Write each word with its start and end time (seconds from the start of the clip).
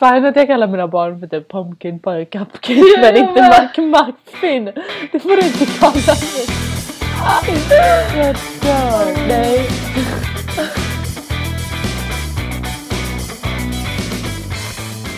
fine 0.00 0.24
att 0.24 0.36
jag 0.36 0.46
kallar 0.46 0.66
mina 0.66 0.88
barn 0.88 1.20
för 1.20 1.26
typ 1.26 1.48
pumpkin 1.48 1.98
pie 1.98 2.24
cupcake 2.24 3.00
men 3.00 3.16
inte 3.16 3.42
McMuffin. 3.42 4.64
Det 5.12 5.20
får 5.20 5.36
du 5.36 5.46
inte 5.46 5.66
kalla 5.80 6.14
mig. 6.14 6.46
Jag 8.16 8.34
dör. 8.62 9.28
Nej. 9.28 9.66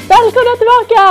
Välkomna 0.08 0.56
tillbaka! 0.58 1.02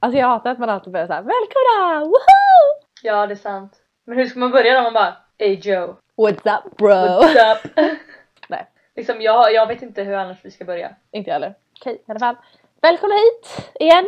Alltså 0.00 0.18
jag 0.18 0.26
hatar 0.26 0.50
att 0.50 0.58
man 0.58 0.70
alltid 0.70 0.92
börjar 0.92 1.06
såhär 1.06 1.22
Välkomna! 1.22 2.00
Woohoo! 2.04 2.88
Ja, 3.02 3.26
det 3.26 3.34
är 3.34 3.36
sant. 3.36 3.72
Men 4.06 4.18
hur 4.18 4.26
ska 4.26 4.38
man 4.38 4.50
börja 4.50 4.74
då? 4.74 4.82
Man 4.82 4.92
bara 4.92 5.16
Hey 5.38 5.54
Joe, 5.54 5.96
What's 6.16 6.58
up 6.58 6.76
bro? 6.76 6.88
what's 6.88 7.54
up? 7.54 7.70
Nej, 8.48 8.66
liksom, 8.96 9.20
jag, 9.20 9.52
jag 9.52 9.66
vet 9.66 9.82
inte 9.82 10.02
hur 10.02 10.14
annars 10.14 10.38
vi 10.42 10.50
ska 10.50 10.64
börja. 10.64 10.90
inte 11.12 11.30
jag 11.30 11.34
heller. 11.34 11.54
Okej, 11.80 11.94
i 11.94 12.10
alla 12.10 12.18
fall. 12.20 12.36
Välkomna 12.82 13.14
hit 13.14 13.70
igen! 13.80 14.06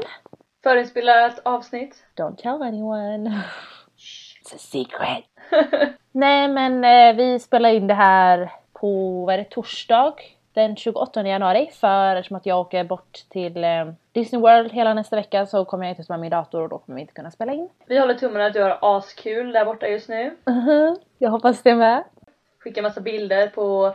Förinspelat 0.63 1.39
avsnitt. 1.45 2.04
Don't 2.17 2.36
tell 2.36 2.63
anyone. 2.63 3.43
It's 4.43 4.54
a 4.54 4.58
secret. 4.58 5.25
Nej 6.12 6.49
men 6.49 6.85
eh, 6.85 7.17
vi 7.17 7.39
spelar 7.39 7.71
in 7.71 7.86
det 7.86 7.95
här 7.95 8.53
på, 8.72 9.25
vad 9.25 9.35
är 9.35 9.39
det, 9.39 9.45
torsdag 9.45 10.14
den 10.53 10.76
28 10.76 11.22
januari 11.29 11.71
för 11.72 12.17
eftersom 12.17 12.36
att 12.36 12.46
jag 12.46 12.61
åker 12.61 12.85
bort 12.85 13.12
till 13.29 13.64
eh, 13.64 13.86
Disney 14.12 14.40
World 14.43 14.73
hela 14.73 14.95
nästa 14.95 15.17
vecka 15.17 15.46
så 15.46 15.64
kommer 15.64 15.84
jag 15.84 15.93
inte 15.93 16.04
ta 16.04 16.12
med 16.12 16.21
min 16.21 16.31
dator 16.31 16.62
och 16.62 16.68
då 16.68 16.79
kommer 16.79 16.96
vi 16.96 17.00
inte 17.00 17.12
kunna 17.14 17.31
spela 17.31 17.53
in. 17.53 17.68
Vi 17.87 17.98
håller 17.98 18.14
tummarna 18.14 18.46
att 18.46 18.53
du 18.53 18.62
har 18.62 18.79
askul 18.81 19.53
där 19.53 19.64
borta 19.64 19.89
just 19.89 20.09
nu. 20.09 20.37
Mhm, 20.46 20.96
Jag 21.18 21.31
hoppas 21.31 21.62
det 21.62 21.75
med. 21.75 22.04
Skickar 22.59 22.82
massa 22.82 23.00
bilder 23.00 23.48
på 23.48 23.95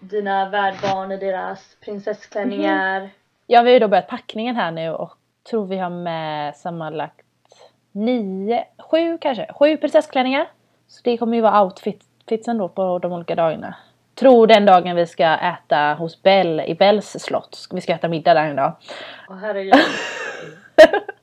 dina 0.00 0.48
värdbarn 0.48 1.12
i 1.12 1.16
deras 1.16 1.76
prinsessklänningar. 1.80 3.10
Ja 3.52 3.62
vi 3.62 3.68
har 3.68 3.72
ju 3.72 3.78
då 3.78 3.88
börjat 3.88 4.08
packningen 4.08 4.56
här 4.56 4.70
nu 4.70 4.90
och 4.90 5.12
tror 5.50 5.66
vi 5.66 5.78
har 5.78 5.90
med 5.90 6.56
sammanlagt 6.56 7.26
nio, 7.92 8.64
sju 8.78 9.18
kanske, 9.18 9.52
sju 9.58 9.76
prinsessklänningar. 9.76 10.46
Så 10.88 11.00
det 11.04 11.16
kommer 11.16 11.36
ju 11.36 11.40
vara 11.40 11.64
outfitsen 11.64 12.58
då 12.58 12.68
på 12.68 12.98
de 12.98 13.12
olika 13.12 13.34
dagarna. 13.34 13.74
Tror 14.14 14.46
den 14.46 14.64
dagen 14.64 14.96
vi 14.96 15.06
ska 15.06 15.24
äta 15.24 15.94
hos 15.94 16.22
Bell 16.22 16.60
i 16.60 16.74
Bells 16.74 17.16
slott. 17.20 17.68
Vi 17.70 17.80
ska 17.80 17.92
äta 17.92 18.08
middag 18.08 18.34
där 18.34 18.44
en 18.44 18.56
dag. 18.56 18.72
Åh 19.28 19.36
herregud. 19.36 19.74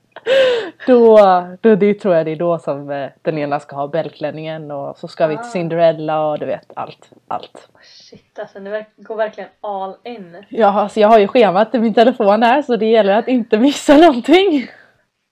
Då, 0.88 1.18
då 1.62 1.76
det 1.76 1.94
tror 1.94 2.16
jag 2.16 2.26
det 2.26 2.32
är 2.32 2.36
då 2.36 2.60
som 2.60 2.90
eh, 2.90 3.10
den 3.22 3.38
ena 3.38 3.60
ska 3.60 3.76
ha 3.76 3.88
Bellklänningen 3.88 4.72
och 4.72 4.98
så 4.98 5.08
ska 5.08 5.28
vi 5.28 5.36
Ah. 5.36 5.42
till 5.42 5.52
Cinderella 5.52 6.28
och 6.30 6.40
du 6.40 6.46
vet 6.46 6.72
allt, 6.76 7.10
allt. 7.28 7.70
Shit 7.82 8.40
alltså, 8.40 8.60
verk- 8.60 8.94
går 8.98 9.16
verkligen 9.16 9.50
all 9.62 9.96
in. 10.04 10.46
Ja, 10.50 10.68
alltså 10.82 11.00
jag 11.00 11.08
har 11.08 11.20
ju 11.20 11.28
schemat 11.28 11.76
i 11.76 11.80
min 11.80 11.94
telefon 11.94 12.44
här 12.44 12.62
så 12.62 12.76
det 12.76 12.86
gäller 12.86 13.14
att 13.18 13.28
inte 13.28 13.58
missa 13.58 13.98
någonting. 13.98 14.68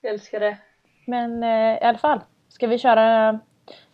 Jag 0.01 0.13
älskar 0.13 0.39
det. 0.39 0.57
Men 1.07 1.43
eh, 1.43 1.77
i 1.77 1.81
alla 1.83 1.97
fall, 1.97 2.19
ska 2.49 2.67
vi 2.67 2.77
köra 2.77 3.39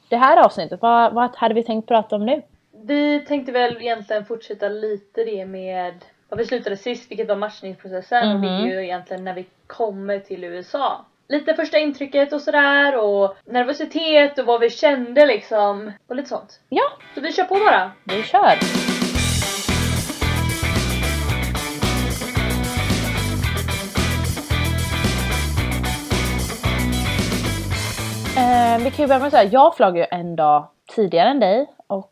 det 0.10 0.18
här 0.18 0.46
avsnittet? 0.46 0.82
Vad, 0.82 1.14
vad 1.14 1.36
hade 1.36 1.54
vi 1.54 1.64
tänkt 1.64 1.88
prata 1.88 2.16
om 2.16 2.26
nu? 2.26 2.42
Vi 2.86 3.20
tänkte 3.20 3.52
väl 3.52 3.78
egentligen 3.82 4.26
fortsätta 4.26 4.70
lite 4.70 5.24
det 5.24 5.46
med 5.46 5.94
vad 6.34 6.38
vi 6.38 6.46
slutade 6.46 6.78
sist, 6.78 7.12
vilket 7.12 7.28
var 7.28 7.36
matchningsprocessen 7.36 8.32
och 8.36 8.42
det 8.42 8.48
är 8.48 8.60
Mhm. 8.60 8.68
ju 8.70 8.84
egentligen 8.84 9.24
när 9.24 9.34
vi 9.34 9.46
kommer 9.68 10.20
till 10.20 10.44
USA. 10.44 11.06
Lite 11.28 11.54
första 11.54 11.78
intrycket 11.78 12.34
och 12.34 12.42
sådär 12.42 12.98
och 12.98 13.36
nervositet 13.46 14.40
och 14.40 14.46
vad 14.46 14.62
vi 14.62 14.70
kände 14.70 15.26
liksom 15.26 15.92
och 16.08 16.16
lite 16.16 16.30
sånt. 16.30 16.60
Ja, 16.70 16.84
Så 17.16 17.22
vi 17.22 17.34
kör 17.34 17.44
på 17.44 17.56
bara. 17.56 17.92
vi 18.04 18.24
kör! 18.24 18.58
Eh, 28.38 28.78
vi 28.84 28.92
kan 28.92 29.04
ju 29.04 29.08
börja 29.08 29.20
med 29.20 29.28
att 29.28 29.32
säga, 29.34 29.50
jag 29.52 29.76
flög 29.76 29.98
ju 29.98 30.06
en 30.12 30.36
dag 30.36 30.68
tidigare 30.96 31.30
än 31.30 31.40
dig 31.40 31.68
och 31.88 32.12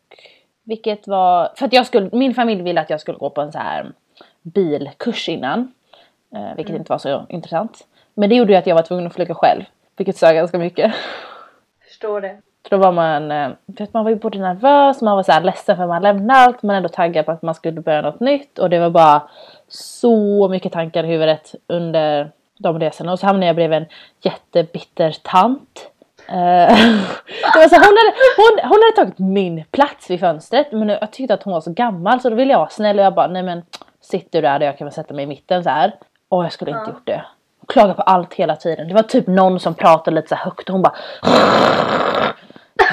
vilket 0.63 1.07
var, 1.07 1.49
för 1.55 1.65
att 1.65 1.73
jag 1.73 1.85
skulle, 1.85 2.09
min 2.13 2.33
familj 2.33 2.61
ville 2.61 2.81
att 2.81 2.89
jag 2.89 3.01
skulle 3.01 3.17
gå 3.17 3.29
på 3.29 3.41
en 3.41 3.51
så 3.51 3.57
här 3.57 3.91
bilkurs 4.41 5.29
innan. 5.29 5.71
Eh, 6.35 6.55
vilket 6.55 6.75
inte 6.75 6.91
var 6.91 6.97
så 6.97 7.25
intressant. 7.29 7.87
Men 8.13 8.29
det 8.29 8.35
gjorde 8.35 8.53
ju 8.53 8.59
att 8.59 8.67
jag 8.67 8.75
var 8.75 8.83
tvungen 8.83 9.07
att 9.07 9.13
flyga 9.13 9.35
själv. 9.35 9.63
Vilket 9.97 10.17
sa 10.17 10.31
ganska 10.31 10.57
mycket. 10.57 10.93
Förstår 11.87 12.21
det. 12.21 12.37
Så 12.63 12.75
då 12.75 12.77
var 12.77 12.91
man, 12.91 13.31
eh, 13.31 13.49
vet, 13.65 13.93
man 13.93 14.03
var 14.03 14.11
ju 14.11 14.15
både 14.15 14.39
nervös, 14.39 15.01
man 15.01 15.15
var 15.15 15.23
så 15.23 15.31
här 15.31 15.41
ledsen 15.41 15.75
för 15.75 15.83
att 15.83 15.89
man 15.89 16.01
lämnade 16.01 16.39
allt, 16.39 16.63
men 16.63 16.75
ändå 16.75 16.89
taggad 16.89 17.25
på 17.25 17.31
att 17.31 17.41
man 17.41 17.55
skulle 17.55 17.81
börja 17.81 18.01
något 18.01 18.19
nytt. 18.19 18.59
Och 18.59 18.69
det 18.69 18.79
var 18.79 18.89
bara 18.89 19.21
så 19.67 20.47
mycket 20.47 20.73
tankar 20.73 21.03
i 21.03 21.07
huvudet 21.07 21.55
under 21.67 22.31
de 22.59 22.79
resorna. 22.79 23.11
Och 23.11 23.19
så 23.19 23.25
hamnade 23.25 23.45
jag 23.45 23.55
bredvid 23.55 23.77
en 23.77 23.85
jättebitter 24.21 25.15
tant. 25.23 25.91
Eh, 26.27 26.35
det 27.53 27.59
var 27.59 27.69
så, 27.69 27.75
hon, 27.75 27.97
hade, 27.97 28.13
hon, 28.37 28.69
hon 28.69 28.79
hade 28.83 28.95
tagit 28.95 29.19
min 29.19 29.63
plats 29.71 30.09
vid 30.09 30.19
fönstret 30.19 30.71
men 30.71 30.89
jag 30.89 31.11
tyckte 31.11 31.33
att 31.33 31.43
hon 31.43 31.53
var 31.53 31.61
så 31.61 31.71
gammal 31.71 32.19
så 32.19 32.29
då 32.29 32.35
ville 32.35 32.51
jag 32.51 32.59
vara 32.59 32.69
snäll 32.69 32.99
och 32.99 33.05
jag 33.05 33.13
bara 33.13 33.27
nej 33.27 33.43
men 33.43 33.63
sitt 34.01 34.31
du 34.31 34.41
där 34.41 34.59
och 34.59 34.65
jag 34.65 34.77
kan 34.77 34.85
väl 34.85 34.93
sätta 34.93 35.13
mig 35.13 35.23
i 35.23 35.27
mitten 35.27 35.63
så 35.63 35.69
här. 35.69 35.93
Och 36.29 36.43
jag 36.45 36.51
skulle 36.51 36.71
inte 36.71 36.83
Ja. 36.87 36.93
gjort 36.93 37.05
det. 37.07 37.25
Hon 37.59 37.65
klagade 37.67 37.93
på 37.93 38.01
allt 38.01 38.33
hela 38.33 38.55
tiden. 38.55 38.87
Det 38.87 38.93
var 38.93 39.03
typ 39.03 39.27
någon 39.27 39.59
som 39.59 39.73
pratade 39.73 40.15
lite 40.15 40.27
så 40.27 40.35
högt 40.35 40.69
och 40.69 40.73
hon 40.73 40.81
bara 40.81 40.95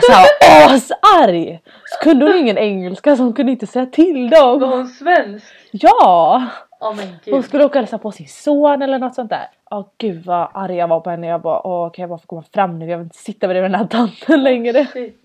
så 0.07 0.13
här 0.13 0.27
asarg! 0.75 1.61
Så 1.85 2.05
kunde 2.05 2.27
hon 2.27 2.37
ingen 2.37 2.59
engelska 2.59 3.17
så 3.17 3.23
hon 3.23 3.33
kunde 3.33 3.53
inte 3.53 3.67
säga 3.67 3.87
till 3.87 4.31
Var 4.31 4.61
dem. 4.61 4.71
hon 4.71 4.87
svensk? 4.89 5.47
Ja! 5.71 6.45
Åh 6.81 6.95
men 6.97 7.17
Hon 7.31 7.43
skulle 7.43 7.65
åka 7.65 7.79
och 7.79 7.83
hälsa 7.83 7.99
på 7.99 8.11
sin 8.13 8.29
son 8.29 8.83
eller 8.83 8.99
något 8.99 9.15
sånt 9.15 9.31
där. 9.31 9.49
Åh 9.71 9.87
gud 9.99 10.25
vad 10.27 10.49
arg 10.55 10.77
jag 10.77 10.89
var 10.89 11.01
på 11.01 11.11
henne. 11.11 11.27
Jag 11.27 11.41
bara 11.41 11.67
åh 11.67 11.91
kan 11.93 12.03
jag 12.03 12.09
bara 12.11 12.19
få 12.19 12.27
komma 12.27 12.45
fram 12.55 12.79
nu? 12.79 12.87
Jag 12.91 12.99
vill 12.99 13.05
inte 13.05 13.19
sitta 13.19 13.49
bredvid 13.49 13.71
den 13.71 13.81
här 13.81 13.87
tanten 13.87 14.43
längre. 14.43 14.87
Shit. 14.87 15.17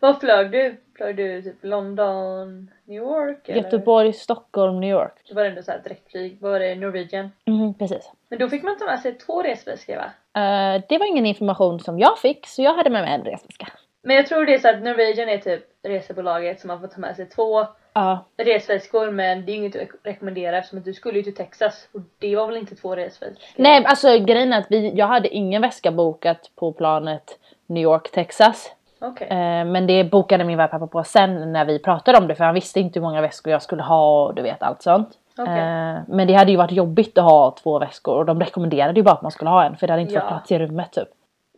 Vad 0.00 0.20
flög 0.20 0.50
du? 0.50 0.76
Flög 0.96 1.16
du 1.16 1.42
typ 1.42 1.56
London, 1.62 2.70
New 2.84 2.96
York? 3.02 3.48
Eller? 3.48 3.62
Göteborg, 3.62 4.12
Stockholm, 4.12 4.80
New 4.80 4.90
York. 4.90 5.12
Det 5.28 5.34
var 5.34 5.44
ändå 5.44 5.62
såhär 5.62 5.78
direktflyg. 5.84 6.40
Var 6.40 6.60
det 6.60 6.74
Norwegian? 6.74 7.32
Mhm, 7.44 7.74
precis. 7.74 8.12
Men 8.28 8.38
då 8.38 8.48
fick 8.48 8.62
man 8.62 8.78
ta 8.78 8.84
med 8.84 9.00
sig 9.00 9.14
två 9.18 9.42
resväskor 9.42 9.96
va? 9.96 10.10
Eh, 10.42 10.82
det 10.88 10.98
var 10.98 11.06
ingen 11.06 11.26
information 11.26 11.80
som 11.80 11.98
jag 11.98 12.18
fick 12.18 12.46
så 12.46 12.62
jag 12.62 12.74
hade 12.74 12.90
med 12.90 13.02
mig 13.02 13.14
en 13.14 13.24
resväska. 13.24 13.66
Men 14.02 14.16
jag 14.16 14.26
tror 14.26 14.46
det 14.46 14.54
är 14.54 14.58
så 14.58 14.68
att 14.68 14.82
Norwegian 14.82 15.28
är 15.28 15.38
typ 15.38 15.64
resebolaget 15.82 16.60
som 16.60 16.68
man 16.68 16.80
får 16.80 16.88
ta 16.88 17.00
med 17.00 17.16
sig 17.16 17.26
två 17.28 17.66
Ja, 17.96 18.24
resväskor 18.36 19.10
men 19.10 19.46
det 19.46 19.52
är 19.52 19.54
inget 19.54 19.76
att 19.76 19.82
rek- 19.82 19.98
rekommendera 20.02 20.58
eftersom 20.58 20.78
att 20.78 20.84
du 20.84 20.94
skulle 20.94 21.18
ju 21.18 21.22
till 21.22 21.34
Texas 21.34 21.88
och 21.92 22.00
det 22.18 22.36
var 22.36 22.46
väl 22.46 22.56
inte 22.56 22.76
två 22.76 22.96
resväskor? 22.96 23.44
Nej 23.56 23.84
alltså 23.84 24.18
grejen 24.18 24.52
är 24.52 24.58
att 24.58 24.66
vi, 24.70 24.92
jag 24.94 25.06
hade 25.06 25.28
ingen 25.28 25.62
väska 25.62 25.90
bokat 25.92 26.50
på 26.56 26.72
planet 26.72 27.38
New 27.66 27.82
York, 27.82 28.10
Texas. 28.10 28.72
Okej. 29.04 29.26
Eh, 29.30 29.64
men 29.64 29.86
det 29.86 30.04
bokade 30.04 30.44
min 30.44 30.58
värdpappa 30.58 30.86
på 30.86 31.04
sen 31.04 31.52
när 31.52 31.64
vi 31.64 31.78
pratade 31.78 32.18
om 32.18 32.28
det 32.28 32.34
för 32.34 32.44
han 32.44 32.54
visste 32.54 32.80
inte 32.80 32.98
hur 32.98 33.06
många 33.06 33.20
väskor 33.20 33.52
jag 33.52 33.62
skulle 33.62 33.82
ha 33.82 34.24
och 34.24 34.34
du 34.34 34.42
vet 34.42 34.62
allt 34.62 34.82
sånt. 34.82 35.08
Okej. 35.38 35.58
Eh, 35.58 35.98
men 36.08 36.26
det 36.26 36.34
hade 36.34 36.50
ju 36.50 36.56
varit 36.56 36.72
jobbigt 36.72 37.18
att 37.18 37.24
ha 37.24 37.50
två 37.62 37.78
väskor 37.78 38.16
och 38.18 38.26
de 38.26 38.40
rekommenderade 38.40 39.00
ju 39.00 39.02
bara 39.02 39.14
att 39.14 39.22
man 39.22 39.30
skulle 39.32 39.50
ha 39.50 39.64
en 39.64 39.76
för 39.76 39.86
det 39.86 39.92
hade 39.92 40.02
inte 40.02 40.14
Ja. 40.14 40.20
fått 40.20 40.28
plats 40.28 40.52
i 40.52 40.58
rummet 40.58 40.92
typ. 40.92 41.08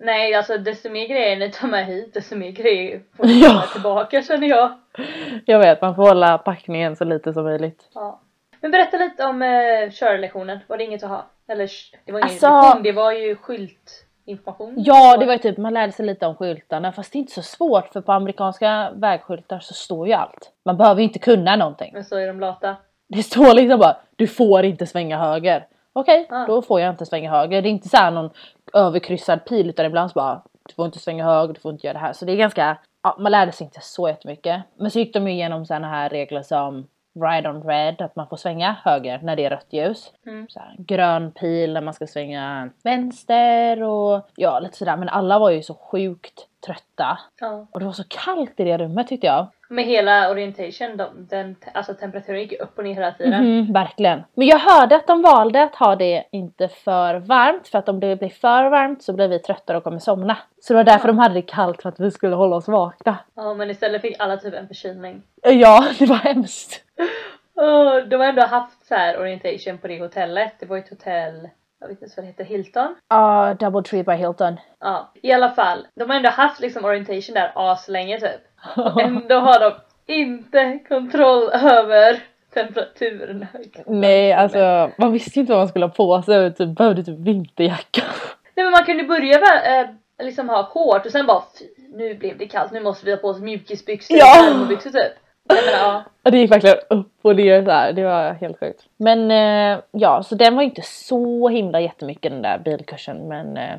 Nej 0.00 0.34
alltså 0.34 0.58
desto 0.58 0.90
mer 0.90 1.06
grejer 1.08 1.36
ni 1.36 1.50
tar 1.50 1.68
med 1.68 1.86
hit 1.86 2.14
desto 2.14 2.36
mer 2.36 2.50
grejer 2.50 3.00
får 3.16 3.24
ni 3.24 3.40
Ja. 3.44 3.62
tillbaka 3.72 4.22
känner 4.22 4.46
jag. 4.46 4.72
Jag 5.44 5.58
vet, 5.58 5.80
man 5.80 5.94
får 5.94 6.02
hålla 6.08 6.38
packningen 6.38 6.96
så 6.96 7.04
lite 7.04 7.32
som 7.32 7.44
möjligt. 7.44 7.88
Ja. 7.94 8.20
Men 8.60 8.70
berätta 8.70 8.96
lite 8.96 9.24
om 9.24 9.42
eh, 9.42 9.90
körlektionen. 9.92 10.58
Var 10.66 10.76
det 10.78 10.84
inget 10.84 11.02
att 11.04 11.10
ha? 11.10 11.24
Eller 11.48 11.70
det 12.06 12.12
var 12.12 12.18
ingen 12.18 12.30
Alltså- 12.30 12.46
lektion, 12.66 12.82
det 12.82 12.92
var 12.92 13.12
ju 13.12 13.34
skyltinformation. 14.26 14.74
Ja, 14.76 15.16
det 15.16 15.26
var 15.26 15.32
ju 15.32 15.38
typ, 15.38 15.56
man 15.58 15.74
lärde 15.74 15.92
sig 15.92 16.06
lite 16.06 16.26
om 16.26 16.34
skyltarna 16.34 16.92
fast 16.92 17.12
det 17.12 17.18
är 17.18 17.20
inte 17.20 17.32
så 17.32 17.42
svårt 17.42 17.88
för 17.92 18.00
på 18.00 18.12
amerikanska 18.12 18.90
vägskyltar 18.94 19.58
så 19.60 19.74
står 19.74 20.06
ju 20.06 20.12
allt. 20.12 20.52
Man 20.64 20.76
behöver 20.76 21.00
ju 21.00 21.06
inte 21.06 21.18
kunna 21.18 21.56
någonting. 21.56 21.90
Men 21.94 22.04
så 22.04 22.16
är 22.16 22.26
de 22.26 22.40
lata. 22.40 22.76
Det 23.08 23.22
står 23.22 23.54
liksom 23.54 23.78
bara 23.80 23.96
du 24.16 24.26
får 24.26 24.64
inte 24.64 24.86
svänga 24.86 25.18
höger. 25.18 25.66
Okej, 25.92 26.26
Ah. 26.30 26.46
då 26.46 26.62
får 26.62 26.80
jag 26.80 26.90
inte 26.90 27.06
svänga 27.06 27.30
höger. 27.30 27.62
Det 27.62 27.68
är 27.68 27.70
inte 27.70 27.88
så 27.88 28.10
någon 28.10 28.30
överkryssad 28.74 29.44
pil 29.44 29.68
utan 29.70 29.86
ibland 29.86 30.10
så 30.10 30.14
bara 30.14 30.42
du 30.68 30.74
får 30.74 30.86
inte 30.86 30.98
svänga 30.98 31.24
höger, 31.24 31.54
du 31.54 31.60
får 31.60 31.72
inte 31.72 31.86
göra 31.86 31.94
det 31.94 31.98
här. 32.00 32.12
Så 32.12 32.24
det 32.24 32.32
är 32.32 32.36
ganska, 32.36 32.78
ja, 33.02 33.16
man 33.18 33.32
lärde 33.32 33.52
sig 33.52 33.64
inte 33.64 33.80
så 33.82 34.08
jättemycket. 34.08 34.62
Men 34.78 34.90
så 34.90 34.98
gick 34.98 35.14
de 35.14 35.28
ju 35.28 35.34
igenom 35.34 35.66
sådana 35.66 35.88
här 35.88 36.08
regler 36.08 36.42
som 36.42 36.86
ride 37.22 37.48
on 37.48 37.62
red, 37.62 38.02
att 38.02 38.16
man 38.16 38.28
får 38.28 38.36
svänga 38.36 38.76
höger 38.84 39.20
när 39.22 39.36
det 39.36 39.44
är 39.44 39.50
rött 39.50 39.66
ljus. 39.70 40.12
Mm. 40.26 40.48
Så 40.48 40.60
här, 40.60 40.74
grön 40.78 41.32
pil 41.32 41.72
när 41.72 41.80
man 41.80 41.94
ska 41.94 42.06
svänga 42.06 42.70
vänster 42.84 43.82
och 43.82 44.28
ja 44.36 44.60
lite 44.60 44.76
sådär. 44.76 44.96
Men 44.96 45.08
alla 45.08 45.38
var 45.38 45.50
ju 45.50 45.62
så 45.62 45.74
sjukt 45.74 46.46
trötta. 46.66 47.18
Ja. 47.40 47.66
Och 47.70 47.80
det 47.80 47.86
var 47.86 47.92
så 47.92 48.04
kallt 48.08 48.60
i 48.60 48.64
det 48.64 48.78
rummet 48.78 49.08
tyckte 49.08 49.26
jag. 49.26 49.46
Med 49.68 49.84
hela 49.84 50.30
orientation, 50.30 50.96
de, 50.96 51.26
den, 51.30 51.56
alltså 51.74 51.94
temperaturen 51.94 52.40
gick 52.40 52.60
upp 52.60 52.78
och 52.78 52.84
ner 52.84 52.94
hela 52.94 53.12
tiden. 53.12 53.44
Mhm, 53.58 53.72
verkligen. 53.72 54.22
Men 54.34 54.46
jag 54.46 54.58
hörde 54.58 54.96
att 54.96 55.06
de 55.06 55.22
valde 55.22 55.62
att 55.62 55.74
ha 55.74 55.96
det 55.96 56.24
inte 56.32 56.68
för 56.68 57.14
varmt 57.18 57.68
för 57.68 57.78
att 57.78 57.88
om 57.88 58.00
det 58.00 58.16
blir 58.16 58.28
för 58.28 58.70
varmt 58.70 59.02
så 59.02 59.12
blir 59.12 59.28
vi 59.28 59.38
tröttare 59.38 59.76
och 59.76 59.84
kommer 59.84 59.98
somna. 59.98 60.36
Så 60.60 60.72
det 60.72 60.76
var 60.76 60.84
därför 60.84 61.08
Ja. 61.08 61.12
de 61.12 61.18
hade 61.18 61.34
det 61.34 61.42
kallt 61.42 61.82
för 61.82 61.88
att 61.88 62.00
vi 62.00 62.10
skulle 62.10 62.36
hålla 62.36 62.56
oss 62.56 62.68
vakna. 62.68 63.16
Ja 63.36 63.54
men 63.54 63.70
istället 63.70 64.02
fick 64.02 64.16
alla 64.20 64.36
typ 64.36 64.54
en 64.54 64.66
förkylning. 64.66 65.22
Ja, 65.42 65.84
det 65.98 66.06
var 66.06 66.16
hemskt. 66.16 66.84
Och 67.54 68.08
de 68.08 68.16
har 68.16 68.24
ändå 68.26 68.42
haft 68.42 68.86
så 68.86 68.94
här 68.94 69.18
orientation 69.20 69.78
på 69.78 69.88
det 69.88 70.00
hotellet. 70.00 70.52
Det 70.60 70.66
var 70.66 70.76
ett 70.78 70.88
hotell, 70.90 71.48
jag 71.80 71.88
vet 71.88 72.02
inte 72.02 72.14
vad 72.16 72.24
det 72.24 72.28
heter, 72.28 72.44
Hilton? 72.44 72.94
Ja, 73.08 73.54
Double 73.60 73.82
Tree 73.82 74.02
by 74.04 74.12
Hilton. 74.12 74.56
Ja, 74.80 75.12
i 75.22 75.32
alla 75.32 75.50
fall. 75.50 75.86
De 75.94 76.10
har 76.10 76.16
ändå 76.16 76.28
haft 76.30 76.60
liksom 76.60 76.84
orientation 76.84 77.34
där 77.34 77.52
aslänge 77.54 78.20
typ. 78.20 78.40
Ändå 79.00 79.34
har 79.34 79.60
de 79.60 79.72
inte 80.14 80.78
kontroll 80.88 81.48
över 81.52 82.20
temperaturen. 82.54 83.46
Nej, 83.86 84.32
alltså 84.32 84.90
man 84.98 85.12
visste 85.12 85.38
ju 85.38 85.40
inte 85.40 85.52
vad 85.52 85.60
man 85.60 85.68
skulle 85.68 85.84
ha 85.86 85.90
på 85.92 86.22
sig 86.22 86.54
typ 86.54 86.68
behövde 86.68 87.04
typ 87.04 87.18
vinterjacka. 87.18 88.02
Nej 88.54 88.64
men 88.64 88.70
man 88.70 88.84
kunde 88.84 89.04
börja 89.04 89.40
med, 89.40 89.80
eh, 89.80 90.26
liksom 90.26 90.48
ha 90.48 90.62
hårt 90.62 91.06
och 91.06 91.12
sen 91.12 91.26
bara 91.26 91.42
nu 91.94 92.14
blev 92.14 92.38
det 92.38 92.46
kallt, 92.46 92.72
nu 92.72 92.80
måste 92.80 93.06
vi 93.06 93.10
ha 93.12 93.18
på 93.18 93.28
oss 93.28 93.40
mjukisbyxor 93.40 94.16
Ja. 94.16 94.50
och 94.62 94.82
typ. 94.82 94.94
Menar, 95.48 95.78
ja. 95.78 96.02
Och 96.24 96.30
det 96.32 96.38
gick 96.38 96.52
verkligen 96.52 96.76
upp 96.90 97.12
och 97.22 97.36
ner 97.36 97.64
så 97.64 97.70
här. 97.70 97.92
det 97.92 98.04
var 98.04 98.32
helt 98.32 98.60
sjukt. 98.60 98.82
Men 98.96 99.30
eh, 99.30 99.78
ja, 99.90 100.22
så 100.22 100.34
den 100.34 100.56
var 100.56 100.62
inte 100.62 100.82
så 100.82 101.48
himla 101.48 101.80
jättemycket 101.80 102.32
den 102.32 102.42
där 102.42 102.58
bilkursen 102.58 103.28
men 103.28 103.56
eh, 103.56 103.74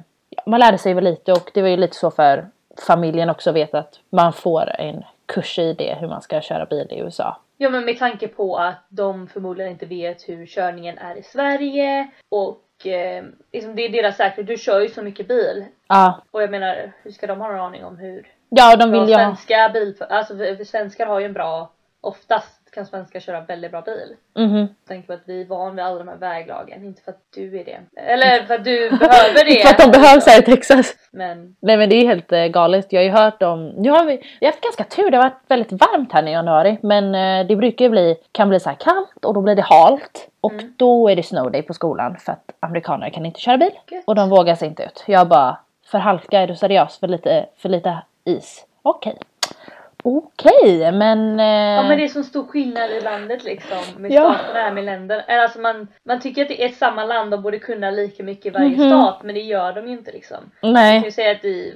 man 0.45 0.59
lärde 0.59 0.77
sig 0.77 0.93
väl 0.93 1.03
lite 1.03 1.31
och 1.31 1.51
det 1.53 1.61
var 1.61 1.69
ju 1.69 1.77
lite 1.77 1.95
så 1.95 2.11
för 2.11 2.47
familjen 2.79 3.29
också 3.29 3.51
veta 3.51 3.79
att 3.79 3.99
man 4.09 4.33
får 4.33 4.79
en 4.79 5.03
kurs 5.25 5.59
i 5.59 5.73
det 5.73 5.97
hur 5.99 6.07
man 6.07 6.21
ska 6.21 6.41
köra 6.41 6.65
bil 6.65 6.87
i 6.89 6.99
USA. 6.99 7.41
ja 7.57 7.69
men 7.69 7.85
med 7.85 7.99
tanke 7.99 8.27
på 8.27 8.57
att 8.57 8.85
de 8.89 9.27
förmodligen 9.27 9.71
inte 9.71 9.85
vet 9.85 10.29
hur 10.29 10.45
körningen 10.45 10.97
är 10.97 11.15
i 11.15 11.23
Sverige 11.23 12.07
och 12.29 12.87
eh, 12.87 13.23
liksom 13.53 13.75
det 13.75 13.81
är 13.85 13.89
deras 13.89 14.17
säkerhet, 14.17 14.47
du 14.47 14.57
kör 14.57 14.81
ju 14.81 14.89
så 14.89 15.01
mycket 15.01 15.27
bil. 15.27 15.65
Ja, 15.87 16.21
Och 16.31 16.41
jag 16.41 16.51
menar, 16.51 16.91
hur 17.03 17.11
ska 17.11 17.27
de 17.27 17.41
ha 17.41 17.47
någon 17.47 17.59
aning 17.59 17.85
om 17.85 17.97
hur 17.97 18.27
ja 18.49 18.75
de 18.75 18.91
vill 18.91 19.09
ju 19.09 19.15
ha... 19.15 19.23
svenska 19.23 19.69
bil, 19.73 19.95
alltså 20.09 20.33
svenskar 20.65 21.05
har 21.05 21.19
ju 21.19 21.25
en 21.25 21.33
bra, 21.33 21.71
oftast 22.07 22.71
kan 22.71 22.85
svenskar 22.85 23.19
köra 23.19 23.41
väldigt 23.41 23.71
bra 23.71 23.81
bil. 23.81 24.15
Mhm. 24.35 24.57
Jag 24.57 24.67
tänker 24.87 25.07
på 25.07 25.13
att 25.13 25.21
vi 25.25 25.41
är 25.41 25.45
van 25.45 25.75
vid 25.75 25.85
alla 25.85 25.97
de 25.97 26.07
här 26.07 26.15
väglagen, 26.15 26.85
inte 26.85 27.01
för 27.01 27.11
att 27.11 27.21
du 27.35 27.59
är 27.59 27.65
det. 27.65 27.79
Eller 28.01 28.43
för 28.45 28.55
att 28.55 28.63
du 28.63 28.89
behöver 28.89 29.45
det. 29.55 29.61
För 29.61 29.69
att 29.69 29.77
de 29.93 29.99
behövs 29.99 30.25
här 30.27 30.39
i 30.41 30.45
Texas. 30.45 30.93
Men 31.11 31.55
Nej 31.59 31.77
men 31.77 31.89
det 31.89 31.95
är 31.95 32.07
helt 32.07 32.31
eh, 32.31 32.45
galet. 32.45 32.87
Jag 32.93 32.99
har 32.99 33.05
ju 33.05 33.11
hört 33.11 33.41
om, 33.43 33.67
nu 33.69 33.89
har 33.89 34.05
vi, 34.05 34.15
vi 34.39 34.45
har 34.45 34.51
haft 34.51 34.63
ganska 34.63 34.83
tur, 34.83 35.11
det 35.11 35.17
har 35.17 35.23
varit 35.23 35.41
väldigt 35.47 35.71
varmt 35.71 36.13
här 36.13 36.21
nu 36.21 36.29
i 36.29 36.33
januari. 36.33 36.77
Men 36.81 37.15
eh, 37.15 37.47
det 37.47 37.55
brukar 37.55 37.85
ju 37.85 37.91
bli, 37.91 38.15
kan 38.31 38.49
bli 38.49 38.59
så 38.59 38.69
här 38.69 38.77
kallt 38.79 39.25
och 39.25 39.33
då 39.33 39.41
blir 39.41 39.55
det 39.55 39.61
halt. 39.61 40.27
Och 40.41 40.53
Mm. 40.53 40.73
då 40.77 41.09
är 41.09 41.15
det 41.15 41.23
snow 41.23 41.51
day 41.51 41.61
på 41.61 41.73
skolan 41.73 42.17
för 42.19 42.31
att 42.31 42.51
amerikaner 42.59 43.09
kan 43.09 43.25
inte 43.25 43.39
köra 43.39 43.57
bil. 43.57 43.71
Gött. 43.91 44.03
Och 44.07 44.15
de 44.15 44.29
vågar 44.29 44.55
sig 44.55 44.67
inte 44.67 44.83
ut. 44.83 45.03
Jag 45.07 45.27
bara, 45.27 45.57
för 45.85 45.97
halka 45.97 46.39
är 46.39 46.47
du 46.47 46.55
seriös? 46.55 46.97
För 46.99 47.07
lite, 47.07 47.45
för 47.57 47.69
lite 47.69 47.97
is? 48.25 48.65
Okej. 48.81 49.17
Okej 50.09 50.91
men... 50.91 51.39
Eh, 51.39 51.45
Ja 51.75 51.83
men 51.87 51.97
det 51.97 52.03
är 52.03 52.07
så 52.07 52.23
stor 52.23 52.43
skillnad 52.47 52.91
i 52.91 53.01
landet 53.01 53.43
liksom 53.43 53.77
med 53.97 54.11
Ja. 54.11 54.33
staterna 54.35 54.59
här 54.59 54.71
med 54.71 54.83
länder. 54.83 55.25
Alltså 55.27 55.59
man, 55.59 55.87
man 56.03 56.19
tycker 56.19 56.41
att 56.41 56.47
det 56.47 56.63
är 56.63 56.69
samma 56.69 57.05
land 57.05 57.33
och 57.33 57.41
borde 57.41 57.59
kunna 57.59 57.91
lika 57.91 58.23
mycket 58.23 58.45
i 58.45 58.49
varje 58.49 58.69
Mhm. 58.77 58.89
stat 58.89 59.19
men 59.23 59.35
det 59.35 59.41
gör 59.41 59.73
de 59.73 59.87
ju 59.87 59.93
inte 59.93 60.11
liksom. 60.11 60.37
Man 60.61 60.73
kan 60.73 60.73
Nej. 60.73 61.01
ju 61.05 61.11
säga 61.11 61.31
att 61.31 61.45
i 61.45 61.75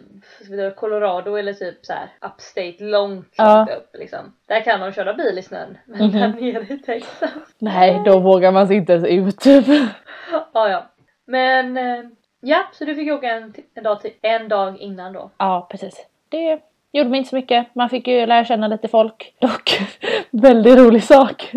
Colorado 0.75 1.36
eller 1.36 1.54
typ 1.54 1.86
så 1.86 1.94
här 1.94 2.10
upstate 2.22 2.75
långt, 2.83 3.33
Ja. 3.38 3.56
långt 3.57 3.69
upp 3.69 3.89
liksom. 3.94 4.34
Där 4.48 4.62
kan 4.62 4.80
de 4.80 4.92
köra 4.92 5.13
bil 5.13 5.38
i 5.38 5.42
snön. 5.44 5.77
Men 5.86 6.07
Mhm. 6.07 6.12
där 6.19 6.27
nere 6.27 6.74
i 6.74 6.77
Texas. 6.77 7.31
Nej, 7.60 8.01
då 8.06 8.19
vågar 8.19 8.51
man 8.51 8.68
sig 8.68 8.75
inte 8.75 8.94
ens 8.94 9.07
ut 9.07 9.39
typ. 9.39 9.66
Ja 10.54 10.69
ja. 10.69 10.86
Men 11.27 11.77
eh, 11.77 12.04
ja, 12.42 12.63
så 12.74 12.86
du 12.86 12.95
fick 12.95 13.12
åka 13.12 13.27
en, 13.31 13.54
en, 13.75 13.84
dag 13.84 14.01
till, 14.01 14.12
en 14.22 14.48
dag 14.48 14.77
innan 14.77 15.13
då. 15.13 15.31
Ja, 15.38 15.68
precis. 15.72 16.06
Det 16.30 16.60
gjorde 16.92 17.10
mig 17.10 17.18
inte 17.18 17.30
så 17.30 17.36
mycket. 17.36 17.68
Man 17.76 17.90
fick 17.90 18.08
ju 18.08 18.26
lära 18.26 18.46
känna 18.46 18.68
lite 18.68 18.88
folk. 18.88 19.34
Dock, 19.40 19.80
väldigt 20.30 20.78
rolig 20.78 21.04
sak. 21.04 21.52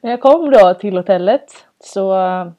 När 0.00 0.10
jag 0.10 0.20
kom 0.20 0.50
då 0.50 0.74
till 0.74 0.96
hotellet 0.96 1.66
så 1.84 2.14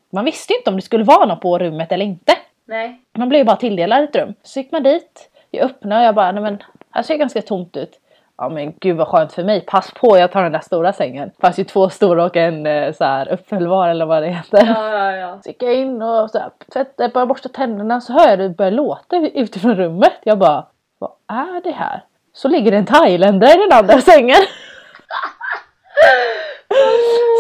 man 0.10 0.26
visste 0.26 0.54
inte 0.54 0.70
om 0.70 0.76
det 0.76 0.82
skulle 0.82 1.04
vara 1.04 1.26
något 1.26 1.42
på 1.42 1.58
rummet 1.58 1.92
eller 1.92 2.06
inte. 2.06 2.34
Nej. 2.66 3.02
Man 3.18 3.30
blev 3.30 3.40
ju 3.40 3.46
bara 3.46 3.56
tilldelad 3.56 4.04
ett 4.04 4.16
rum. 4.16 4.34
Så 4.44 4.60
gick 4.60 4.72
man 4.72 4.84
dit. 4.84 5.30
Jag 5.52 5.66
öppnade 5.66 6.02
och 6.02 6.08
jag 6.08 6.16
bara, 6.16 6.32
nej 6.32 6.44
men 6.44 6.64
här 6.92 7.04
ser 7.04 7.18
ganska 7.18 7.42
tomt 7.42 7.78
ut. 7.78 8.00
Ja 8.38 8.50
men 8.50 8.74
gud 8.80 8.98
vad 8.98 9.08
skönt 9.08 9.34
för 9.34 9.44
mig. 9.44 9.62
Pass 9.62 9.92
på 9.94 10.18
jag 10.18 10.32
tar 10.32 10.44
den 10.44 10.52
där 10.52 10.60
stora 10.60 10.94
sängen. 10.94 11.32
Det 11.36 11.42
fanns 11.42 11.60
ju 11.60 11.64
två 11.64 11.90
stora 11.90 12.26
och 12.26 12.38
en 12.38 12.66
eh, 12.66 12.94
så 12.94 13.04
här 13.04 13.32
uppfällbar 13.32 13.88
eller 13.88 14.06
vad 14.06 14.24
det 14.24 14.30
heter. 14.30 14.66
Ja 14.66 14.90
ja 14.90 15.12
ja. 15.12 15.40
Så 15.44 15.50
gick 15.50 15.64
jag 15.64 15.76
in 15.76 16.02
och 16.02 16.30
så 16.30 16.40
här, 16.40 16.50
tvättade, 16.74 17.26
borsta 17.26 17.50
tänderna 17.50 18.02
så 18.02 18.14
hör 18.14 18.30
jag 18.30 18.40
det 18.40 18.50
börja 18.50 18.72
låta 18.72 19.18
utifrån 19.18 19.76
rummet. 19.76 20.20
Jag 20.24 20.38
bara, 20.38 20.66
vad 21.00 21.12
är 21.28 21.62
det 21.64 21.72
här? 21.72 22.04
Så 22.34 22.48
ligger 22.48 22.72
det 22.72 22.78
en 22.78 22.86
thailändare 22.86 23.52
i 23.52 23.58
den 23.58 23.78
andra 23.78 24.02
sängen. 24.02 24.38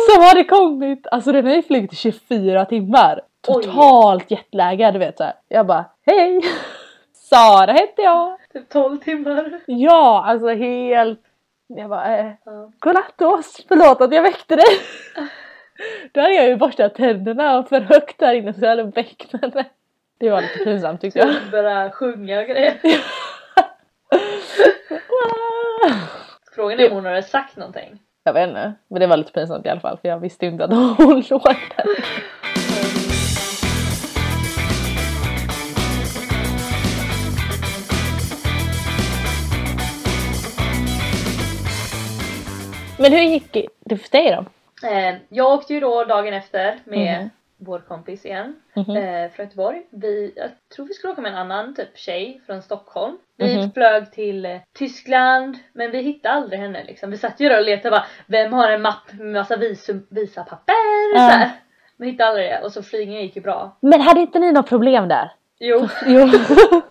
Som 0.09 0.23
hade 0.23 0.43
kommit, 0.43 1.07
alltså 1.11 1.31
den 1.31 1.45
har 1.45 1.53
ju 1.53 1.61
flugit 1.61 1.93
i 1.93 1.95
24 1.95 2.65
timmar. 2.65 3.21
Totalt 3.41 4.31
jetlaggad 4.31 4.93
du 4.93 4.99
vet 4.99 5.17
så 5.17 5.23
här. 5.23 5.33
Jag 5.47 5.65
bara, 5.65 5.85
hej! 6.05 6.41
Sara 7.13 7.71
hette 7.71 8.01
jag. 8.01 8.37
Typ 8.53 8.69
12 8.69 8.97
timmar. 8.97 9.59
Ja, 9.65 10.23
alltså 10.25 10.47
helt... 10.47 11.19
Jag 11.67 11.89
bara, 11.89 12.17
eh, 12.17 12.31
godnatt 12.79 13.21
oss, 13.21 13.65
förlåt 13.67 14.01
att 14.01 14.13
jag 14.13 14.23
väckte 14.23 14.55
dig. 14.55 14.65
Då 16.11 16.21
hade 16.21 16.33
jag 16.33 16.47
ju 16.47 16.55
borstat 16.55 16.95
tänderna 16.95 17.59
och 17.59 17.69
för 17.69 17.81
högt 17.81 18.19
där 18.19 18.33
inne 18.33 18.53
så 18.53 18.61
jag 18.61 18.69
hade 18.69 18.83
väckt 18.83 19.41
henne. 19.41 19.65
Det 20.19 20.29
var 20.29 20.41
lite 20.41 20.63
pinsamt 20.63 21.01
tyckte 21.01 21.19
jag. 21.19 21.29
Typ 21.29 21.51
börja 21.51 21.91
sjunga 21.91 22.39
och 22.39 22.45
grejer. 22.45 22.79
Frågan 26.55 26.79
är 26.79 26.89
om 26.89 26.95
hon 26.95 27.05
hade 27.05 27.23
sagt 27.23 27.57
någonting. 27.57 27.99
Jag 28.23 28.33
vet 28.33 28.47
inte, 28.49 28.73
men 28.89 28.99
det 28.99 29.07
var 29.07 29.17
lite 29.17 29.31
pinsamt 29.31 29.65
i 29.65 29.69
alla 29.69 29.79
fall 29.79 29.97
för 29.97 30.07
jag 30.09 30.19
visste 30.19 30.45
ju 30.45 30.51
inte 30.51 30.63
att 30.63 30.71
hon 30.97 31.23
låg 31.29 31.41
där. 31.77 31.85
Men 42.99 43.11
hur 43.13 43.21
gick 43.21 43.67
det 43.85 43.97
för 43.97 44.11
dig 44.11 44.31
då? 44.31 44.45
Eh, 44.87 45.15
jag 45.29 45.53
åkte 45.53 45.73
ju 45.73 45.79
då 45.79 46.03
dagen 46.03 46.33
efter 46.33 46.79
med 46.85 47.19
Mhm. 47.21 47.29
Vår 47.63 47.79
kompis 47.79 48.25
igen. 48.25 48.55
Mhm. 48.75 48.95
Eh, 48.97 49.31
från 49.31 49.45
Göteborg. 49.45 49.81
Vi, 49.89 50.33
jag 50.35 50.49
tror 50.75 50.85
vi 50.85 50.93
skulle 50.93 51.13
åka 51.13 51.21
med 51.21 51.31
en 51.31 51.37
annan 51.37 51.75
typ 51.75 51.97
tjej 51.97 52.41
från 52.45 52.61
Stockholm. 52.61 53.17
Vi 53.37 53.57
Mhm. 53.57 53.71
flög 53.71 54.11
till 54.11 54.45
eh, 54.45 54.57
Tyskland 54.73 55.57
men 55.73 55.91
vi 55.91 55.97
hittade 56.01 56.33
aldrig 56.35 56.59
henne 56.59 56.83
liksom. 56.83 57.11
Vi 57.11 57.17
satt 57.17 57.39
ju 57.39 57.49
där 57.49 57.59
och 57.59 57.65
letade 57.65 57.91
bara 57.91 58.05
vem 58.27 58.53
har 58.53 58.71
en 58.71 58.81
mapp 58.81 59.13
med 59.13 59.27
massa 59.33 59.55
visum, 59.55 60.07
visapapper? 60.09 60.73
Ja. 61.15 61.19
Så 61.29 61.37
här. 61.37 61.49
Men 61.97 62.09
hittade 62.09 62.29
aldrig 62.29 62.49
det 62.49 62.61
och 62.63 62.71
så 62.71 62.83
flygningen 62.83 63.21
gick 63.21 63.35
ju 63.35 63.41
bra. 63.41 63.77
Men 63.79 64.01
hade 64.01 64.21
inte 64.21 64.39
ni 64.39 64.51
något 64.51 64.69
problem 64.69 65.07
där? 65.07 65.31
Jo. 65.59 65.87
Jo. 66.05 66.27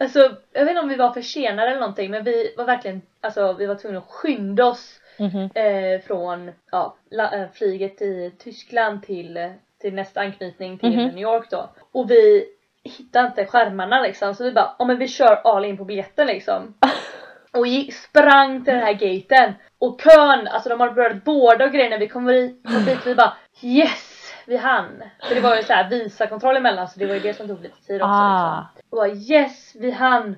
Alltså, 0.00 0.18
jag 0.52 0.60
vet 0.64 0.70
inte 0.70 0.80
om 0.82 0.88
vi 0.88 0.96
var 0.96 1.12
försenade 1.12 1.68
eller 1.70 1.80
någonting 1.80 2.10
men 2.10 2.24
vi 2.24 2.54
var 2.56 2.64
verkligen, 2.64 3.02
alltså 3.20 3.52
vi 3.52 3.66
var 3.66 3.74
tvungna 3.74 3.98
att 3.98 4.04
skynda 4.10 4.64
oss 4.66 4.98
Mhm. 5.18 5.50
eh, 5.54 6.00
från 6.06 6.52
ja, 6.70 6.96
la, 7.10 7.34
eh, 7.36 7.46
flyget 7.52 8.02
i 8.02 8.32
Tyskland 8.38 9.02
till, 9.02 9.36
eh, 9.36 9.50
till 9.82 9.94
nästa 9.94 10.20
anknytning 10.20 10.78
till 10.78 10.90
Mhm. 10.98 11.06
New 11.08 11.18
York 11.22 11.50
då. 11.50 11.70
Och 11.92 12.10
vi 12.10 12.44
hittade 12.84 13.26
inte 13.26 13.46
skärmarna 13.46 14.00
liksom 14.00 14.34
så 14.34 14.44
vi 14.44 14.52
bara, 14.52 14.76
ja 14.78 14.84
men 14.84 14.98
vi 14.98 15.08
kör 15.08 15.34
all 15.44 15.64
in 15.64 15.76
på 15.76 15.84
biljetten 15.84 16.26
liksom. 16.26 16.74
Och 17.52 17.66
gick, 17.66 17.94
sprang 17.94 18.64
till 18.64 18.74
den 18.74 18.82
här 18.82 18.92
gaten. 18.92 19.52
Och 19.78 20.00
kön, 20.00 20.48
alltså 20.48 20.68
de 20.68 20.80
har 20.80 20.90
börjat 20.90 21.24
båda 21.24 21.64
och 21.64 21.72
grejer 21.72 21.90
när 21.90 21.98
vi 21.98 22.08
kom 22.08 22.26
dit 22.26 23.06
vi 23.06 23.14
bara 23.14 23.32
yes! 23.62 24.08
Vi 24.46 24.56
hann! 24.56 25.02
För 25.28 25.34
det 25.34 25.40
var 25.40 25.56
ju 25.56 25.62
så 25.62 25.72
här 25.72 25.90
visakontroll 25.90 26.56
emellan 26.56 26.88
så 26.88 26.98
det 26.98 27.06
var 27.06 27.14
ju 27.14 27.20
det 27.20 27.34
som 27.34 27.48
tog 27.48 27.62
lite 27.62 27.82
tid 27.86 28.02
också 28.02 28.12
Ah. 28.14 28.66
liksom. 28.74 28.88
Och 28.90 28.96
bara 28.96 29.08
yes! 29.08 29.72
Vi 29.74 29.90
hann! 29.90 30.36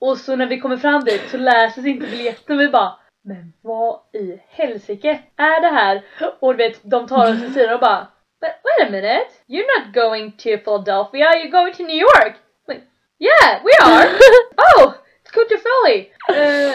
Och 0.00 0.18
så 0.18 0.36
när 0.36 0.46
vi 0.46 0.60
kommer 0.60 0.76
fram 0.76 1.04
dit 1.04 1.28
så 1.30 1.36
läses 1.36 1.86
inte 1.86 2.06
biljetten 2.06 2.58
vi 2.58 2.68
bara 2.68 2.92
Men 3.24 3.52
vad 3.62 4.00
i 4.12 4.40
helsike 4.48 5.20
är 5.36 5.60
det 5.60 5.68
här? 5.68 6.02
Och 6.40 6.56
du 6.56 6.58
vet 6.68 6.80
de 6.82 7.06
tar 7.06 7.32
oss 7.32 7.40
till 7.40 7.54
sidan 7.54 7.74
och 7.74 7.80
bara 7.80 8.06
But 8.40 8.50
wait 8.64 8.88
a 8.88 8.90
minute! 8.90 9.30
You're 9.46 9.66
not 9.78 9.92
going 9.94 10.32
to 10.32 10.58
Philadelphia, 10.64 11.26
you're 11.38 11.50
going 11.50 11.74
to 11.74 11.82
New 11.82 11.98
York! 11.98 12.34
Like, 12.68 12.82
yeah, 13.18 13.60
we 13.64 13.72
are! 13.84 14.06
oh! 14.58 14.94
It's 15.22 15.30
go 15.30 15.42
to 15.44 15.58
Philly! 15.64 16.10
Uh, 16.28 16.72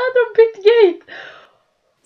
hade 0.00 0.14
de 0.14 0.34
bytt 0.36 0.64
gate! 0.64 1.12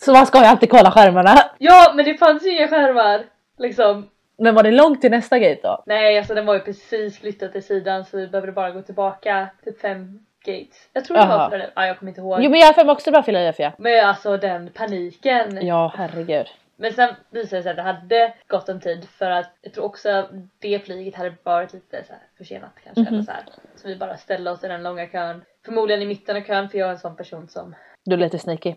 Så 0.00 0.12
man 0.12 0.26
ska 0.26 0.38
ju 0.38 0.44
alltid 0.44 0.70
kolla 0.70 0.90
skärmarna. 0.90 1.50
Ja 1.58 1.92
men 1.96 2.04
det 2.04 2.14
fanns 2.14 2.46
ju 2.46 2.50
inga 2.56 2.68
skärmar! 2.68 3.24
Liksom. 3.58 4.10
Men 4.38 4.54
var 4.54 4.62
det 4.62 4.70
långt 4.70 5.00
till 5.00 5.10
nästa 5.10 5.38
gate 5.38 5.60
då? 5.62 5.82
Nej 5.86 6.18
alltså 6.18 6.34
den 6.34 6.46
var 6.46 6.54
ju 6.54 6.60
precis 6.60 7.18
flyttad 7.18 7.52
till 7.52 7.62
sidan 7.62 8.04
så 8.04 8.16
vi 8.16 8.26
behövde 8.26 8.52
bara 8.52 8.70
gå 8.70 8.82
tillbaka 8.82 9.48
typ 9.64 9.80
fem 9.80 10.18
gates. 10.44 10.88
Jag 10.92 11.04
tror 11.04 11.16
det 11.16 11.22
Jaha. 11.22 11.50
var 11.50 11.58
det. 11.58 11.70
Ah, 11.74 11.86
jag 11.86 11.98
kommer 11.98 12.10
inte 12.10 12.20
ihåg. 12.20 12.42
Jo 12.42 12.50
men 12.50 12.60
jag 12.60 12.66
har 12.66 12.72
för 12.72 12.84
mig 12.84 12.92
också 12.92 13.10
bara 13.10 13.22
Philadelphia. 13.22 13.72
Men 13.78 14.06
alltså 14.06 14.36
den 14.36 14.70
paniken. 14.74 15.66
Ja 15.66 15.92
herregud. 15.96 16.46
Men 16.76 16.92
sen 16.92 17.14
visade 17.30 17.56
det 17.56 17.62
sig 17.62 17.70
att 17.70 17.76
det 17.76 17.82
hade 17.82 18.34
gått 18.48 18.68
en 18.68 18.80
tid 18.80 19.08
för 19.08 19.30
att 19.30 19.50
jag 19.62 19.72
tror 19.74 19.84
också 19.84 20.28
det 20.58 20.78
flyget 20.78 21.14
hade 21.14 21.34
varit 21.42 21.72
lite 21.72 22.04
så 22.04 22.12
här 22.12 22.22
försenat 22.38 22.72
kanske. 22.84 23.00
Mhm. 23.00 23.14
Eller 23.14 23.22
så, 23.22 23.30
här. 23.32 23.44
så 23.76 23.88
vi 23.88 23.96
bara 23.96 24.16
ställde 24.16 24.50
oss 24.50 24.64
i 24.64 24.68
den 24.68 24.82
långa 24.82 25.06
kön. 25.06 25.44
Förmodligen 25.64 26.02
i 26.02 26.06
mitten 26.06 26.36
av 26.36 26.40
kön 26.40 26.68
för 26.68 26.78
jag 26.78 26.88
är 26.88 26.92
en 26.92 26.98
sån 26.98 27.16
person 27.16 27.48
som 27.48 27.74
Du 28.04 28.14
är 28.14 28.18
lite 28.18 28.38
sneaky. 28.38 28.74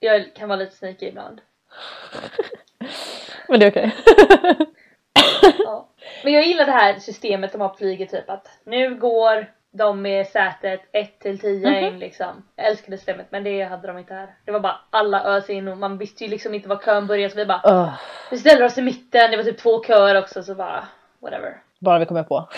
jag 0.00 0.34
kan 0.34 0.48
vara 0.48 0.58
lite 0.58 0.76
sneaky 0.76 1.06
ibland. 1.06 1.40
Men 3.48 3.60
det 3.60 3.66
är 3.66 3.70
okej. 3.70 3.94
Ja. 5.58 5.88
Men 6.24 6.32
jag 6.32 6.46
gillar 6.46 6.66
det 6.66 6.72
här 6.72 6.98
systemet 6.98 7.52
de 7.52 7.60
har 7.60 7.68
på 7.68 7.76
flyget 7.76 8.10
typ 8.10 8.30
att 8.30 8.48
nu 8.64 8.94
går 8.94 9.46
de 9.76 10.02
med 10.02 10.26
sätet 10.26 10.80
1 10.92 11.18
till 11.20 11.38
10 11.38 11.70
Mhm. 11.70 11.84
in 11.94 11.98
liksom. 11.98 12.42
Jag 12.56 12.66
älskar 12.66 12.90
det 12.90 12.96
systemet 12.96 13.26
men 13.30 13.44
det 13.44 13.62
hade 13.64 13.86
de 13.88 13.98
inte 13.98 14.14
här. 14.14 14.34
Det 14.44 14.52
var 14.52 14.60
bara 14.60 14.76
alla 14.90 15.24
ös 15.36 15.50
in 15.50 15.68
och 15.68 15.78
man 15.78 15.98
visste 15.98 16.24
ju 16.24 16.30
liksom 16.30 16.54
inte 16.54 16.68
var 16.68 16.76
kön 16.76 17.06
började 17.06 17.30
så 17.30 17.36
vi 17.36 17.46
bara 17.46 17.62
Ugh, 17.66 17.92
vi 18.30 18.38
ställer 18.38 18.64
oss 18.64 18.78
i 18.78 18.82
mitten, 18.82 19.30
det 19.30 19.36
var 19.36 19.44
typ 19.44 19.58
två 19.58 19.82
köer 19.84 20.18
också 20.22 20.42
så 20.42 20.54
bara 20.54 20.84
whatever. 21.20 21.56
bara 21.80 21.98
vi 21.98 22.06
kommer 22.06 22.22
på. 22.22 22.48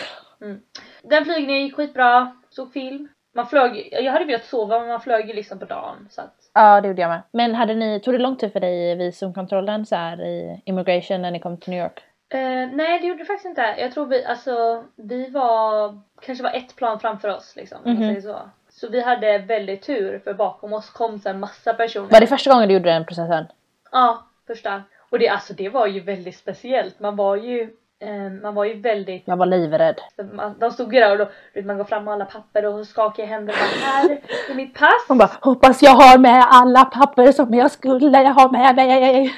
Den 1.03 1.25
flygningen 1.25 1.63
gick 1.63 1.77
skitbra, 1.77 2.37
såg 2.51 2.73
film. 2.73 3.09
Man 3.35 3.47
flög, 3.47 3.89
jag 3.93 4.13
hade 4.13 4.25
velat 4.25 4.45
sova 4.45 4.79
men 4.79 4.89
man 4.89 5.01
flög 5.01 5.29
ju 5.29 5.33
liksom 5.35 5.59
på 5.59 5.65
dagen 5.65 6.09
så 6.11 6.21
att 6.21 6.35
Ja 6.55 6.81
det 6.81 6.89
gjorde 6.89 7.03
jag 7.03 7.09
med. 7.09 7.23
Men 7.33 7.55
hade 7.55 7.75
ni, 7.75 8.01
tog 8.01 8.15
det 8.15 8.19
lång 8.19 8.37
tid 8.37 8.53
för 8.53 8.61
dig 8.61 8.91
i 8.91 8.95
visumkontrollen 8.95 9.87
så 9.87 9.97
här 9.97 10.21
i 10.25 10.63
immigration 10.65 11.23
när 11.23 11.31
ni 11.31 11.39
kom 11.41 11.57
till 11.61 11.71
New 11.71 11.83
York? 11.83 12.03
Eh, 12.29 12.69
nej 12.73 13.01
det 13.01 13.07
gjorde 13.07 13.19
det 13.19 13.25
faktiskt 13.25 13.47
inte. 13.47 13.75
Jag 13.79 13.93
tror 13.93 14.07
vi, 14.07 14.25
alltså 14.25 14.85
vi 14.97 15.31
var, 15.31 15.99
kanske 16.21 16.45
var 16.45 16.53
ett 16.53 16.77
plan 16.77 17.01
framför 17.01 17.29
oss 17.37 17.53
liksom. 17.57 17.79
om 17.85 17.93
man 17.95 18.03
Mhm. 18.03 18.09
säger 18.09 18.21
så. 18.21 18.39
Så 18.71 18.89
vi 18.89 19.01
hade 19.03 19.39
väldigt 19.39 19.83
tur 19.83 20.19
för 20.25 20.35
bakom 20.35 20.73
oss 20.73 20.91
kom 20.91 21.19
sen 21.19 21.41
massa 21.41 21.75
personer. 21.75 22.09
Var 22.11 22.21
det 22.21 22.27
första 22.27 22.51
gången 22.53 22.69
du 22.69 22.75
gjorde 22.75 22.91
den 22.93 23.05
processen? 23.07 23.45
Ja, 23.93 24.27
första. 24.47 24.83
Och 25.11 25.19
det, 25.19 25.29
alltså, 25.29 25.53
det 25.55 25.69
var 25.69 25.87
ju 25.87 26.01
väldigt 26.01 26.37
speciellt. 26.37 27.01
Man 27.01 27.17
var 27.17 27.37
ju, 27.37 27.63
eh, 28.01 28.31
man 28.43 28.55
var 28.55 28.65
ju 28.65 28.81
väldigt, 28.81 29.23
Jag 29.27 29.37
var 29.37 29.47
livrädd. 29.47 30.01
man, 30.33 30.59
de 30.59 30.71
stod 30.71 30.95
ju 30.95 31.01
där 31.01 31.11
och 31.13 31.19
då, 31.55 31.63
man 31.63 31.77
går 31.77 31.85
fram 31.85 32.05
med 32.05 32.15
alla 32.15 32.25
papper 32.25 32.67
och 32.67 32.87
skakar 32.87 33.23
i 33.23 33.27
händer 33.27 33.53
och 33.55 33.59
bara 33.81 33.87
här 33.93 34.19
är 34.51 34.55
mitt 34.55 34.75
pass. 34.79 35.05
Hon 35.09 35.19
bara 35.19 35.31
hoppas 35.41 35.83
jag 35.83 35.91
har 35.91 36.19
med 36.19 36.45
alla 36.51 36.85
papper 36.85 37.33
som 37.33 37.55
jag 37.55 37.71
skulle 37.71 38.19
ha 38.29 38.51
med 38.53 38.77
mig. 38.77 39.33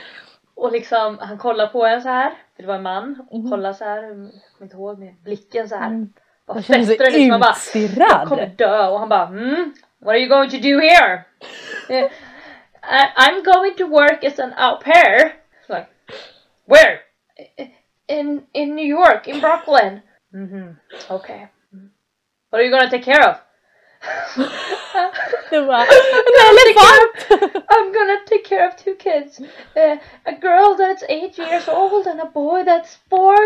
Och 0.59 0.73
liksom 0.73 1.19
han 1.21 1.39
kollar 1.39 1.67
på 1.67 1.87
en 1.87 2.03
så 2.03 2.09
här. 2.09 2.31
För 2.57 2.63
det 2.63 2.67
var 2.69 2.75
en 2.75 2.83
man. 2.83 3.27
Mhm. 3.33 3.51
Kollar 3.51 3.73
så 3.73 3.85
här, 3.85 4.03
jag 4.03 4.11
kommer 4.13 4.33
inte 4.63 4.77
ihåg 4.77 4.99
med 4.99 5.15
blicken 5.25 5.69
så 5.69 5.77
här. 5.77 5.87
Mm. 5.87 6.13
Bara 6.47 6.63
fäster 6.63 7.11
liksom. 7.11 7.31
Han 7.31 7.41
bara 7.41 7.55
jag 7.75 8.29
kommer 8.29 8.43
utstirrad. 8.43 8.57
dö 8.57 8.89
och 8.89 8.99
han 8.99 9.09
bara 9.09 9.27
mm, 9.27 9.75
What 9.99 10.11
are 10.13 10.19
you 10.19 10.29
going 10.29 10.51
to 10.51 10.57
do 10.57 10.81
here? 10.81 11.25
Eh, 11.89 12.05
I, 12.83 13.07
I'm 13.17 13.43
going 13.45 13.75
to 13.75 13.87
work 13.87 14.25
as 14.25 14.39
an 14.39 14.53
au 14.53 14.77
pair. 14.77 15.33
Like, 15.69 15.87
where? 16.67 16.99
In 18.07 18.47
in 18.53 18.77
New 18.77 18.87
York, 18.87 19.29
in 19.29 19.41
Brooklyn. 19.41 20.01
Mhm, 20.33 20.77
okay. 21.11 21.47
Mm. 21.73 21.91
What 22.51 22.61
are 22.61 22.65
you 22.65 22.71
gonna 22.71 22.91
take 22.91 23.05
care 23.05 23.31
of? 23.31 23.37
Det 25.51 25.61
var 25.61 25.81
en 25.81 25.87
elefant! 26.51 27.43
I'm 27.69 27.93
gonna 27.93 28.19
take 28.27 28.45
care 28.45 28.69
of 28.69 28.77
two 28.77 28.95
kids. 28.95 29.41
Uh, 29.77 29.97
a 30.25 30.33
girl 30.33 30.77
that's 30.77 31.03
eight 31.09 31.39
years 31.39 31.69
old 31.69 32.07
and 32.07 32.21
a 32.21 32.31
boy 32.35 32.65
that's 32.65 32.99
four 33.11 33.37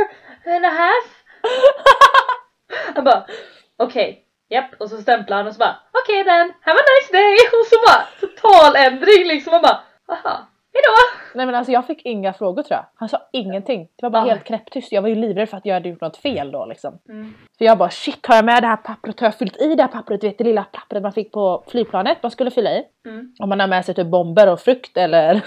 and 0.44 0.64
a 0.64 0.70
half. 0.70 1.24
Han 2.94 3.04
bara 3.04 3.26
okej, 3.76 4.24
japp 4.48 4.80
och 4.80 4.90
så 4.90 5.02
stämplar 5.02 5.36
han 5.36 5.46
och 5.46 5.52
så 5.52 5.58
bara 5.58 5.76
okej 5.92 6.24
then, 6.24 6.52
have 6.60 6.78
a 6.78 6.82
nice 6.92 7.12
day 7.12 7.36
och 7.60 7.66
så 7.66 7.76
bara 7.86 8.06
total 8.20 8.76
ändring 8.76 9.26
liksom 9.26 9.54
och 9.54 9.62
bara 9.62 9.80
aha, 10.08 10.46
hejdå. 10.74 10.96
Nej 11.34 11.46
men 11.46 11.54
alltså 11.54 11.72
jag 11.72 11.86
fick 11.86 12.02
inga 12.06 12.32
frågor 12.32 12.62
tror 12.62 12.76
jag. 12.76 12.84
Han 12.94 13.08
sa 13.08 13.18
ingenting. 13.32 13.88
Det 13.96 14.02
var 14.06 14.10
bara 14.10 14.22
Ja. 14.26 14.32
helt 14.32 14.44
knäpptyst. 14.44 14.92
Jag 14.92 15.02
var 15.02 15.08
ju 15.08 15.14
livrädd 15.14 15.48
för 15.48 15.56
att 15.56 15.66
jag 15.66 15.74
hade 15.74 15.88
gjort 15.88 16.00
något 16.00 16.16
fel 16.16 16.50
då 16.50 16.66
liksom. 16.66 16.98
Mm. 17.08 17.34
För 17.58 17.64
jag 17.64 17.78
bara 17.78 17.90
shit 17.90 18.26
har 18.26 18.36
jag 18.36 18.44
med 18.44 18.62
det 18.62 18.66
här 18.66 18.76
pappret? 18.76 19.20
Har 19.20 19.26
jag 19.26 19.34
fyllt 19.34 19.56
i 19.56 19.74
det 19.74 19.82
här 19.82 19.88
pappret? 19.88 20.20
Du 20.20 20.26
vet 20.28 20.38
det 20.38 20.44
lilla 20.44 20.64
pappret 20.64 21.02
man 21.02 21.12
fick 21.12 21.32
på 21.32 21.64
flygplanet 21.68 22.18
man 22.22 22.30
skulle 22.30 22.50
fylla 22.50 22.70
i. 22.70 22.84
Mm. 23.06 23.34
Om 23.38 23.48
man 23.48 23.60
har 23.60 23.66
med 23.66 23.84
sig 23.84 23.94
typ 23.94 24.06
bomber 24.06 24.48
och 24.52 24.60
frukt 24.60 24.96
eller 24.96 25.34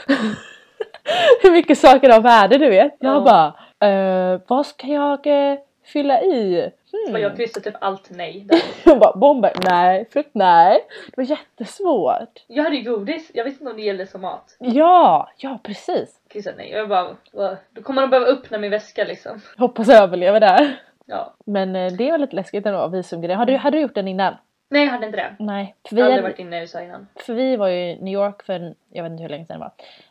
hur 1.44 1.51
mycket 1.51 1.77
saker 1.77 2.15
av 2.15 2.24
värde 2.24 2.58
du 2.58 2.70
vet. 2.70 2.96
Jag 3.00 3.15
Ja. 3.15 3.53
bara 3.79 3.89
eh, 3.89 4.41
vad 4.48 4.65
ska 4.65 4.88
jag 4.88 5.27
eh, 5.27 5.58
fylla 5.86 6.22
i? 6.22 6.72
Så 7.06 7.12
Hmm. 7.12 7.22
jag 7.22 7.36
kryssade 7.36 7.64
typ 7.72 7.75
allt 7.82 8.10
nej. 8.10 8.48
Jag 8.86 9.00
bara 9.00 9.16
bomber, 9.18 9.54
nej, 9.70 10.06
frukt, 10.12 10.30
nej. 10.34 10.80
Det 11.08 11.18
var 11.18 11.24
jättesvårt. 11.24 12.44
Jag 12.48 12.64
hade 12.64 12.75
ju 12.75 12.92
godis, 12.92 13.32
jag 13.34 13.44
visste 13.44 13.64
inte 13.64 13.72
om 13.72 13.78
det 13.78 13.84
gällde 13.84 14.08
som 14.08 14.22
mat. 14.22 14.56
Ja, 14.60 15.30
ja 15.38 15.60
precis. 15.64 16.20
Kryssade 16.30 16.58
nej. 16.58 16.72
Jag 16.72 16.90
bara, 16.90 17.16
"Vad? 17.34 17.58
då 17.72 17.82
kommer 17.82 18.02
de 18.02 18.10
behöva 18.10 18.32
öppna 18.32 18.58
min 18.58 18.72
väska 18.72 19.04
liksom. 19.04 19.42
Hoppas 19.58 19.88
jag 19.88 20.04
överlever 20.04 20.40
där. 20.40 20.80
Ja. 21.06 21.34
Men 21.46 21.75
eh, 21.75 21.92
det 21.94 22.12
var 22.12 22.18
lite 22.18 22.36
läskigt 22.36 22.66
ändå, 22.66 22.88
visumgrejen. 22.88 23.40
Hade 23.40 23.52
du, 23.52 23.58
hade 23.58 23.78
du 23.78 23.82
gjort 23.82 23.96
den 23.96 24.08
innan? 24.08 24.34
Nej 24.70 24.84
jag 24.86 24.92
hade 24.92 25.06
inte 25.06 25.18
det. 25.18 25.36
Nej. 25.40 25.75
För 25.90 25.96
Jag 25.96 26.04
har 26.04 26.10
vi, 26.10 26.14
aldrig 26.14 26.24
hade, 26.24 26.34
varit 26.34 26.40
inne 26.40 26.58
i 26.58 26.62
USA 26.62 26.82
innan. 26.82 27.08
för 27.16 27.34
vi 27.34 27.56
var 27.56 27.68
ju 27.68 27.78
i 27.92 27.98
New 28.02 28.14
York 28.14 28.44
för, 28.44 28.74
jag 28.92 29.04
vet 29.04 29.12
inte 29.12 29.24
hur 29.24 29.30
länge 29.30 29.46
sedan 29.46 29.60
det 29.60 29.66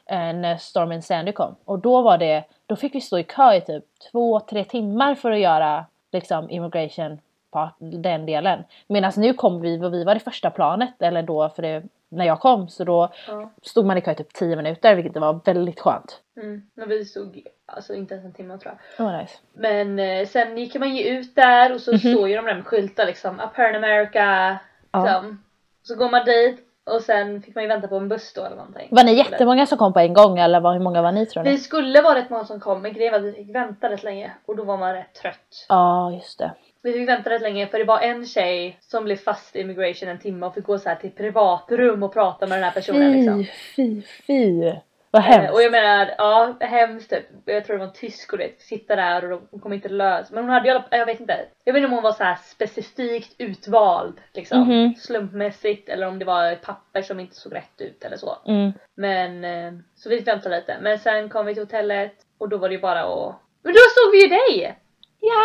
var. 0.07 0.19
eh, 0.19 0.35
När 0.35 0.57
stormen 0.57 1.03
Sandy 1.03 1.33
kom. 1.33 1.57
Och 1.65 1.79
då 1.79 2.03
var 2.03 2.19
det, 2.19 2.45
då 2.67 2.77
fick 2.77 2.95
vi 2.95 3.01
stå 3.01 3.19
i 3.19 3.23
kö 3.23 3.55
i 3.55 3.61
typ 3.61 3.85
två, 4.13 4.41
tre 4.41 4.65
timmar 4.65 5.15
för 5.15 5.31
att 5.31 5.39
göra 5.39 5.85
liksom 6.15 6.51
immigration 6.51 7.19
part, 7.51 7.75
den 7.79 8.27
delen. 8.27 8.65
Medan 8.87 9.13
nu 9.17 9.35
kom 9.35 9.61
vi 9.61 9.85
och 9.85 9.95
vi 9.95 10.05
var 10.05 10.15
det 10.15 10.21
första 10.21 10.51
planet, 10.51 10.95
eller 11.03 11.23
då 11.23 11.49
för 11.49 11.63
det, 11.63 11.83
när 12.09 12.25
jag 12.25 12.41
kom 12.41 12.69
så 12.69 12.85
då 12.85 13.09
Ja. 13.29 13.51
stod 13.63 13.87
man 13.87 13.99
i 13.99 14.01
kö 14.01 14.13
i 14.13 14.15
typ 14.15 14.33
10 14.35 14.57
minuter 14.57 14.95
vilket 14.95 15.17
var 15.17 15.41
väldigt 15.45 15.81
skönt. 15.81 16.21
Mm. 16.37 16.63
Men 16.75 16.89
vi 16.89 17.05
stod 17.05 17.47
alltså 17.67 17.95
inte 17.95 18.15
ens 18.15 18.27
en 18.27 18.33
timme 18.33 18.59
tror 18.59 18.75
jag. 18.97 19.05
Var 19.05 19.19
nice. 19.19 19.35
Men 19.53 19.99
eh, 19.99 20.27
sen 20.27 20.59
gick 20.59 20.75
man 20.75 20.97
ju 20.97 21.05
ut 21.05 21.35
där 21.35 21.75
och 21.75 21.81
så 21.81 21.91
Mhm. 21.91 21.99
står 21.99 22.29
ju 22.29 22.37
de 22.37 22.45
där 22.47 22.55
med 22.55 22.67
skyltar 22.67 23.07
liksom. 23.07 23.41
Up 23.41 23.59
America. 23.59 24.59
Ja. 24.93 25.03
Liksom. 25.05 25.43
Så 25.83 25.95
går 25.97 26.11
man 26.11 26.25
dit 26.25 26.64
och 26.85 27.01
sen 27.01 27.43
fick 27.43 27.55
man 27.55 27.65
ju 27.65 27.69
vänta 27.69 27.89
på 27.89 27.97
en 27.97 28.09
buss 28.09 28.33
då 28.33 28.45
eller 28.45 28.57
någonting. 28.57 28.89
Var 28.91 29.05
ni 29.05 29.15
jättemånga 29.15 29.67
som 29.67 29.79
kom 29.79 29.93
på 29.93 30.01
en 30.01 30.15
gång 30.15 30.39
eller 30.39 30.61
var, 30.61 30.73
hur 30.73 30.81
många 30.81 31.03
var 31.03 31.13
ni 31.13 31.27
tror 31.27 31.43
ni? 31.43 31.51
Vi 31.51 31.59
skulle 31.59 32.03
vara 32.03 32.15
rätt 32.15 32.31
många 32.31 32.45
som 32.45 32.61
kom 32.61 32.83
men 32.83 32.93
grejen 32.93 33.13
var 33.13 33.19
att 33.19 33.25
vi 33.25 33.33
fick 33.33 33.55
vänta 33.55 33.91
rätt 33.91 34.03
länge 34.03 34.33
och 34.47 34.57
då 34.57 34.65
var 34.65 34.77
man 34.77 34.95
rätt 34.95 35.15
trött. 35.15 35.67
Ja, 35.69 36.13
just 36.13 36.39
det. 36.39 36.51
Vi 36.83 36.93
fick 36.93 37.09
vänta 37.09 37.31
rätt 37.31 37.43
länge 37.43 37.67
för 37.67 37.79
det 37.79 37.85
var 37.85 38.01
en 38.01 38.27
tjej 38.27 38.79
som 38.81 39.05
blev 39.05 39.17
fast 39.17 39.57
i 39.57 39.61
immigration 39.61 40.09
en 40.09 40.19
timme 40.19 40.47
och 40.47 40.55
fick 40.55 40.65
gå 40.65 40.79
så 40.79 40.89
här 40.89 40.97
till 40.97 41.11
privatrum 41.11 42.03
och 42.03 42.13
prata 42.13 42.47
med 42.47 42.59
den 42.59 42.65
här 42.65 42.71
personen 42.71 43.13
liksom. 43.13 43.47
fy, 43.77 44.03
fy. 44.03 44.73
Vad 45.15 45.23
Eh, 45.23 45.29
hemskt. 45.29 45.53
Och 45.53 45.63
jag 45.63 45.73
menar, 45.73 46.15
ja 46.19 46.57
hemskt 46.61 47.11
typ. 47.11 47.27
Jag 47.45 47.65
tror 47.65 47.77
det 47.77 47.81
var 47.81 47.87
en 47.87 47.93
tysk 47.93 48.33
och 48.33 48.39
det, 48.39 48.61
sitta 48.63 48.97
där 48.97 49.33
och 49.33 49.43
de 49.51 49.61
kom 49.61 49.73
inte 49.73 49.89
lösa. 49.89 50.35
Men 50.35 50.45
hon 50.45 50.53
hade 50.53 50.69
ju 50.69 50.81
jag 50.91 51.07
vet 51.07 51.21
inte. 51.21 51.41
Jag 51.65 51.73
vet 51.73 51.81
inte 51.81 51.87
om 51.87 51.93
hon 51.93 52.03
var 52.03 52.13
så 52.13 52.25
här 52.25 52.39
specifikt 52.45 53.35
utvald 53.39 54.21
liksom. 54.33 54.61
Mhm. 54.61 54.95
Slumpmässigt 54.95 55.89
eller 55.89 56.07
om 56.07 56.19
det 56.19 56.25
var 56.25 56.53
ett 56.53 56.63
papper 56.63 57.03
som 57.03 57.21
inte 57.21 57.37
såg 57.37 57.55
rätt 57.55 57.81
ut 57.81 58.05
eller 58.05 58.17
så. 58.17 58.39
Mm. 58.47 58.73
Men 58.97 59.45
eh, 59.45 59.73
så 59.95 60.09
vi 60.09 60.19
fick 60.19 60.29
vänta 60.29 60.49
lite. 60.49 60.77
Men 60.81 60.99
sen 60.99 61.29
kom 61.29 61.47
vi 61.47 61.55
till 61.55 61.63
hotellet 61.63 62.15
och 62.39 62.49
då 62.49 62.57
var 62.57 62.69
det 62.69 62.75
ju 62.75 62.81
bara 62.81 63.01
att... 63.01 63.35
Men 63.63 63.73
då 63.73 63.81
såg 63.95 64.13
vi 64.13 64.23
ju 64.23 64.29
dig! 64.29 64.79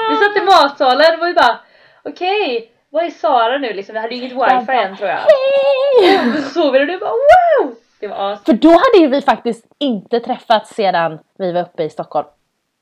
Vi 0.10 0.16
satt 0.16 0.38
i 0.38 0.46
matsalen 0.46 1.22
och 1.22 1.28
vi 1.28 1.34
bara 1.34 1.60
okej, 2.04 2.72
vad 2.90 3.06
är 3.06 3.10
Sara 3.10 3.58
nu 3.58 3.74
liksom? 3.74 3.94
Vi 3.94 4.00
hade 4.00 4.16
ju 4.16 4.22
inget 4.22 4.34
wifi 4.34 4.78
än 4.78 4.98
tror 4.98 5.10
jag. 5.10 5.20
Hej! 5.20 6.30
Och 6.30 6.44
så 6.44 6.50
såg 6.50 6.74
vi 6.74 6.80
det 6.80 6.84
och 6.84 6.92
du 6.92 6.98
bara 6.98 7.12
wow! 7.12 7.76
Det 8.00 8.08
var. 8.08 8.36
För 8.36 8.54
då 8.54 8.70
hade 8.70 8.98
ju 9.00 9.08
vi 9.08 9.22
faktiskt 9.22 9.66
inte 9.78 10.20
träffats 10.20 10.76
sedan 10.76 11.20
vi 11.38 11.52
var 11.52 11.62
uppe 11.62 11.84
i 11.84 11.90
Stockholm. 11.90 12.28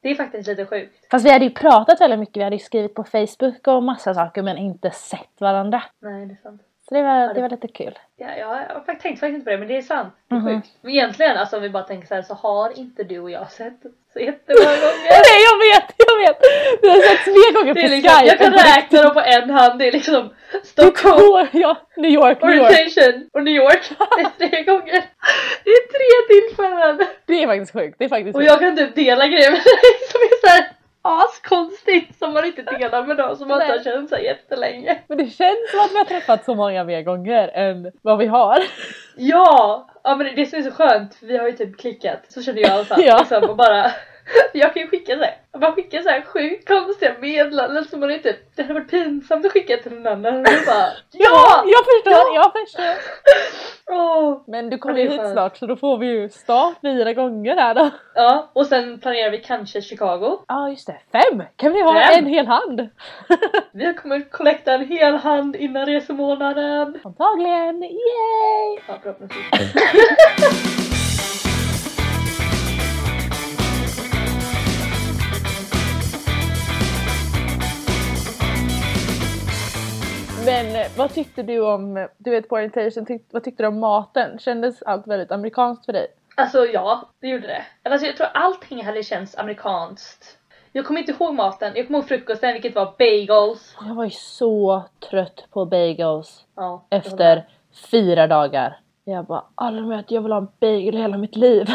Det 0.01 0.09
är 0.09 0.15
faktiskt 0.15 0.47
lite 0.47 0.65
sjukt. 0.65 1.07
Fast 1.11 1.25
vi 1.25 1.31
hade 1.31 1.45
ju 1.45 1.51
pratat 1.51 2.01
väldigt 2.01 2.19
mycket, 2.19 2.37
vi 2.37 2.43
hade 2.43 2.55
ju 2.55 2.63
skrivit 2.63 2.93
på 2.93 3.03
Facebook 3.03 3.67
och 3.67 3.83
massa 3.83 4.13
saker 4.13 4.41
men 4.41 4.57
inte 4.57 4.91
sett 4.91 5.41
varandra. 5.41 5.83
Nej 5.99 6.25
det 6.25 6.33
är 6.33 6.41
sant. 6.43 6.61
Så 6.89 6.95
det 6.95 7.03
var, 7.03 7.33
det- 7.33 7.41
var 7.41 7.49
lite 7.49 7.67
kul. 7.67 7.99
Ja, 8.17 8.27
jag 8.39 8.47
har 8.47 8.83
faktiskt 8.85 9.01
tänkt 9.01 9.19
faktiskt 9.19 9.35
inte 9.35 9.43
på 9.45 9.49
det 9.51 9.57
men 9.57 9.67
det 9.67 9.77
är 9.77 9.81
sant. 9.81 10.13
Det 10.29 10.35
är 10.35 10.39
Mhm. 10.39 10.55
sjukt. 10.61 10.67
Men 10.81 10.91
egentligen 10.91 11.37
alltså 11.37 11.55
om 11.55 11.61
vi 11.61 11.69
bara 11.69 11.83
tänker 11.83 12.07
så 12.07 12.15
här 12.15 12.21
så 12.21 12.33
har 12.33 12.79
inte 12.79 13.03
du 13.03 13.19
och 13.19 13.31
jag 13.31 13.51
sett 13.51 13.79
så 14.13 14.19
jättemånga 14.19 14.75
gånger. 14.85 15.09
Nej 15.27 15.39
jag 15.49 15.57
vet, 15.65 15.93
jag 16.07 16.17
vet! 16.23 16.37
Vi 16.81 16.89
har 16.89 16.97
sett 16.97 17.23
tre 17.23 17.51
gånger 17.59 17.73
på 17.73 17.79
liksom, 17.95 18.11
Skype. 18.11 18.27
jag 18.27 18.37
kan 18.39 18.53
räkna 18.53 19.01
dem 19.01 19.13
på 19.13 19.19
en 19.19 19.49
hand. 19.49 19.79
Det 19.79 19.87
är 19.87 19.91
liksom 19.91 20.29
Stockholm, 20.63 21.19
två, 21.19 21.47
ja, 21.59 21.77
New 21.97 22.11
York, 22.11 22.41
New 22.41 22.55
York. 22.55 23.29
Och 23.33 23.43
New 23.43 23.53
York. 23.55 23.81
Det 24.39 24.43
är 24.45 24.49
tre 24.49 24.63
gånger. 24.63 25.03
Det 25.63 25.69
är 25.69 25.83
tre 25.95 26.11
tillfällen. 26.33 27.07
Det 27.25 27.43
är 27.43 27.47
faktiskt 27.47 27.73
sjukt. 27.73 27.95
Det 27.99 28.05
är 28.05 28.09
faktiskt 28.09 28.35
Och 28.35 28.41
sjukt. 28.41 28.51
jag 28.51 28.59
kan 28.59 28.75
typ 28.77 28.95
dela 28.95 29.27
grejer 29.27 29.51
med 29.51 29.59
dig 29.59 29.93
som 30.11 30.21
är 30.21 30.47
såhär 30.47 30.71
askonstigt 31.07 32.19
som 32.19 32.33
man 32.33 32.45
inte 32.45 32.61
delar 32.79 33.05
med 33.05 33.17
dem 33.17 33.35
som 33.35 33.47
man 33.47 33.61
inte 33.61 33.73
har 33.73 33.83
känt 33.83 34.09
sig 34.09 34.23
jättelänge. 34.23 34.99
Men 35.07 35.17
det 35.17 35.25
känns 35.25 35.71
som 35.71 35.79
att 35.79 35.91
vi 35.91 35.97
har 35.97 36.05
träffats 36.05 36.45
så 36.45 36.55
många 36.55 36.83
mer 36.83 37.01
gånger 37.01 37.47
än 37.47 37.91
vad 38.01 38.17
vi 38.17 38.25
har. 38.25 38.59
Ja! 39.15 39.89
Ja 40.03 40.15
men 40.15 40.27
det, 40.27 40.33
det 40.35 40.45
som 40.45 40.59
är 40.59 40.63
så 40.63 40.71
skönt, 40.71 41.15
för 41.15 41.25
vi 41.25 41.37
har 41.37 41.47
ju 41.47 41.51
typ 41.51 41.79
klickat, 41.79 42.19
så 42.29 42.41
känner 42.41 42.61
jag 42.61 42.69
i 42.69 42.73
alla 42.73 42.85
fall. 42.85 43.01
Ja. 43.05 43.17
Liksom, 43.19 43.49
och 43.49 43.55
bara, 43.55 43.91
jag 44.53 44.73
kan 44.73 44.81
ju 44.83 44.87
skicka 44.89 45.13
såhär, 45.17 45.35
jag 45.51 45.61
bara 45.61 45.71
skickar 45.71 46.01
såhär 46.01 46.21
sjukt 46.21 46.67
konstiga 46.67 47.13
meddelanden 47.21 47.85
som 47.85 47.99
man 47.99 48.11
inte, 48.11 48.35
det 48.55 48.61
hade 48.61 48.73
varit 48.73 48.89
pinsamt 48.91 49.45
att 49.45 49.51
skicka 49.51 49.77
till 49.77 49.91
någon 49.93 50.07
annan. 50.25 50.43
Bara, 50.43 50.87
ja! 51.11 51.63
Jag 51.65 51.85
förstår, 51.85 52.13
Ja! 52.13 52.31
jag 52.35 52.51
förstår. 52.53 52.85
Åh! 53.91 54.41
Men 54.47 54.69
du 54.69 54.77
kommer 54.77 54.97
Ja, 54.99 55.03
ju 55.03 55.09
hit 55.11 55.31
snart 55.31 55.57
så 55.57 55.65
då 55.65 55.75
får 55.75 55.97
vi 55.97 56.07
ju 56.07 56.29
start 56.29 56.75
fyra 56.81 57.13
gånger 57.13 57.55
här 57.55 57.73
då. 57.75 57.89
Ja, 58.15 58.49
och 58.53 58.65
sen 58.65 58.99
planerar 58.99 59.31
vi 59.31 59.37
kanske 59.37 59.81
Chicago. 59.81 60.39
Ja 60.47 60.69
just 60.69 60.87
det, 60.87 60.97
fem! 61.11 61.43
Kan 61.55 61.73
vi 61.73 61.81
ha 61.81 61.93
Fem? 61.93 62.19
en 62.19 62.25
hel 62.25 62.47
hand? 62.47 62.89
Vi 63.71 63.93
kommer 63.93 64.29
collecta 64.31 64.73
en 64.73 64.87
hel 64.87 65.15
hand 65.15 65.55
innan 65.55 65.85
resemånaden. 65.85 66.97
Antagligen, 67.03 67.83
yay! 67.83 68.79
Ja. 68.87 68.97
Men 80.57 80.75
eh, 80.75 80.87
vad 80.97 81.13
tyckte 81.13 81.43
du 81.43 81.59
om, 81.59 82.07
du 82.17 82.31
vet 82.31 82.49
på 82.49 82.55
orientation, 82.55 83.05
tyck, 83.05 83.27
vad 83.31 83.43
tyckte 83.43 83.63
du 83.63 83.67
om 83.67 83.79
maten? 83.79 84.39
Kändes 84.39 84.81
allt 84.81 85.07
väldigt 85.07 85.31
amerikanskt 85.31 85.85
för 85.85 85.93
dig? 85.93 86.07
Alltså 86.35 86.65
ja, 86.65 87.09
det 87.21 87.27
gjorde 87.27 87.47
det. 87.47 87.65
Alltså, 87.83 88.07
jag 88.07 88.17
tror 88.17 88.27
allting 88.33 88.85
hade 88.85 89.03
känts 89.03 89.37
amerikanskt. 89.37 90.37
Jag 90.71 90.85
kommer 90.85 90.99
inte 90.99 91.11
ihåg 91.11 91.33
maten, 91.33 91.73
jag 91.75 91.87
kommer 91.87 91.99
ihåg 91.99 92.07
frukosten 92.07 92.53
vilket 92.53 92.75
var 92.75 92.95
bagels. 92.97 93.75
Jag 93.87 93.95
var 93.95 94.03
ju 94.03 94.09
så 94.09 94.83
trött 95.09 95.47
på 95.51 95.65
bagels 95.65 96.45
Ja, 96.55 96.87
efter 96.89 97.47
fyra 97.91 98.27
dagar. 98.27 98.79
Jag 99.03 99.25
bara, 99.25 99.43
att 99.99 100.11
jag 100.11 100.21
vill 100.21 100.31
ha 100.31 100.39
en 100.39 100.47
bagel 100.59 100.97
hela 100.97 101.17
mitt 101.17 101.35
liv. 101.35 101.67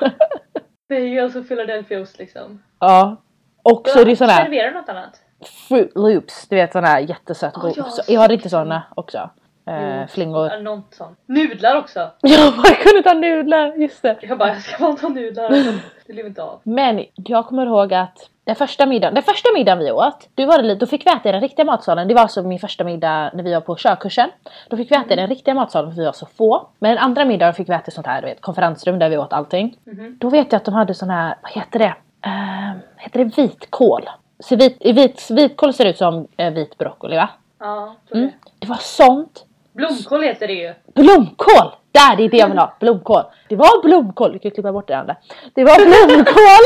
Bagels 0.88 1.36
och 1.36 1.48
Philadelphiaost 1.48 2.18
liksom. 2.18 2.62
ja. 2.78 3.16
Och 3.62 3.88
så 3.88 4.00
är 4.00 4.04
det 4.04 4.16
sån 4.16 4.28
här 4.28 4.44
Serverar 4.44 4.70
du 4.70 4.74
något 4.74 4.88
annat? 4.88 5.20
Fruit 5.68 5.92
loops, 5.94 6.48
du 6.48 6.56
vet 6.56 6.72
sån 6.72 6.84
här 6.84 7.00
jättesött 7.00 7.54
god. 7.54 7.72
ja, 7.76 7.84
så, 7.84 8.12
jag 8.12 8.20
har 8.20 8.32
inte 8.32 8.50
såna 8.50 8.82
också. 8.94 9.30
Jo. 9.70 10.06
flingor. 10.08 10.62
Något 10.62 10.94
sånt. 10.94 11.18
Nudlar 11.26 11.76
också. 11.76 12.10
Ja, 12.20 12.52
man 12.56 12.64
kunde 12.64 13.02
ta 13.02 13.14
nudlar, 13.14 13.74
just 13.76 14.02
det. 14.02 14.16
Jag 14.20 14.38
bara, 14.38 14.48
jag 14.48 14.62
ska 14.62 14.84
bara 14.84 14.96
ta 14.96 15.08
nudlar. 15.08 15.50
Det 16.06 16.12
blev 16.12 16.26
inte 16.26 16.42
av. 16.42 16.60
Men 16.62 17.04
jag 17.14 17.46
kommer 17.46 17.66
ihåg 17.66 17.94
att 17.94 18.30
den 18.44 18.56
första 18.56 18.86
middagen, 18.86 19.14
den 19.14 19.22
första 19.22 19.48
middagen 19.54 19.78
vi 19.78 19.90
åt, 19.90 20.28
då, 20.34 20.46
var 20.46 20.62
det 20.62 20.74
då 20.74 20.86
fick 20.86 21.06
vi 21.06 21.10
äta 21.10 21.28
i 21.28 21.32
den 21.32 21.40
riktiga 21.40 21.64
matsalen. 21.64 22.08
Det 22.08 22.14
var 22.14 22.22
alltså 22.22 22.42
min 22.42 22.58
första 22.58 22.84
middag 22.84 23.30
när 23.34 23.42
vi 23.42 23.54
var 23.54 23.60
på 23.60 23.76
körkursen. 23.76 24.30
Då 24.68 24.76
fick 24.76 24.90
vi 24.90 24.96
äta 24.96 25.12
i 25.12 25.16
den 25.16 25.28
riktiga 25.28 25.54
matsalen 25.54 25.90
för 25.90 25.98
vi 25.98 26.04
var 26.04 26.12
så 26.12 26.26
få. 26.26 26.68
Men 26.78 26.90
den 26.90 26.98
andra 26.98 27.24
middagen 27.24 27.54
fick 27.54 27.68
vi 27.68 27.72
äta 27.72 27.88
i 27.88 27.90
sånt 27.90 28.06
här 28.06 28.22
du 28.22 28.28
vet, 28.28 28.40
konferensrum 28.40 28.98
där 28.98 29.08
vi 29.08 29.18
åt 29.18 29.32
allting. 29.32 29.76
Mhm. 29.84 30.16
Då 30.20 30.28
vet 30.28 30.52
jag 30.52 30.56
att 30.56 30.64
de 30.64 30.74
hade 30.74 30.94
sån 30.94 31.10
här, 31.10 31.34
vad 31.42 31.52
heter 31.52 31.78
det? 31.78 31.94
Uh, 32.26 32.78
heter 32.96 33.24
det 33.24 33.42
vitkål? 33.42 34.08
Så 34.40 34.56
vit, 34.56 34.76
vit, 34.84 35.30
vitkål 35.30 35.72
ser 35.74 35.84
ut 35.84 35.96
som 35.98 36.26
eh, 36.36 36.52
vit 36.52 36.78
broccoli 36.78 37.16
va? 37.16 37.28
Ja, 37.60 37.96
tror 38.08 38.18
Mm. 38.18 38.28
det. 38.30 38.50
Det 38.58 38.66
var 38.68 38.76
sånt. 38.76 39.44
Blomkål 39.72 40.22
heter 40.22 40.46
det 40.46 40.52
ju. 40.52 40.74
Blomkål! 40.94 41.72
Där, 41.92 42.16
det 42.16 42.24
är 42.24 42.28
det 42.28 42.36
jag 42.36 42.48
vill 42.48 42.58
ha. 42.58 42.76
Blomkål. 42.80 43.22
Det 43.48 43.56
var 43.56 43.82
blomkål. 43.82 44.32
Du 44.32 44.38
kan 44.38 44.50
klippa 44.50 44.72
bort 44.72 44.88
det 44.88 44.96
andra. 44.98 45.16
Det 45.54 45.64
var 45.64 45.76
blomkål! 45.76 46.64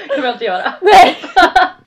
Det 0.08 0.14
kommer 0.14 0.26
jag 0.26 0.34
inte 0.34 0.44
göra. 0.44 0.72
Nej! 0.80 1.16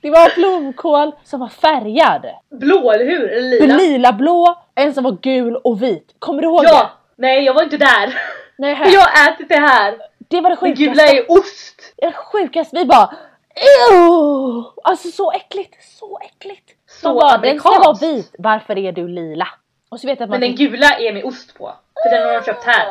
Det 0.02 0.10
var 0.10 0.34
blomkål 0.34 1.12
som 1.24 1.40
var 1.40 1.48
färgad. 1.48 2.26
Blå, 2.50 2.92
eller 2.92 3.04
hur? 3.04 3.30
Eller 3.32 3.60
lila? 3.60 3.76
Lila 3.76 4.12
blå, 4.12 4.58
en 4.74 4.94
som 4.94 5.04
var 5.04 5.16
gul 5.22 5.56
och 5.56 5.82
vit. 5.82 6.14
Kommer 6.18 6.42
du 6.42 6.48
ihåg 6.48 6.64
Ja! 6.64 6.90
Nej, 7.16 7.44
jag 7.44 7.54
var 7.54 7.62
inte 7.62 7.76
där. 7.76 8.06
det? 8.06 8.12
Nej, 8.58 8.74
här. 8.74 8.92
jag 8.94 9.00
har 9.00 9.30
ätit 9.32 9.48
det 9.48 9.60
här. 9.60 9.94
Det 10.28 10.40
var 10.40 10.50
det 10.50 10.56
Det 10.60 10.70
gula 10.72 10.92
sjukaste. 10.94 11.16
är 11.16 11.32
ost. 11.32 11.80
Det 11.96 12.12
sjukaste. 12.12 12.76
Vi 12.76 12.84
bara 12.84 13.14
Ew! 13.58 14.64
Alltså 14.84 15.08
så 15.08 15.32
äckligt, 15.32 15.74
så 15.98 16.18
äckligt. 16.18 16.70
Så 16.86 17.14
bara, 17.14 17.38
den 17.38 17.58
ska 17.58 17.68
vara 17.68 17.96
vit. 18.00 18.34
Varför 18.38 18.78
är 18.78 18.92
du 18.92 19.08
lila? 19.08 19.48
Och 19.88 20.00
så 20.00 20.06
vet 20.06 20.20
jag 20.20 20.26
att 20.26 20.30
man 20.30 20.40
Men 20.40 20.48
den 20.48 20.56
gula 20.56 20.86
är 20.98 21.12
med 21.12 21.24
ost 21.24 21.58
på. 21.58 21.72
För 22.02 22.10
den 22.10 22.26
har 22.26 22.32
de 22.32 22.44
köpt 22.44 22.64
här. 22.64 22.86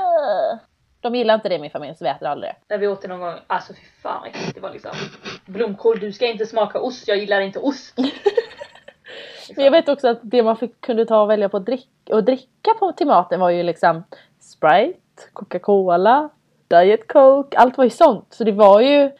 De 1.02 1.16
gillar 1.16 1.36
inte 1.36 1.50
det 1.50 1.56
i 1.56 1.60
min 1.60 1.72
familj 1.72 1.96
så 1.96 2.04
vi 2.04 2.10
äter 2.10 2.28
aldrig 2.28 2.52
det. 2.52 2.74
När 2.74 2.78
vi 2.78 2.88
åt 2.88 3.02
det 3.02 3.08
någon 3.08 3.20
gång. 3.20 3.36
Alltså 3.48 3.74
fy 3.74 3.80
fan 4.02 4.20
vad 4.22 4.30
äckligt 4.30 4.56
det 4.56 4.62
var 4.62 4.72
liksom. 4.72 4.92
Blomkål, 5.46 6.00
du 6.00 6.12
ska 6.12 6.28
inte 6.28 6.46
smaka 6.46 6.80
ost. 6.80 7.08
Jag 7.08 7.18
gillar 7.18 7.42
inte 7.42 7.60
ost. 7.60 7.98
Men 9.56 9.66
jag 9.66 9.72
vet 9.72 9.90
också 9.90 10.08
att 10.08 10.20
det 10.22 10.44
man 10.44 10.58
fick, 10.58 10.82
kunde 10.82 11.06
ta 11.06 11.22
och 11.22 11.30
välja 11.30 11.50
på 11.50 11.58
att 11.58 11.66
drick, 11.66 11.90
och 12.10 12.24
dricka 12.24 12.74
på, 12.80 12.92
till 12.92 13.08
maten 13.08 13.40
var 13.40 13.50
ju 13.50 13.64
liksom 13.64 14.04
Sprite, 14.40 15.24
Coca-Cola, 15.34 16.30
Diet 16.68 17.08
Coke, 17.08 17.58
allt 17.58 17.78
var 17.78 17.84
ju 17.84 17.90
sånt. 17.90 18.34
Så 18.34 18.44
det 18.44 18.52
var 18.52 18.82
ju 18.82 19.12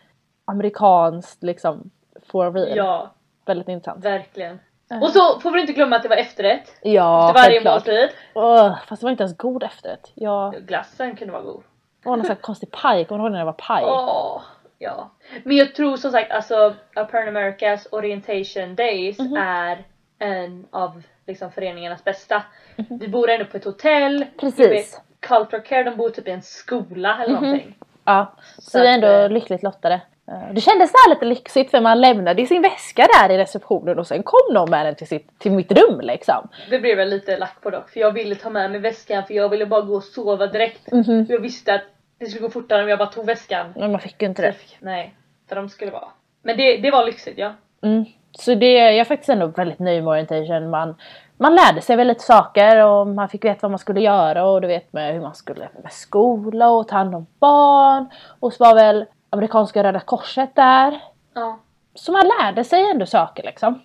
amerikanskt 0.48 1.44
liksom 1.44 1.90
for 2.26 2.52
real. 2.52 2.78
Ja, 2.78 3.12
Väldigt 3.46 3.68
intressant. 3.68 4.06
verkligen. 4.06 4.60
Och 5.02 5.10
så 5.10 5.40
får 5.40 5.52
vi 5.52 5.62
inte 5.62 5.74
glömma 5.74 5.96
att 5.96 6.04
det 6.04 6.10
var 6.10 6.16
efterrätt. 6.18 6.76
Ja, 6.82 7.28
Efter 7.30 7.42
varje 7.42 7.52
självklart. 7.54 7.74
måltid. 7.88 8.10
Åh, 8.34 8.78
fast 8.88 9.02
det 9.02 9.06
var 9.06 9.12
inte 9.12 9.24
ens 9.24 9.38
god 9.38 9.64
efterrätt. 9.64 10.12
Ja, 10.14 10.54
Glassen 10.60 11.16
kunde 11.16 11.34
vara 11.34 11.44
god. 11.44 11.64
det 12.04 12.10
var 12.10 12.18
någon 12.18 12.26
här 12.26 12.36
konstig 12.36 12.72
paj, 12.72 13.06
kommer 13.06 13.20
du 13.20 13.24
ihåg 13.26 13.32
när 13.32 13.40
det 13.40 13.46
var 13.46 13.54
paj? 13.54 13.84
Åh, 13.88 14.42
ja. 14.78 15.10
Men 15.44 15.58
jag 15.58 15.76
tror 15.76 15.98
som 15.98 16.12
sagt 16.12 16.32
alltså 16.32 16.74
Apern 16.96 17.28
Americas 17.28 17.88
Orientation 17.92 18.76
Days 18.76 19.20
Mhm. 19.20 19.38
är 19.38 19.84
en 20.20 20.66
av 20.72 21.04
liksom 21.28 21.52
föreningarnas 21.52 22.04
bästa. 22.04 22.44
Vi 22.90 23.08
bor 23.08 23.30
ändå 23.30 23.46
på 23.46 23.58
ett 23.58 23.66
hotell. 23.66 24.26
Precis. 24.40 25.02
Culture 25.20 25.62
Care 25.62 25.84
de 25.84 25.96
bor 25.96 26.10
typ 26.10 26.28
i 26.28 26.32
en 26.32 26.42
skola 26.42 27.18
eller 27.24 27.34
Mhm. 27.36 27.44
någonting. 27.44 27.76
Ja, 28.06 28.34
så, 28.56 28.62
Så 28.62 28.80
vi 28.80 28.86
är 28.88 28.90
att, 28.90 28.96
ändå 29.04 29.08
eh, 29.08 29.30
lyckligt 29.30 29.64
lottade. 29.64 30.02
Eh, 30.32 30.54
Det 30.54 30.62
kändes 30.62 30.92
här 30.94 31.10
lite 31.10 31.26
lyxigt 31.26 31.72
för 31.72 31.82
man 31.82 32.02
lämnade 32.02 32.46
sin 32.46 32.62
väska 32.62 33.08
där 33.22 33.30
i 33.30 33.38
receptionen 33.38 34.00
och 34.00 34.08
sen 34.08 34.24
kom 34.24 34.54
någon 34.54 34.70
med 34.70 34.86
den 34.86 34.96
till, 34.96 35.08
sitt, 35.08 35.40
till 35.40 35.52
mitt 35.52 35.72
rum 35.72 36.00
liksom. 36.02 36.48
Det 36.70 36.80
blev 36.80 37.00
jag 37.00 37.08
lite 37.08 37.38
lack 37.38 37.62
på 37.62 37.70
dock 37.70 37.90
för 37.90 38.00
jag 38.00 38.12
ville 38.12 38.36
ta 38.36 38.50
med 38.50 38.72
mig 38.72 38.80
väskan 38.80 39.24
för 39.24 39.34
jag 39.34 39.50
ville 39.50 39.66
bara 39.66 39.82
gå 39.82 39.96
och 39.96 40.04
sova 40.04 40.48
direkt. 40.48 40.92
Mhm. 40.92 41.26
För 41.26 41.34
jag 41.34 41.42
visste 41.42 41.74
att 41.74 41.82
det 42.20 42.26
skulle 42.26 42.42
gå 42.42 42.50
fortare 42.50 42.84
om 42.84 42.90
jag 42.90 43.00
bara 43.00 43.10
tog 43.10 43.26
väskan. 43.26 43.74
Men 43.76 43.92
man 43.92 44.02
fick 44.02 44.22
ju 44.22 44.28
inte 44.28 44.42
det. 44.42 44.54
fick- 44.54 44.78
Nej, 44.80 45.14
för 45.50 45.56
de 45.56 45.70
skulle 45.70 45.92
vara. 45.92 46.08
Men 46.44 46.58
det, 46.58 46.78
det 46.78 46.92
var 46.92 47.06
lyxigt 47.06 47.38
ja. 47.40 47.54
Mm. 47.82 48.06
Så 48.40 48.56
det, 48.56 48.72
jag 48.74 48.96
är 48.98 49.04
faktiskt 49.04 49.30
ändå 49.30 49.48
väldigt 49.48 49.80
nöjd 49.80 50.04
med 50.04 50.12
orientation. 50.12 50.70
Man, 50.70 50.96
man 51.38 51.56
lärde 51.56 51.82
sig 51.82 51.96
väldigt 51.96 52.22
saker 52.22 52.86
och 52.86 53.08
man 53.08 53.30
fick 53.30 53.46
veta 53.46 53.60
vad 53.62 53.72
man 53.72 53.80
skulle 53.80 54.02
göra 54.02 54.46
och 54.46 54.62
du 54.62 54.68
vet 54.68 54.94
med 54.94 55.14
hur 55.14 55.22
man 55.22 55.36
skulle 55.36 55.68
med 55.84 55.92
skola 55.92 56.70
och 56.70 56.88
ta 56.88 56.96
hand 56.96 57.16
om 57.16 57.26
barn. 57.40 58.10
Och 58.40 58.54
så 58.54 58.64
var 58.64 58.76
väl 58.76 59.06
amerikanska 59.30 59.84
röda 59.84 60.00
korset 60.00 60.56
där. 60.56 61.00
ja. 61.34 61.60
Så 61.96 62.12
man 62.12 62.22
lärde 62.40 62.64
sig 62.64 62.90
ändå 62.92 63.06
saker 63.06 63.44
liksom. 63.44 63.82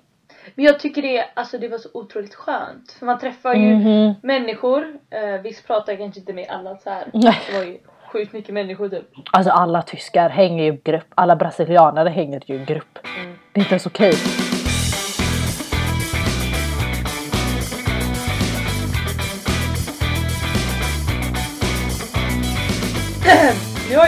Men 0.54 0.64
jag 0.64 0.80
tycker 0.80 1.02
det, 1.02 1.24
alltså 1.34 1.58
det 1.58 1.68
var 1.68 1.78
så 1.78 1.88
otroligt 1.94 2.34
skönt. 2.34 2.92
För 2.98 3.06
man 3.06 3.18
träffar 3.18 3.54
ju 3.54 3.74
Mhm. 3.74 4.14
människor. 4.22 4.86
Eh, 5.10 5.40
visst 5.42 5.66
pratar 5.66 5.92
jag 5.92 5.98
kanske 6.00 6.20
inte 6.20 6.32
med 6.32 6.50
alla 6.50 6.76
så 6.76 6.90
här. 6.90 7.08
Det 7.12 7.56
var 7.58 7.64
ju 7.64 7.78
sjukt 8.12 8.32
mycket 8.32 8.54
människor 8.54 8.88
typ. 8.88 9.04
Alltså 9.32 9.50
alla 9.52 9.82
tyskar 9.82 10.28
hänger 10.28 10.64
ju 10.64 10.72
i 10.72 10.80
grupp. 10.84 11.06
Alla 11.14 11.36
brasilianare 11.36 12.08
hänger 12.08 12.42
ju 12.46 12.54
i 12.54 12.64
grupp. 12.64 12.98
Mm. 13.16 13.38
Det 13.52 13.60
är 13.60 13.62
inte 13.62 13.74
ens 13.74 13.86
okej. 13.86 14.12
Nu 14.12 14.41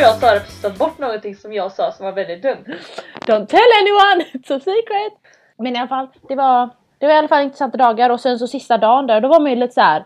jag 0.05 0.14
Sara 0.14 0.40
precis 0.40 0.62
tagit 0.62 0.79
bort 0.79 0.99
någonting 0.99 1.37
som 1.37 1.53
jag 1.53 1.73
sa 1.73 1.93
som 1.93 2.05
var 2.05 2.12
väldigt 2.12 2.43
dumt. 2.43 2.64
Don't 3.21 3.47
tell 3.47 3.71
anyone! 3.83 4.25
It's 4.33 4.57
a 4.57 4.61
secret! 4.61 5.12
Men 5.59 5.77
i 5.77 5.79
alla 5.79 5.88
fall, 5.88 6.09
det 6.29 6.35
var, 6.35 6.71
det 6.99 7.07
var 7.07 7.14
i 7.14 7.17
alla 7.17 7.29
fall 7.29 7.45
intressanta 7.45 7.77
dagar 7.77 8.11
och 8.11 8.21
sen 8.21 8.38
så 8.38 8.47
sista 8.47 8.79
dagen 8.79 9.07
där, 9.07 9.21
då 9.21 9.29
var 9.29 9.40
man 9.40 9.51
ju 9.51 9.57
lite 9.57 9.75
så 9.75 9.81
här. 9.81 10.05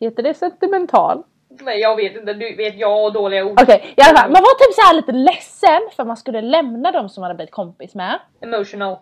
Heter 0.00 0.22
det 0.22 0.34
sentimental? 0.34 1.22
Nej 1.60 1.80
jag 1.80 1.96
vet 1.96 2.16
inte, 2.16 2.34
du 2.34 2.56
vet 2.56 2.78
jag 2.78 3.04
och 3.04 3.12
dåliga 3.12 3.44
ord. 3.44 3.60
Okej, 3.62 3.94
i 3.96 4.02
alla 4.02 4.18
fall. 4.18 4.30
Man 4.30 4.42
var 4.42 4.58
typ 4.58 4.74
så 4.74 4.96
lite 4.96 5.12
ledsen 5.12 5.80
för 5.96 6.04
man 6.04 6.16
skulle 6.16 6.40
lämna 6.40 6.90
dem 6.90 7.08
som 7.08 7.20
man 7.20 7.28
hade 7.28 7.36
blivit 7.36 7.54
kompis 7.54 7.94
med. 7.94 8.18
Emotional. 8.40 8.98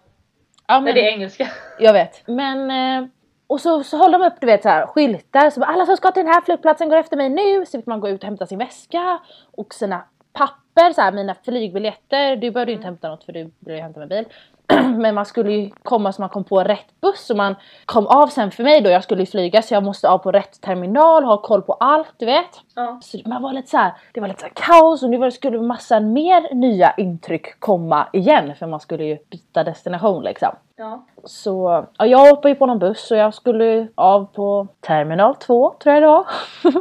Ja, 0.67 0.75
Nej 0.75 0.83
men, 0.83 0.95
det 0.95 1.09
är 1.09 1.13
engelska. 1.13 1.49
Jag 1.79 1.93
vet. 1.93 2.23
Men... 2.27 2.71
Eh, 2.71 3.09
och 3.51 3.61
så, 3.61 3.83
så 3.83 3.97
håller 3.97 4.19
de 4.19 4.27
upp 4.27 4.41
du 4.41 4.47
vet 4.47 4.63
så 4.63 4.69
här, 4.69 4.87
skyltar. 4.87 5.51
Så 5.51 5.61
bara, 5.61 5.67
alla 5.67 5.87
som 5.87 5.97
ska 5.97 6.11
till 6.11 6.25
den 6.25 6.33
här 6.33 6.41
flygplatsen 6.41 6.89
går 6.89 6.97
efter 6.97 7.17
mig 7.17 7.29
nu. 7.29 7.67
Så 7.67 7.79
fick 7.79 7.87
man 7.87 8.01
gå 8.01 8.09
ut 8.09 8.23
och 8.23 8.25
hämta 8.25 8.47
sin 8.47 8.59
väska. 8.59 9.19
Och 9.51 9.75
sina 9.75 10.03
papper, 10.33 10.93
så 10.93 11.01
här, 11.01 11.13
mina 11.13 11.35
flygbiljetter. 11.35 12.37
Du 12.37 12.51
behövde 12.51 12.73
ju 12.73 12.77
inte 12.77 12.87
hämta 12.87 13.09
något 13.09 13.25
för 13.25 13.33
du 13.33 13.51
ju 13.67 13.77
hämta 13.77 14.01
med 14.01 14.09
bil. 14.09 14.25
Men 14.99 15.15
man 15.15 15.27
skulle 15.27 15.53
ju 15.53 15.71
komma 15.83 16.13
så 16.13 16.23
man 16.23 16.29
kom 16.29 16.45
på 16.45 16.65
rätt 16.65 17.01
buss. 17.01 17.31
Och 17.31 17.37
man 17.37 17.55
kom 17.85 18.07
av 18.07 18.27
sen 18.27 18.51
för 18.51 18.65
mig 18.65 18.81
då. 18.81 18.91
Jag 18.91 19.05
skulle 19.05 19.23
ju 19.23 19.27
flyga 19.27 19.63
så 19.63 19.75
jag 19.75 19.85
måste 19.85 20.09
av 20.09 20.19
på 20.19 20.33
rätt 20.33 20.61
terminal. 20.61 21.25
Ha 21.25 21.43
koll 21.43 21.63
på 21.63 21.73
allt 21.73 22.15
du 22.17 22.27
vet. 22.27 22.61
Ja. 22.75 23.01
Så 23.03 23.19
man 23.27 23.43
var 23.43 23.53
lite 23.53 23.71
så 23.71 23.77
här, 23.77 23.93
det 24.13 24.21
var 24.21 24.29
lite 24.29 24.41
så 24.41 24.49
kaos 24.55 25.03
och 25.03 25.11
nu 25.11 25.17
var 25.17 25.27
det 25.27 25.33
skulle 25.33 25.61
massa 25.61 26.01
mer 26.01 26.55
nya 26.55 26.95
intryck 26.97 27.61
komma 27.61 28.09
igen. 28.13 28.55
För 28.55 28.67
man 28.67 28.81
skulle 28.81 29.05
ju 29.05 29.19
byta 29.31 29.65
destination 29.65 30.25
liksom. 30.25 30.57
Ja. 30.81 31.07
Så 31.25 31.87
ja, 31.99 32.07
jag 32.07 32.19
hoppade 32.19 32.49
ju 32.49 32.55
på 32.55 32.67
någon 32.67 32.79
buss 32.79 33.11
och 33.11 33.17
jag 33.17 33.35
skulle 33.35 33.89
av 33.95 34.25
på 34.25 34.67
terminal 34.81 35.35
2 35.35 35.75
tror 35.83 35.95
jag 35.95 36.03
det 36.03 36.07
var. 36.07 36.27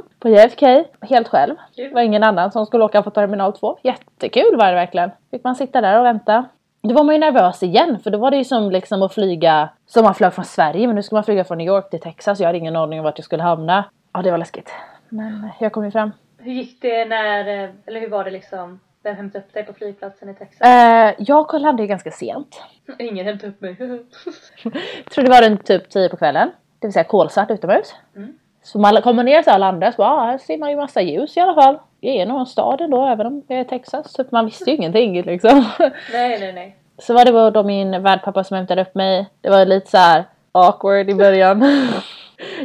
på 0.19 0.29
JFK. 0.29 0.85
Helt 1.01 1.27
själv. 1.27 1.55
Det 1.75 1.93
var 1.93 2.01
ingen 2.01 2.23
annan 2.23 2.51
som 2.51 2.65
skulle 2.65 2.83
åka 2.83 3.01
på 3.01 3.09
terminal 3.09 3.53
2. 3.53 3.77
Jättekul 3.83 4.57
var 4.57 4.67
det 4.67 4.75
verkligen. 4.75 5.11
Fick 5.31 5.43
man 5.43 5.55
sitta 5.55 5.81
där 5.81 5.99
och 5.99 6.05
vänta. 6.05 6.45
Då 6.81 6.93
var 6.93 7.03
man 7.03 7.15
ju 7.15 7.19
nervös 7.19 7.63
igen 7.63 7.99
för 8.03 8.11
då 8.11 8.17
var 8.17 8.31
det 8.31 8.37
ju 8.37 8.43
som 8.43 8.71
liksom 8.71 9.03
att 9.03 9.13
flyga 9.13 9.69
som 9.85 10.03
man 10.03 10.15
flög 10.15 10.33
från 10.33 10.45
Sverige 10.45 10.87
men 10.87 10.95
nu 10.95 11.03
ska 11.03 11.15
man 11.15 11.23
flyga 11.23 11.43
från 11.43 11.57
New 11.57 11.67
York 11.67 11.89
till 11.89 11.99
Texas. 11.99 12.39
Jag 12.39 12.47
hade 12.47 12.57
ingen 12.57 12.75
aning 12.75 12.99
om 12.99 13.03
vart 13.03 13.17
jag 13.17 13.25
skulle 13.25 13.43
hamna. 13.43 13.85
Ja 14.13 14.21
det 14.21 14.31
var 14.31 14.37
läskigt. 14.37 14.71
Men 15.09 15.49
jag 15.59 15.71
kom 15.71 15.85
ju 15.85 15.91
fram. 15.91 16.11
Hur 16.37 16.51
gick 16.51 16.81
det 16.81 17.05
när, 17.05 17.63
eh, 17.63 17.69
eller 17.85 17.99
hur 17.99 18.09
var 18.09 18.23
det 18.23 18.31
liksom? 18.31 18.79
Vem 19.03 19.15
hämtade 19.15 19.43
upp 19.43 19.53
dig 19.53 19.65
på 19.65 19.73
flygplatsen 19.73 20.29
i 20.29 20.33
Texas? 20.33 20.61
Eh, 20.61 21.13
jag 21.17 21.53
landade 21.53 21.83
ju 21.83 21.87
ganska 21.87 22.11
sent. 22.11 22.63
Ingen 22.99 23.25
hämtade 23.25 23.51
upp 23.51 23.61
mig. 23.61 23.75
tror 25.11 25.23
det 25.23 25.29
var 25.29 25.49
runt 25.49 25.65
typ 25.65 25.89
10 25.89 26.09
på 26.09 26.17
kvällen. 26.17 26.51
Det 26.79 26.87
vill 26.87 26.93
säga 26.93 27.03
kolsvart 27.03 27.51
utomhus. 27.51 27.95
Mm. 28.15 28.37
Så 28.63 28.79
man 28.79 29.01
kommer 29.01 29.23
ner 29.23 29.41
så 29.41 29.49
här 29.49 29.57
och 29.57 29.59
landar 29.59 29.91
så 29.91 29.97
bara, 29.97 30.09
ah, 30.09 30.25
här 30.25 30.37
ser 30.37 30.57
man 30.57 30.69
ju 30.69 30.75
massa 30.75 31.01
ljus 31.01 31.37
i 31.37 31.39
alla 31.39 31.61
fall. 31.61 31.79
Det 32.01 32.21
är 32.21 32.25
nog 32.25 32.39
en 32.39 32.45
stad 32.45 32.81
ändå 32.81 33.05
även 33.05 33.27
om 33.27 33.43
det 33.47 33.55
är 33.55 33.63
Texas. 33.63 34.13
Så 34.13 34.25
man 34.31 34.45
visste 34.45 34.69
ju 34.69 34.75
ingenting 34.77 35.21
liksom. 35.21 35.65
nej 36.13 36.39
nej 36.39 36.53
nej. 36.53 36.75
Så 36.97 37.13
var 37.13 37.25
det 37.25 37.31
var 37.31 37.51
då 37.51 37.63
min 37.63 38.03
värdpappa 38.03 38.43
som 38.43 38.57
hämtade 38.57 38.81
upp 38.81 38.95
mig. 38.95 39.29
Det 39.41 39.49
var 39.49 39.65
lite 39.65 39.89
så 39.89 39.97
här 39.97 40.23
awkward 40.51 41.09
i 41.09 41.15
början. 41.15 41.65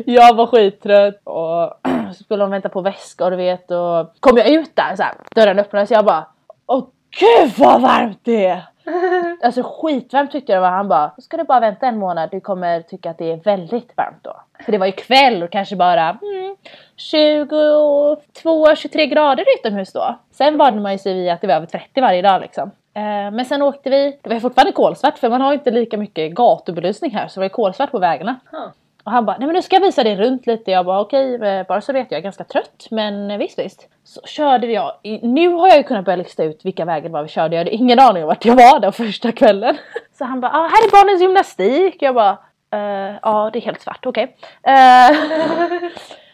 jag 0.07 0.37
var 0.37 0.47
skittrött 0.47 1.21
och 1.25 1.81
så 2.15 2.25
skulle 2.25 2.45
de 2.45 2.51
vänta 2.51 2.69
på 2.69 2.81
väska 2.81 3.25
och 3.25 3.31
du 3.31 3.37
vet 3.37 3.71
och 3.71 4.15
kom 4.21 4.37
jag 4.37 4.49
ut 4.49 4.77
där 4.77 4.97
så 4.97 5.03
här, 5.03 5.15
dörren 5.35 5.59
öppnades 5.59 5.91
och 5.91 5.97
jag 5.97 6.05
bara 6.05 6.27
Åh 6.67 6.85
gud 7.21 7.53
vad 7.59 7.81
varmt 7.81 8.21
det 8.23 8.47
är! 8.47 8.63
Alltså 9.43 9.63
skitvarmt 9.65 10.33
tyckte 10.33 10.53
jag 10.53 10.57
det 10.57 10.61
var. 10.63 10.71
Han 10.71 10.89
bara, 10.89 11.13
då 11.17 11.23
ska 11.23 11.37
du 11.37 11.45
bara 11.45 11.61
vänta 11.61 11.87
en 11.87 11.99
månad, 11.99 12.31
du 12.31 12.41
kommer 12.41 12.83
tycka 12.83 13.11
att 13.11 13.19
det 13.19 13.33
är 13.33 13.37
väldigt 13.37 13.97
varmt 13.97 14.19
då. 14.23 14.41
För 14.65 14.73
det 14.73 14.79
var 14.79 14.87
ju 14.87 14.93
kväll 14.93 15.43
och 15.43 15.51
kanske 15.51 15.77
bara 15.77 16.19
mm, 16.23 16.57
22-23 16.97 19.05
grader 19.07 19.45
utomhus 19.59 19.93
då. 19.93 20.19
Sen 20.31 20.59
vande 20.59 20.81
man 20.81 20.93
ju 20.93 20.99
sig 20.99 21.15
vid 21.15 21.31
att 21.31 21.41
det 21.41 21.47
var 21.47 21.55
över 21.55 21.67
30 21.67 22.01
varje 22.01 22.23
dag 22.23 22.41
liksom. 22.41 22.71
Eh, 22.95 23.31
Men 23.31 23.45
sen 23.45 23.63
åkte 23.63 23.91
vi, 23.91 24.19
det 24.23 24.31
var 24.31 24.41
fortfarande 24.41 24.73
kolsvart 24.73 25.19
för 25.19 25.31
man 25.31 25.41
har 25.41 25.53
inte 25.53 25.71
lika 25.71 25.97
mycket 25.97 26.35
gatubelysning 26.35 27.11
här 27.11 27.29
så 27.29 27.41
det 27.41 27.45
var 27.45 27.49
kolsvart 27.49 27.91
på 27.91 27.99
vägarna. 27.99 28.37
Ja. 28.53 28.73
Och 29.05 29.13
han 29.13 29.27
bara, 29.27 29.37
nej 29.39 29.47
men 29.47 29.55
nu 29.55 29.63
ska 29.63 29.77
jag 29.77 29.81
visa 29.81 30.05
dig 30.05 30.17
runt 30.17 30.47
lite. 30.47 30.71
Jag 30.71 30.87
bara 30.87 31.01
okej, 31.01 31.35
eh, 31.35 31.67
bara 31.67 31.81
så 31.81 31.93
vet 31.93 32.11
jag, 32.11 32.17
jag 32.17 32.19
är 32.19 32.23
ganska 32.23 32.45
trött. 32.45 32.87
Men 32.91 33.31
eh, 33.31 33.39
visst 33.39 33.59
visst. 33.59 33.89
Så 34.05 34.21
körde 34.27 34.67
jag, 34.67 34.93
nu 35.23 35.49
har 35.49 35.69
jag 35.69 35.77
ju 35.77 35.83
kunnat 35.83 36.05
börja 36.05 36.17
lista 36.17 36.45
ut 36.45 36.65
vilka 36.65 36.85
vägar 36.85 37.03
det 37.03 37.13
var 37.13 37.23
vi 37.23 37.29
körde. 37.29 37.57
Jag 37.57 37.61
hade 37.61 37.75
ingen 37.75 37.99
aning 37.99 38.23
om 38.23 38.27
vart 38.27 38.45
jag 38.45 38.57
var 38.57 38.81
den 38.81 38.93
första 38.93 39.33
kvällen. 39.33 39.77
Så 40.19 40.25
han 40.25 40.41
bara, 40.41 40.53
ah, 40.53 40.63
här 40.63 40.87
är 40.87 40.91
barnens 40.91 41.23
gymnastik. 41.23 42.03
Jag 42.03 42.15
bara, 42.15 42.39
eh, 42.71 43.15
ja 43.23 43.51
det 43.53 43.59
är 43.59 43.61
helt 43.61 43.81
svart, 43.81 44.07
okej. 44.07 44.37
Eh, 44.63 44.73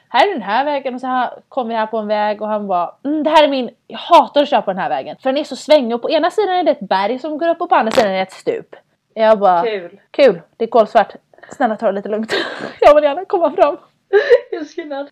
här 0.09 0.28
är 0.28 0.33
den 0.33 0.42
här 0.42 0.64
vägen 0.64 0.94
och 0.94 1.00
så 1.00 1.28
kom 1.48 1.68
vi 1.68 1.74
här 1.74 1.87
på 1.87 1.98
en 1.98 2.06
väg 2.06 2.42
och 2.42 2.48
han 2.48 2.66
bara 2.66 2.94
mm, 3.04 3.22
det 3.22 3.30
här 3.30 3.44
är 3.44 3.48
min, 3.48 3.70
jag 3.87 3.98
hatar 3.98 4.42
att 4.42 4.48
köra 4.48 4.62
på 4.62 4.70
den 4.70 4.80
här 4.80 4.88
vägen 4.88 5.16
för 5.22 5.33
den 5.33 5.40
är 5.40 5.44
så 5.44 5.56
svängig 5.56 5.94
och 5.94 6.02
på 6.02 6.11
ena 6.11 6.30
sidan 6.30 6.54
är 6.54 6.64
det 6.64 6.70
ett 6.70 6.88
berg 6.88 7.18
som 7.18 7.38
går 7.38 7.48
upp 7.48 7.61
och 7.61 7.68
på 7.68 7.74
andra 7.74 7.90
sidan 7.90 8.11
är 8.11 8.14
det 8.14 8.22
ett 8.22 8.33
stup. 8.33 8.76
Jag 9.14 9.38
bara 9.38 9.62
Kul. 9.62 10.00
kul, 10.11 10.40
det 10.56 10.64
är 10.64 10.68
kolsvart. 10.68 11.14
Snälla 11.51 11.77
ta 11.77 11.87
det 11.87 11.93
lite 11.93 12.09
lugnt. 12.09 12.33
jag 12.81 12.95
vill 12.95 13.05
gärna 13.05 13.25
komma 13.25 13.51
fram. 13.51 13.77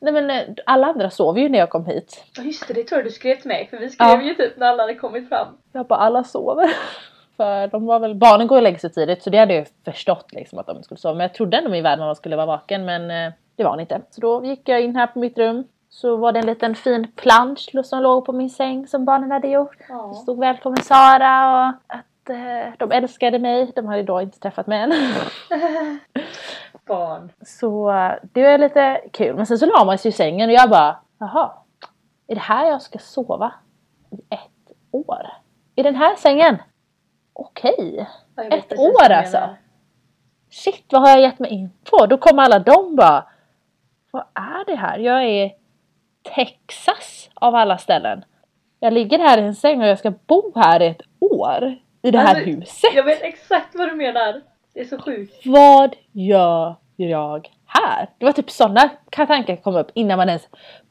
Nej 0.01 0.13
men 0.13 0.31
eh, 0.31 0.43
alla 0.67 0.87
andra 0.87 1.11
sov 1.11 1.39
ju 1.39 1.49
när 1.49 1.59
jag 1.59 1.71
kom 1.71 1.87
hit. 1.87 2.25
Ja 2.37 2.43
just 2.43 2.69
det, 2.69 2.75
det 2.75 2.85
tror 2.85 2.99
jag 2.99 3.07
du 3.07 3.11
skrev 3.11 3.35
till 3.37 3.49
mig 3.49 3.67
för 3.71 3.77
vi 3.77 3.89
skrev 3.91 4.09
Ja. 4.09 4.23
ju 4.23 4.35
typ 4.35 4.57
när 4.57 4.67
alla 4.67 4.83
hade 4.83 4.95
kommit 4.95 5.29
fram. 5.29 5.47
Jag 5.73 5.87
bara 5.87 5.99
alla 5.99 6.25
sover. 6.25 6.71
För 7.37 7.67
de 7.67 7.87
var 7.87 8.01
väl, 8.01 8.15
barnen 8.15 8.47
går 8.47 8.57
och 8.57 8.63
lägger 8.63 8.79
sig 8.79 8.93
tidigt 8.93 9.23
så 9.23 9.31
det 9.31 9.39
hade 9.39 9.55
jag 9.55 9.61
ju 9.61 9.93
förstått 9.93 10.33
liksom 10.33 10.59
att 10.59 10.67
de 10.67 10.83
skulle 10.83 10.99
sova. 10.99 11.15
Men 11.15 11.21
jag 11.25 11.35
trodde 11.35 11.57
ändå 11.57 11.71
min 11.71 11.83
värdmamma 11.83 12.15
skulle 12.15 12.37
vara 12.37 12.47
vaken 12.47 12.85
men 12.85 13.11
eh, 13.11 13.33
det 13.57 13.65
var 13.65 13.71
hon 13.71 13.81
inte. 13.81 14.01
Så 14.11 14.21
då 14.21 14.45
gick 14.45 14.69
jag 14.69 14.81
in 14.81 14.97
här 14.97 15.07
på 15.07 15.19
mitt 15.19 15.39
rum. 15.39 15.65
Så 15.91 16.17
var 16.17 16.33
det 16.33 16.39
en 16.39 16.47
liten 16.47 16.75
fin 16.75 17.13
plansch 17.17 17.71
som 17.85 18.03
låg 18.03 18.25
på 18.27 18.33
min 18.33 18.51
säng 18.51 18.87
som 18.87 19.05
barnen 19.05 19.31
hade 19.31 19.49
gjort. 19.49 19.79
Det 19.79 19.85
Ja. 19.89 20.15
stod 20.15 20.41
välkommen 20.41 20.83
Sara 20.83 21.51
och 21.51 21.67
att 21.97 22.05
de 22.79 22.93
älskade 22.93 23.39
mig. 23.39 23.73
De 23.77 23.87
hade 23.87 24.03
då 24.03 24.21
inte 24.21 24.39
träffat 24.39 24.67
mig 24.67 24.81
än. 24.81 24.91
Barn. 26.87 27.33
Så 27.43 27.91
eh, 27.91 28.13
det 28.23 28.45
är 28.45 28.59
lite 28.59 29.01
kul. 29.13 29.37
Men 29.37 29.47
sen 29.47 29.59
så 29.59 29.67
la 29.67 29.85
man 29.85 29.99
sig 29.99 30.09
i 30.09 30.13
sängen 30.13 30.49
och 30.49 30.55
jag 30.55 30.71
bara 30.71 30.97
jaha. 31.19 31.53
Är 32.27 32.35
det 32.35 32.41
här 32.41 32.67
jag 32.67 32.83
ska 32.83 32.99
sova 32.99 33.53
i 34.11 34.35
ett 34.35 34.77
år? 34.91 35.27
I 35.75 35.83
den 35.83 35.95
här 35.95 36.17
sängen? 36.17 36.59
Okej. 37.33 38.09
Vet 38.37 38.73
Ett 38.73 38.79
år 38.79 39.11
alltså? 39.11 39.57
Shit 40.51 40.85
vad 40.93 41.03
har 41.03 41.09
jag 41.09 41.21
gett 41.21 41.39
mig 41.39 41.51
in 41.51 41.71
på? 41.91 42.07
Då 42.07 42.19
kommer 42.19 42.43
alla 42.43 42.59
de 42.59 42.97
bara 42.97 43.27
Vad 44.11 44.25
är 44.35 44.65
det 44.67 44.77
här? 44.77 44.99
Jag 44.99 45.25
är 45.25 45.53
Texas 46.35 47.31
av 47.35 47.55
alla 47.55 47.79
ställen. 47.79 48.25
Jag 48.81 48.93
ligger 48.93 49.19
här 49.19 49.39
i 49.39 49.43
en 49.43 49.55
säng 49.55 49.83
och 49.83 49.89
jag 49.89 49.99
ska 49.99 50.13
bo 50.27 50.53
här 50.55 50.83
i 50.83 50.87
ett 50.87 51.03
år. 51.21 51.77
I 52.03 52.11
det 52.11 52.19
här 52.19 52.29
Alltså, 52.35 52.45
huset. 52.45 52.95
Jag 52.95 53.05
vet 53.05 53.23
exakt 53.23 53.75
vad 53.75 53.89
du 53.89 53.95
menar. 53.97 54.41
Det 54.75 54.81
är 54.81 54.85
så 54.85 54.99
sjukt. 54.99 55.47
Vad 55.47 55.97
gör 56.13 56.75
jag 56.97 57.49
här? 57.67 58.09
Det 58.19 58.25
var 58.25 58.33
typ 58.33 58.51
sådana 58.51 58.91
tankar 59.11 59.57
kom 59.57 59.77
upp 59.77 59.91
innan 59.95 60.17
man 60.17 60.29
ens 60.29 60.49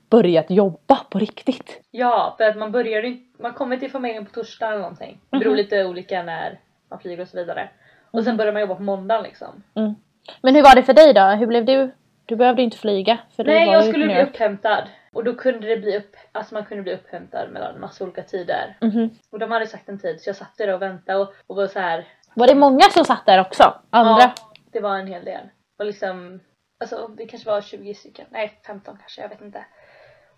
börjat 0.10 0.46
jobba 0.52 0.96
på 1.10 1.20
riktigt. 1.20 1.82
Ja, 1.92 2.34
för 2.38 2.44
att 2.44 2.58
man 2.58 2.72
börjar 2.72 3.04
ju- 3.04 3.18
man 3.40 3.54
kommer 3.54 3.78
till 3.78 3.92
familjen 3.92 4.26
på 4.26 4.32
torsdag 4.32 4.68
eller 4.68 4.78
någonting. 4.80 5.20
Det 5.30 5.38
beror 5.38 5.50
Mhm. 5.52 5.58
lite 5.58 5.86
olika 5.86 6.24
när 6.24 6.60
man 6.90 7.00
flyger 7.00 7.22
och 7.22 7.28
så 7.28 7.38
vidare. 7.38 7.70
Och 8.12 8.24
sen 8.24 8.38
börjar 8.38 8.54
man 8.54 8.62
jobba 8.62 8.76
på 8.76 8.84
måndagen 8.84 9.24
liksom. 9.24 9.64
Mm. 9.76 9.96
Men 10.42 10.56
hur 10.56 10.64
var 10.64 10.76
det 10.76 10.84
för 10.84 10.94
dig 10.94 11.14
då? 11.14 11.22
Hur 11.22 11.48
blev 11.48 11.66
du? 11.66 11.92
Du 12.26 12.36
behövde 12.36 12.62
inte 12.62 12.78
flyga. 12.78 13.18
För 13.36 13.44
Nej, 13.44 13.70
jag 13.70 13.84
ju 13.86 13.90
skulle 13.92 14.06
bli 14.06 14.22
upphämtad. 14.24 14.84
Och 15.12 15.24
då 15.24 15.36
kunde 15.36 15.68
det 15.68 15.78
bli 15.78 15.98
upp, 15.98 16.16
alltså 16.32 16.54
man 16.54 16.66
kunde 16.66 16.84
bli 16.84 16.94
upphämtad 16.94 17.52
mellan 17.52 17.80
massa 17.80 18.04
olika 18.04 18.24
tider. 18.24 18.78
Mhm. 18.82 19.10
Och 19.32 19.40
de 19.40 19.52
hade 19.52 19.68
sagt 19.68 19.90
en 19.90 20.00
tid 20.00 20.22
så 20.22 20.30
jag 20.30 20.36
satt 20.36 20.58
där 20.58 20.74
och 20.74 20.82
väntade 20.82 21.20
och, 21.20 21.34
och 21.48 21.56
var 21.56 21.68
så 21.68 21.80
här. 21.80 22.08
Var 22.34 22.48
det 22.48 22.56
många 22.56 22.82
som 22.82 23.06
satt 23.06 23.26
där 23.26 23.42
också? 23.42 23.82
Andra? 23.90 24.22
Ja, 24.22 24.34
det 24.72 24.80
var 24.80 24.98
en 24.98 25.08
hel 25.08 25.26
del. 25.26 25.50
Och 25.80 25.86
liksom, 25.86 26.40
alltså 26.80 27.08
det 27.08 27.26
kanske 27.26 27.50
var 27.50 27.62
20 27.62 27.94
stycken, 27.94 28.26
nej 28.30 28.60
15 28.68 28.98
kanske, 28.98 29.22
jag 29.22 29.30
vet 29.30 29.42
inte. 29.42 29.66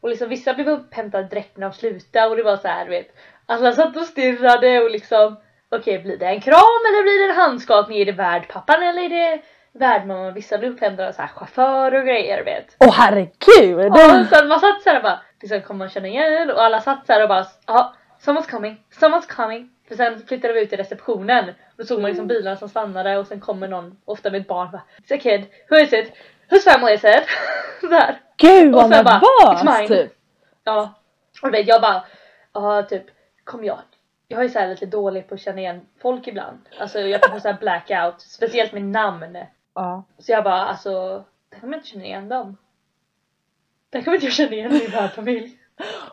Och 0.01 0.10
liksom 0.10 0.29
vissa 0.29 0.53
blev 0.53 0.69
upphämtade 0.69 1.27
direkt 1.27 1.58
när 1.58 1.67
de 1.69 1.73
slutade 1.73 2.27
och 2.27 2.36
det 2.36 2.43
var 2.43 2.58
så 2.58 2.67
här, 2.67 2.88
vet. 2.88 3.15
Alla 3.45 3.71
satt 3.71 3.97
och 3.97 4.03
stirrade 4.03 4.79
och 4.79 4.91
liksom, 4.91 5.36
okej 5.69 5.99
blir 5.99 6.17
det 6.17 6.25
en 6.25 6.41
kram 6.41 6.82
eller 6.88 7.03
blir 7.03 7.27
det 7.27 7.34
en 7.34 7.38
handskakning? 7.38 7.99
Är 7.99 8.05
det 8.05 8.12
värdpappan 8.12 8.84
eller 8.84 9.01
är 9.01 9.10
det 9.10 9.41
värdmamman? 9.73 10.34
Vissa 10.34 10.58
blev 10.58 10.71
upphämtade 10.71 11.08
av 11.10 11.13
så 11.13 11.21
här 11.21 11.27
chaufför 11.29 11.93
och 11.95 12.05
grejer 12.05 12.43
vet. 12.43 12.75
Åh 12.79 12.93
herregud! 12.93 13.91
Ja, 13.95 14.25
så 14.32 14.45
man 14.45 14.60
satt 14.60 14.82
såhär 14.82 14.97
och 14.97 15.03
bara, 15.03 15.19
liksom 15.41 15.62
kommer 15.62 15.77
man 15.77 15.89
känna 15.89 16.08
igen 16.08 16.49
och 16.51 16.63
alla 16.63 16.82
satt 16.82 17.05
såhär 17.05 17.23
och 17.23 17.29
bara, 17.29 17.45
ja, 17.67 17.93
someone's 18.21 18.49
coming, 18.51 18.84
someone's 19.01 19.36
coming. 19.36 19.69
För 19.88 19.95
sen 19.95 20.19
flyttade 20.27 20.53
vi 20.53 20.62
ut 20.62 20.69
till 20.69 20.77
receptionen. 20.77 21.53
Då 21.77 21.84
såg 21.86 22.01
man 22.01 22.10
liksom 22.10 22.27
bilarna 22.27 22.55
som 22.55 22.69
stannade 22.69 23.17
och 23.17 23.27
sen 23.27 23.39
kommer 23.39 23.67
någon, 23.67 23.97
ofta 24.05 24.29
med 24.32 24.41
ett 24.41 24.47
barn, 24.47 24.71
bara, 24.71 24.82
It's 24.97 25.15
a 25.15 25.19
kid, 25.21 25.45
who 25.69 25.75
is 25.75 25.93
it? 25.93 26.13
Whose 26.49 26.71
family 26.71 26.93
is 26.93 27.03
it? 27.03 27.23
Där. 27.89 28.21
Gud 28.38 28.75
Och 28.75 28.82
vad 28.82 28.89
sen 28.95 29.05
bara, 29.05 29.13
nervös 29.19 29.62
"It's 29.63 29.77
mine." 29.79 29.88
typ! 29.88 30.13
Ja. 30.63 30.93
Och 31.41 31.53
vet, 31.53 31.67
jag 31.67 31.82
bara, 31.82 32.03
ja 32.53 32.84
typ, 32.84 33.03
kom 33.43 33.63
jag. 33.63 33.79
Jag 34.27 34.43
är 34.43 34.47
så 34.49 34.60
här 34.60 34.67
lite 34.67 34.86
dålig 34.86 35.27
på 35.29 35.36
att 35.36 35.41
känna 35.41 35.60
igen 35.62 35.82
folk 36.01 36.27
ibland. 36.27 36.60
Alltså 36.79 36.99
jag 36.99 37.21
kan 37.21 37.32
få 37.34 37.39
så 37.39 37.47
här 37.47 37.58
blackout, 37.60 38.21
speciellt 38.21 38.73
med 38.73 38.82
namn. 38.84 39.38
Ja. 39.79 40.03
Så 40.17 40.31
jag 40.31 40.43
bara 40.43 40.61
alltså, 40.61 41.23
där 41.49 41.59
kommer 41.59 41.73
jag 41.73 41.79
inte 41.79 41.87
känna 41.89 42.05
igen 42.05 42.29
dem. 42.29 42.57
Där 43.89 44.01
kommer 44.01 44.15
inte 44.15 44.25
jag 44.27 44.33
känna 44.33 44.51
igen 44.51 44.73
min 44.73 44.91
värdfamilj. 44.91 45.57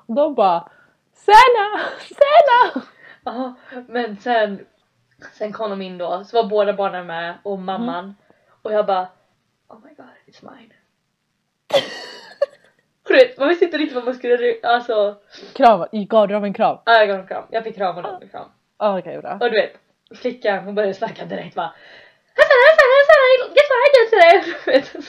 Och 0.07 0.15
de 0.15 0.35
bara 0.35 0.69
Senna! 1.13 1.81
Senna! 2.01 2.87
Ja, 3.25 3.55
men 3.89 4.17
sen, 4.17 4.67
sen 5.33 5.53
kom 5.53 5.71
de 5.71 5.83
in 5.83 5.99
då, 5.99 6.25
så 6.25 6.43
var 6.43 6.49
båda 6.51 6.73
barnen 6.73 7.07
med 7.07 7.39
och 7.43 7.59
mamman. 7.59 8.15
Och 8.63 8.73
jag 8.73 8.87
bara, 8.87 9.09
oh 9.69 9.79
my 9.85 9.95
god, 9.95 10.07
it's 10.27 10.51
mine. 10.57 10.73
Och 13.05 13.09
du 13.13 13.15
vet, 13.15 13.39
man 13.39 13.49
visste 13.49 13.65
inte 13.65 13.79
riktigt 13.79 13.95
vad 13.95 14.05
man 14.05 14.15
skulle, 14.15 14.57
alltså, 14.63 15.17
Kram, 15.55 15.87
gav 15.93 16.29
du 16.29 16.35
dem 16.35 16.45
en 16.45 16.55
kram? 16.55 16.79
ja, 16.85 16.93
jag 16.93 17.09
gav 17.09 17.21
en 17.21 17.27
kram. 17.27 17.45
Jag 17.51 17.65
fick 17.65 17.77
krama 17.77 18.03
dem 18.03 18.23
en 18.23 18.29
kram. 18.29 18.49
Ja 18.79 18.99
okej 18.99 19.19
bra. 19.21 19.33
Och 19.33 19.51
du 19.51 19.61
vet, 19.61 19.73
flickan 20.21 20.65
hon 20.65 20.75
började 20.75 20.95
snacka 20.95 21.25
direkt 21.25 21.55
bara 21.55 21.75
Hassan, 22.37 22.59
Hassan, 22.67 23.19
what 23.71 23.83
I 23.85 23.91
did 23.95 24.11
today? 24.11 24.55
Du 24.65 24.71
vet, 24.73 24.89
Fast 24.89 25.09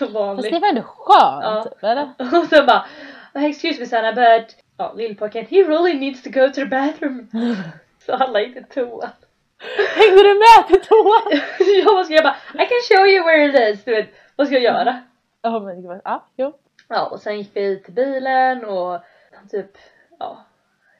det 0.51 0.59
var 0.59 0.69
ändå 0.69 0.81
skönt 0.81 1.67
Ja. 1.81 1.89
eller? 1.89 2.39
Och 2.39 2.47
sen 2.47 2.65
bara, 2.65 2.85
excuse 3.33 3.79
me 3.79 3.85
Sanna 3.85 4.13
but, 4.13 4.55
ja 4.77 4.93
lillpojken, 4.93 5.45
he 5.45 5.63
really 5.63 5.93
needs 5.99 6.23
to 6.23 6.29
go 6.29 6.47
to 6.47 6.53
the 6.53 6.65
bathroom. 6.65 7.27
Så 8.05 8.13
alla 8.13 8.41
gick 8.41 8.53
till 8.53 8.65
toan. 8.65 9.09
Hängde 9.95 10.23
du 10.23 10.33
med 10.33 10.67
till 10.67 10.81
toan? 10.87 11.41
ja 11.83 11.93
vad 11.93 12.05
ska 12.05 12.15
jag 12.15 12.23
bara, 12.23 12.35
I 12.53 12.57
can 12.57 12.81
show 12.89 13.07
you 13.07 13.25
where 13.25 13.45
it 13.45 13.75
is. 13.75 13.83
Du 13.83 13.91
vet, 13.91 14.09
vad 14.35 14.47
ska 14.47 14.55
jag 14.55 14.63
göra? 14.63 15.01
Ja 15.41 15.57
oh, 15.57 15.63
men 15.63 15.81
gud 15.81 16.01
ja, 16.03 16.25
jo. 16.35 16.53
Ja, 16.89 17.05
och 17.05 17.19
sen 17.21 17.37
gick 17.37 17.51
vi 17.53 17.83
till 17.83 17.93
bilen 17.93 18.65
och 18.65 18.99
typ, 19.51 19.77
ja, 20.19 20.45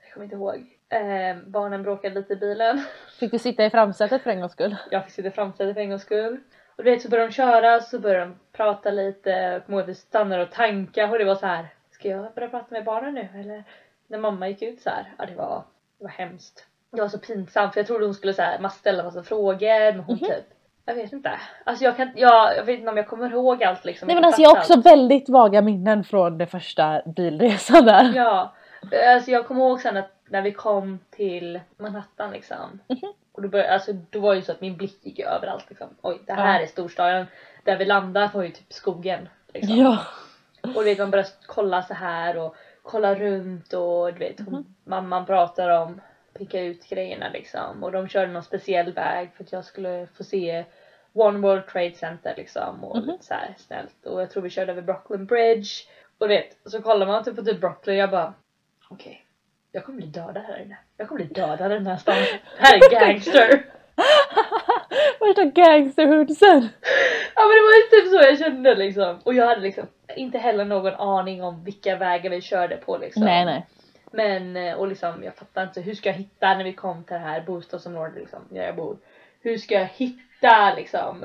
jag 0.04 0.14
kommer 0.14 0.24
inte 0.24 0.36
ihåg. 0.36 0.77
Eh, 0.90 1.38
barnen 1.46 1.84
bråkade 1.84 2.16
lite 2.16 2.34
i 2.34 2.36
bilen. 2.36 2.84
Fick 3.20 3.32
du 3.32 3.40
sitta 3.40 3.66
i 3.66 3.70
framsätet 3.70 4.22
för 4.24 4.30
en 4.30 4.40
gångs 4.40 4.52
skull? 4.52 4.76
Jag 4.92 5.04
fick 5.04 5.14
sitta 5.14 5.28
i 5.28 5.32
framsätet 5.32 5.74
för 5.74 5.82
en 5.82 5.90
gångs 5.90 6.02
skull. 6.02 6.38
Och 6.78 6.84
du 6.84 6.92
vet 6.92 7.02
så 7.02 7.10
började 7.10 7.28
de 7.30 7.34
köra 7.34 7.80
så 7.80 8.00
började 8.00 8.26
de 8.26 8.36
prata 8.58 8.92
lite. 8.92 9.62
Kommer 9.66 9.84
vi 9.84 9.96
stannade 9.96 10.44
och 10.44 10.52
tankade 10.52 11.12
och 11.12 11.18
det 11.20 11.26
var 11.26 11.36
så 11.36 11.46
här. 11.46 11.68
Ska 11.92 12.08
jag 12.10 12.34
börja 12.34 12.50
prata 12.50 12.66
med 12.70 12.84
barnen 12.84 13.14
nu 13.14 13.40
eller? 13.40 13.64
När 14.08 14.18
mamma 14.18 14.48
gick 14.48 14.62
ut 14.62 14.82
så 14.82 14.90
här. 14.90 15.14
Ja 15.18 15.26
det 15.26 15.36
var, 15.36 15.64
det 16.00 16.04
var 16.04 16.12
hemskt. 16.12 16.66
Det 16.92 17.02
var 17.02 17.08
så 17.08 17.20
pinsamt 17.20 17.74
för 17.74 17.80
jag 17.80 17.88
trodde 17.88 18.06
hon 18.06 18.14
skulle 18.14 18.34
så 18.34 18.42
här, 18.42 18.60
massa 18.60 18.78
ställa 18.80 19.04
massa 19.04 19.24
frågor 19.24 19.92
men 19.92 20.00
hon 20.00 20.16
Mhm. 20.16 20.26
typ 20.30 20.46
jag 20.86 20.96
vet 20.96 21.14
inte. 21.14 21.32
Alltså 21.64 21.84
jag 21.86 21.98
kan 21.98 22.12
jag, 22.16 22.58
jag 22.58 22.64
vet 22.64 22.80
inte 22.80 22.92
om 22.92 22.98
jag 22.98 23.08
kommer 23.08 23.30
ihåg 23.32 23.64
allt 23.64 23.86
liksom. 23.86 24.08
Nej 24.08 24.16
men 24.16 24.26
alltså 24.26 24.42
jag 24.42 24.50
har 24.50 24.58
också 24.58 24.74
allt. 24.74 24.86
väldigt 24.86 25.30
vaga 25.30 25.62
minnen 25.62 26.04
från 26.04 26.38
den 26.38 26.48
första 26.48 27.02
bilresan 27.06 27.86
där. 27.86 28.12
Ja. 28.16 28.54
Alltså 29.14 29.32
jag 29.32 29.48
kommer 29.48 29.62
ihåg 29.62 29.82
sen 29.82 29.98
att 29.98 30.12
när 30.30 30.42
vi 30.42 30.52
kom 30.54 31.00
till 31.10 31.60
Manhattan 31.78 32.32
liksom. 32.32 32.80
Mhm. 32.88 33.14
Och 33.32 33.42
då, 33.42 33.48
började, 33.50 33.74
alltså, 33.74 33.94
då 33.94 34.20
var 34.20 34.30
det 34.34 34.36
ju 34.40 34.42
så 34.46 34.52
att 34.52 34.62
min 34.62 34.78
blick 34.78 35.06
gick 35.06 35.20
överallt 35.20 35.66
liksom. 35.70 35.88
Oj, 36.02 36.22
det 36.26 36.34
här 36.34 36.56
Ja. 36.60 36.64
är 36.64 36.68
storstaden. 36.68 37.26
Där 37.64 37.78
vi 37.78 37.86
landade 37.86 38.30
var 38.34 38.44
ju 38.44 38.52
typ 38.52 38.74
skogen. 38.74 39.30
Liksom. 39.54 39.76
Ja. 39.78 39.98
Och 40.76 40.86
vet 40.86 40.98
man 40.98 41.12
började 41.12 41.30
kolla 41.46 41.82
så 41.84 41.94
här 41.94 42.38
och 42.38 42.56
kolla 42.84 43.16
runt 43.16 43.74
och 43.74 44.14
du 44.14 44.20
vet 44.20 44.40
hon, 44.40 44.54
Mhm. 44.54 44.76
mamman 44.84 45.26
pratar 45.26 45.70
om 45.70 46.02
picka 46.34 46.62
ut 46.62 46.90
grejerna 46.90 47.30
liksom. 47.30 47.84
Och 47.84 47.92
de 47.92 48.08
körde 48.08 48.32
någon 48.32 48.44
speciell 48.44 48.94
väg 48.94 49.34
för 49.36 49.44
att 49.44 49.52
jag 49.52 49.66
skulle 49.66 50.08
få 50.18 50.24
se 50.24 50.66
One 51.14 51.40
World 51.40 51.68
Trade 51.68 51.94
Center 51.96 52.34
liksom 52.38 52.84
och 52.84 52.98
Mhm. 52.98 53.06
lite 53.06 53.26
så 53.26 53.34
här 53.34 53.54
snällt 53.58 54.06
och 54.06 54.22
jag 54.22 54.30
tror 54.32 54.44
vi 54.44 54.50
körde 54.50 54.72
över 54.72 54.82
Brooklyn 54.82 55.26
Bridge 55.26 55.70
och 56.18 56.28
du 56.28 56.34
vet 56.36 56.58
så 56.66 56.82
kollar 56.82 57.06
man 57.08 57.24
typ 57.24 57.36
på 57.36 57.42
typ 57.44 57.60
Brooklyn 57.60 57.98
jag 57.98 58.12
bara 58.12 58.34
okej 58.90 59.24
jag 59.72 59.86
kommer 59.86 59.98
bli 59.98 60.08
dödad 60.08 60.44
här 60.48 60.62
inne. 60.62 60.78
Jag 60.98 61.08
kommer 61.08 61.26
bli 61.26 61.34
dödad 61.34 61.72
i 61.72 61.74
den 61.74 61.88
här 61.88 61.98
stan. 61.98 62.16
Här 62.58 62.76
är 62.76 63.00
gangster. 63.00 63.66
Värsta 65.20 65.46
gangsterhoodsen! 65.46 66.70
Ja 67.36 67.42
men 67.42 67.56
det 67.56 67.62
var 67.62 67.78
ju 67.78 68.02
typ 68.02 68.12
så 68.12 68.30
jag 68.30 68.40
kände 68.40 68.76
liksom. 68.76 69.20
Och 69.24 69.34
jag 69.34 69.48
hade 69.48 69.62
liksom 69.62 69.88
inte 70.16 70.38
heller 70.38 70.66
någon 70.66 70.94
aning 70.94 71.44
om 71.44 71.64
vilka 71.64 71.96
vägar 71.96 72.30
vi 72.30 72.42
körde 72.42 72.78
på 72.78 72.98
liksom. 72.98 73.24
Nej 73.24 73.46
nej. 73.46 73.66
Men 74.12 74.58
eh, 74.58 74.74
och 74.74 74.88
liksom 74.88 75.24
jag 75.24 75.36
fattar 75.36 75.64
inte 75.64 75.82
hur 75.82 75.94
ska 75.94 76.10
jag 76.10 76.16
hitta 76.16 76.54
när 76.54 76.64
vi 76.64 76.74
kom 76.74 77.04
till 77.04 77.14
det 77.14 77.20
här 77.20 77.42
bostadsområdet 77.42 78.16
liksom 78.16 78.40
där 78.50 78.64
jag 78.66 78.76
bor. 78.76 78.98
Hur 79.42 79.58
ska 79.58 79.74
jag 79.74 79.90
hitta 79.96 80.74
liksom? 80.76 81.24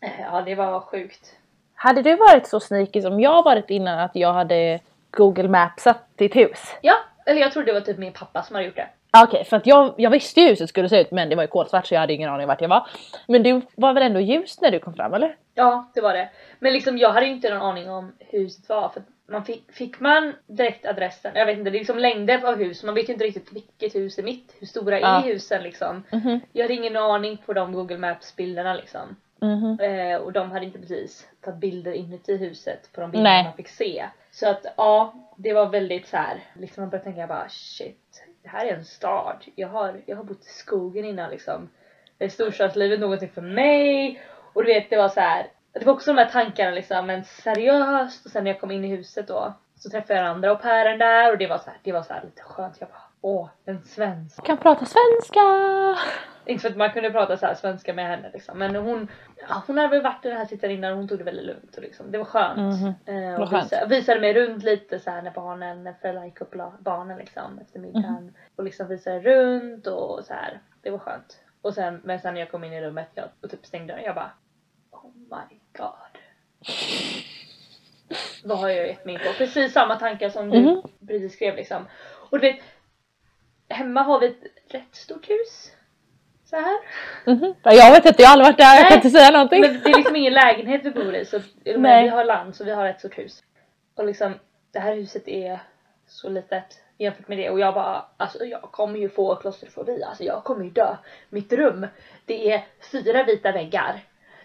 Eh, 0.00 0.10
Ja 0.32 0.42
det 0.42 0.54
var 0.54 0.80
sjukt. 0.80 1.36
Hade 1.74 2.02
du 2.02 2.16
varit 2.16 2.46
så 2.46 2.60
sneaky 2.60 3.02
som 3.02 3.20
jag 3.20 3.44
varit 3.44 3.70
innan 3.70 3.98
att 3.98 4.16
jag 4.16 4.32
hade 4.32 4.80
Google 5.10 5.48
Mapsat 5.48 6.08
ditt 6.16 6.36
hus? 6.36 6.76
Ja, 6.80 6.94
eller 7.26 7.40
jag 7.40 7.52
tror 7.52 7.64
det 7.64 7.72
var 7.72 7.80
typ 7.80 7.98
min 7.98 8.12
pappa 8.12 8.42
som 8.42 8.54
hade 8.54 8.66
gjort 8.66 8.76
det. 8.76 8.88
Ah, 9.10 9.24
Okej, 9.24 9.44
för 9.44 9.56
att 9.56 9.66
jag, 9.66 9.94
jag 9.96 10.10
visste 10.10 10.40
ju 10.40 10.46
hur 10.46 10.50
huset 10.52 10.68
skulle 10.68 10.88
se 10.88 11.00
ut 11.00 11.10
men 11.10 11.28
det 11.28 11.36
var 11.36 11.42
ju 11.42 11.48
kolsvart 11.48 11.86
så 11.86 11.94
jag 11.94 12.00
hade 12.00 12.12
ingen 12.12 12.30
aning 12.30 12.46
vart 12.46 12.60
jag 12.60 12.68
var. 12.68 12.86
Men 13.28 13.42
det 13.42 13.60
var 13.74 13.92
väl 13.92 14.02
ändå 14.02 14.20
ljust 14.20 14.60
när 14.60 14.70
du 14.70 14.78
kom 14.78 14.94
fram 14.94 15.14
eller? 15.14 15.36
Ja 15.54 15.90
det 15.94 16.00
var 16.00 16.14
det. 16.14 16.28
Men 16.58 16.72
liksom 16.72 16.98
jag 16.98 17.12
hade 17.12 17.26
ju 17.26 17.32
inte 17.32 17.50
någon 17.54 17.62
aning 17.62 17.90
om 17.90 18.12
hur 18.18 18.38
huset 18.38 18.68
var 18.68 18.88
för 18.88 19.02
man 19.26 19.44
fick, 19.44 19.72
fick 19.72 20.00
man 20.00 20.32
direkt 20.46 20.86
adressen, 20.86 21.32
jag 21.34 21.46
vet 21.46 21.58
inte, 21.58 21.70
det 21.70 21.76
är 21.76 21.80
liksom 21.80 21.98
längder 21.98 22.44
av 22.44 22.56
hus, 22.56 22.82
man 22.84 22.94
vet 22.94 23.08
ju 23.08 23.12
inte 23.12 23.24
riktigt 23.24 23.52
vilket 23.52 23.94
hus 23.94 24.18
är 24.18 24.22
mitt, 24.22 24.56
hur 24.58 24.66
stora 24.66 25.00
Ja. 25.00 25.06
är 25.18 25.22
husen 25.22 25.62
liksom. 25.62 26.04
Mhm. 26.12 26.40
Jag 26.52 26.64
hade 26.64 26.74
ingen 26.74 26.96
aning 26.96 27.36
på 27.46 27.52
de 27.52 27.72
google 27.72 27.98
maps 27.98 28.36
bilderna 28.36 28.74
liksom. 28.74 29.16
Mhm. 29.40 29.78
Eh, 29.80 30.16
och 30.16 30.32
de 30.32 30.50
hade 30.50 30.64
inte 30.66 30.78
precis 30.78 31.26
tagit 31.44 31.60
bilder 31.60 31.92
inuti 31.92 32.36
huset 32.36 32.92
på 32.92 33.00
de 33.00 33.10
bilderna 33.10 33.30
Nej. 33.30 33.44
man 33.44 33.52
fick 33.52 33.68
se. 33.68 34.04
Så 34.34 34.48
att 34.48 34.66
ja, 34.76 35.14
det 35.36 35.52
var 35.52 35.68
väldigt 35.68 36.06
så 36.06 36.16
här. 36.16 36.40
liksom 36.54 36.82
man 36.82 36.90
började 36.90 37.04
tänka 37.04 37.26
bara 37.26 37.48
shit, 37.48 38.24
det 38.42 38.48
här 38.48 38.66
är 38.66 38.76
en 38.76 38.84
stad. 38.84 39.44
Jag 39.54 39.68
har, 39.68 40.02
jag 40.06 40.16
har 40.16 40.24
bott 40.24 40.46
i 40.46 40.48
skogen 40.48 41.04
innan 41.04 41.30
liksom. 41.30 41.68
Är 42.18 42.28
storstadslivet 42.28 43.00
någonting 43.00 43.28
för 43.28 43.42
mig? 43.42 44.20
Och 44.52 44.64
du 44.64 44.74
vet 44.74 44.90
det 44.90 44.96
var 44.96 45.08
så 45.08 45.20
här. 45.20 45.46
Det 45.72 45.84
var 45.84 45.92
också 45.92 46.12
de 46.12 46.18
här 46.18 46.30
tankarna 46.30 46.70
liksom, 46.70 47.06
men 47.06 47.24
seriöst. 47.24 48.26
Och 48.26 48.30
sen 48.30 48.44
när 48.44 48.50
jag 48.50 48.60
kom 48.60 48.70
in 48.70 48.84
i 48.84 48.88
huset 48.88 49.28
då 49.28 49.54
så 49.84 49.90
träffade 49.90 50.18
jag 50.18 50.28
andra 50.28 50.50
au 50.50 50.56
pairen 50.56 50.98
där 50.98 51.32
och 51.32 51.38
det 51.38 51.46
var 51.46 51.58
så 51.58 51.70
här, 51.70 51.78
det 51.82 51.92
var 51.92 52.02
så 52.02 52.12
här 52.14 52.22
lite 52.24 52.42
skönt. 52.42 52.76
Jag 52.80 52.88
bara 52.88 53.02
åh, 53.20 53.48
en 53.64 53.82
svensk. 53.84 54.46
Kan 54.46 54.56
prata 54.58 54.84
svenska! 54.84 55.40
Inte 56.46 56.62
för 56.62 56.70
att 56.70 56.76
man 56.76 56.90
kunde 56.90 57.10
prata 57.10 57.36
så 57.36 57.54
svenska 57.60 57.94
med 57.94 58.06
henne 58.06 58.30
liksom. 58.32 58.58
Men 58.58 58.76
hon, 58.76 59.08
ja, 59.48 59.62
hon 59.66 59.78
hade 59.78 59.88
väl 59.90 60.02
varit 60.02 60.24
i 60.24 60.28
den 60.28 60.36
här 60.38 60.44
sitsen 60.44 60.70
innan 60.70 60.92
och 60.92 60.98
hon 60.98 61.08
tog 61.08 61.18
det 61.18 61.24
väldigt 61.24 61.46
lugnt. 61.46 61.76
Och 61.76 61.82
liksom. 61.82 62.10
Det 62.10 62.18
var 62.18 62.24
skönt. 62.24 62.80
Mhm. 62.80 62.94
Eh, 63.06 63.30
Vad 63.32 63.40
och 63.42 63.48
skönt. 63.50 63.64
visa, 63.64 63.86
visade 63.86 64.20
mig 64.20 64.34
runt 64.34 64.64
lite 64.64 64.98
så 64.98 65.10
här 65.10 65.22
när 65.22 65.30
barnen, 65.30 65.84
när 65.84 65.92
föräldrarna 65.92 66.26
gick 66.26 66.40
upp 66.40 66.54
barnen 66.78 67.18
liksom 67.18 67.58
efter 67.58 67.78
middagen. 67.80 68.24
Mhm. 68.24 68.34
Och 68.56 68.64
liksom 68.64 68.88
visade 68.88 69.20
runt 69.20 69.86
och 69.86 70.24
så 70.24 70.34
här. 70.34 70.60
Det 70.82 70.90
var 70.90 70.98
skönt. 70.98 71.38
Och 71.62 71.74
sen, 71.74 72.00
men 72.04 72.20
sen 72.20 72.34
när 72.34 72.40
jag 72.40 72.50
kom 72.50 72.64
in 72.64 72.72
i 72.72 72.80
rummet 72.80 73.08
jag, 73.14 73.28
och 73.42 73.50
typ 73.50 73.66
stängde 73.66 73.92
dörren, 73.92 74.04
jag 74.04 74.14
bara 74.14 74.30
Oh 74.90 75.10
my 75.16 75.58
god. 75.78 76.18
Vad 78.44 78.58
har 78.58 78.68
jag 78.68 78.86
gett 78.86 79.04
mig 79.04 79.14
in 79.14 79.20
på? 79.20 79.32
Precis 79.38 79.72
samma 79.72 79.96
tankar 79.96 80.28
som 80.30 80.50
du 80.50 80.60
Mhm. 80.60 80.82
precis 81.08 81.32
skrev 81.32 81.56
liksom. 81.56 81.88
Och 82.30 82.40
du 82.40 82.52
vet, 82.52 82.60
hemma 83.68 84.02
har 84.02 84.20
vi 84.20 84.26
ett 84.26 84.42
rätt 84.68 84.94
stort 84.96 85.30
hus. 85.30 85.70
Så 86.44 86.56
här. 86.56 86.78
Ja, 87.62 87.72
Jag 87.72 87.90
vet 87.90 88.06
inte, 88.06 88.22
jag 88.22 88.28
har 88.28 88.32
aldrig 88.32 88.46
varit 88.46 88.58
där, 88.58 88.74
jag 88.74 88.80
Nej, 88.82 88.88
kan 88.88 88.98
inte 88.98 89.10
säga 89.10 89.30
någonting. 89.30 89.60
Men 89.60 89.80
det 89.84 89.90
är 89.90 89.96
liksom 89.96 90.16
ingen 90.16 90.32
lägenhet 90.32 90.84
vi 90.84 90.90
bor 90.90 91.14
i 91.14 91.24
så 91.24 91.40
men 91.64 92.02
vi 92.04 92.08
har 92.08 92.24
land 92.24 92.56
så 92.56 92.64
vi 92.64 92.70
har 92.70 92.86
ett 92.86 92.98
stort 92.98 93.18
hus. 93.18 93.42
Och 93.94 94.04
liksom 94.04 94.34
det 94.72 94.78
här 94.78 94.94
huset 94.94 95.28
är 95.28 95.58
så 96.06 96.28
litet 96.28 96.80
jämfört 96.98 97.28
med 97.28 97.38
det 97.38 97.50
och 97.50 97.60
jag 97.60 97.74
bara 97.74 98.04
alltså 98.16 98.44
jag 98.44 98.62
kommer 98.62 98.98
ju 98.98 99.08
få 99.08 99.36
klaustrofobi, 99.36 100.02
alltså 100.02 100.24
jag 100.24 100.44
kommer 100.44 100.64
ju 100.64 100.70
dö. 100.70 100.96
Mitt 101.28 101.52
rum, 101.52 101.86
det 102.26 102.52
är 102.52 102.64
fyra 102.92 103.22
vita 103.22 103.52
väggar. 103.52 104.00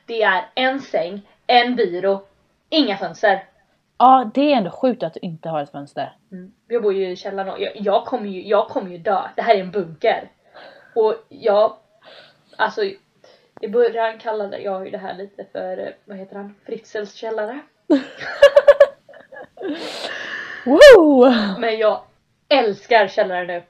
Det 0.06 0.24
är 0.24 0.46
en 0.56 0.80
säng, 0.82 1.22
en 1.48 1.76
byrå, 1.76 2.22
inga 2.70 2.98
fönster. 2.98 3.44
Ja, 3.98 4.32
det 4.34 4.54
är 4.54 4.58
ändå 4.58 4.70
sjukt 4.72 5.04
att 5.04 5.14
du 5.14 5.20
inte 5.20 5.50
har 5.50 5.62
ett 5.64 5.72
fönster. 5.72 6.14
Mm. 6.32 6.52
Jag 6.68 6.84
bor 6.84 6.94
ju 6.94 7.10
i 7.10 7.16
källaren 7.16 7.50
och 7.54 7.62
jag, 7.62 7.72
jag, 7.76 8.06
kommer 8.06 8.28
ju, 8.30 8.48
jag 8.48 8.68
kommer 8.68 8.92
ju 8.92 8.98
dö. 8.98 9.22
Det 9.36 9.42
här 9.42 9.56
är 9.56 9.60
en 9.60 9.72
bunker. 9.72 10.30
Och 10.96 11.16
jag, 11.30 11.74
alltså 12.58 12.84
i 13.62 13.68
början 13.68 14.18
kallade 14.20 14.60
jag 14.60 14.86
ju 14.86 14.92
det 14.92 14.98
här 14.98 15.14
lite 15.14 15.46
för, 15.52 15.78
eh, 15.78 15.88
vad 16.06 16.18
heter 16.18 16.36
han, 16.36 16.56
Fritzels 16.66 17.14
källare. 17.14 17.60
Woo! 20.66 21.30
Men 21.60 21.78
jag 21.78 22.02
älskar 22.50 23.08
källaren 23.08 23.48
nu. 23.48 23.64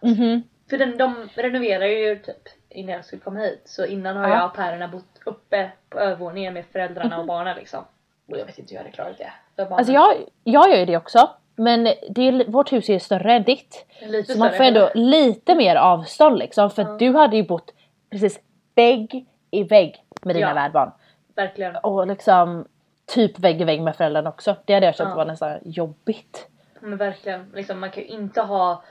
Skönt. 0.00 0.18
Mhm. 0.18 0.42
För 0.70 0.78
den, 0.78 0.98
de 0.98 1.28
renoverar 1.34 1.84
ju 1.86 2.18
typ 2.18 2.48
innan 2.68 2.94
jag 2.94 3.04
skulle 3.04 3.22
komma 3.22 3.40
hit. 3.40 3.62
Så 3.64 3.86
innan 3.86 4.16
har 4.16 4.28
Ja. 4.28 4.34
jag 4.36 4.46
och 4.46 4.54
pärorna 4.56 4.88
bott 4.88 5.20
uppe 5.24 5.70
på 5.90 5.98
övervåningen 5.98 6.54
med 6.54 6.64
föräldrarna 6.72 7.18
och 7.18 7.26
barnen 7.26 7.56
liksom. 7.56 7.84
Och 8.30 8.38
jag 8.38 8.46
vet 8.46 8.58
inte 8.58 8.70
hur 8.70 8.76
jag 8.76 8.82
hade 8.82 8.94
klarat 8.94 9.18
det. 9.56 9.64
Alltså 9.70 9.92
jag, 9.92 10.14
jag 10.44 10.70
gör 10.70 10.76
ju 10.76 10.84
det 10.84 10.96
också. 10.96 11.30
Men 11.56 11.84
det 11.84 12.28
är, 12.28 12.50
vårt 12.50 12.72
hus 12.72 12.88
är 12.88 12.92
ju 12.92 13.00
större 13.00 13.32
än 13.32 13.42
ditt. 13.42 13.86
Lite 14.02 14.32
Så 14.32 14.38
man 14.38 14.52
får 14.52 14.64
ändå 14.64 14.90
lite 14.94 15.54
mer 15.54 15.76
avstånd 15.76 16.38
liksom. 16.38 16.70
För 16.70 16.82
att 16.82 16.98
du 16.98 17.14
hade 17.16 17.36
ju 17.36 17.42
bott 17.42 17.74
precis 18.10 18.40
vägg 18.74 19.26
i 19.50 19.62
vägg 19.62 20.04
med 20.22 20.36
dina 20.36 20.48
Ja. 20.48 20.54
värdbarn. 20.54 20.90
Verkligen. 21.34 21.76
Och 21.76 22.06
liksom 22.06 22.66
typ 23.14 23.38
vägg 23.38 23.60
i 23.60 23.64
vägg 23.64 23.82
med 23.82 23.96
föräldrarna 23.96 24.28
också. 24.30 24.56
Det 24.64 24.74
hade 24.74 24.86
jag 24.86 24.96
känt 24.96 25.10
Ja. 25.10 25.16
var 25.16 25.24
nästan 25.24 25.58
jobbigt. 25.64 26.46
Men 26.80 26.96
verkligen, 26.96 27.50
liksom, 27.54 27.80
man 27.80 27.90
kan 27.90 28.02
ju 28.02 28.08
inte 28.08 28.40
ha 28.40 28.82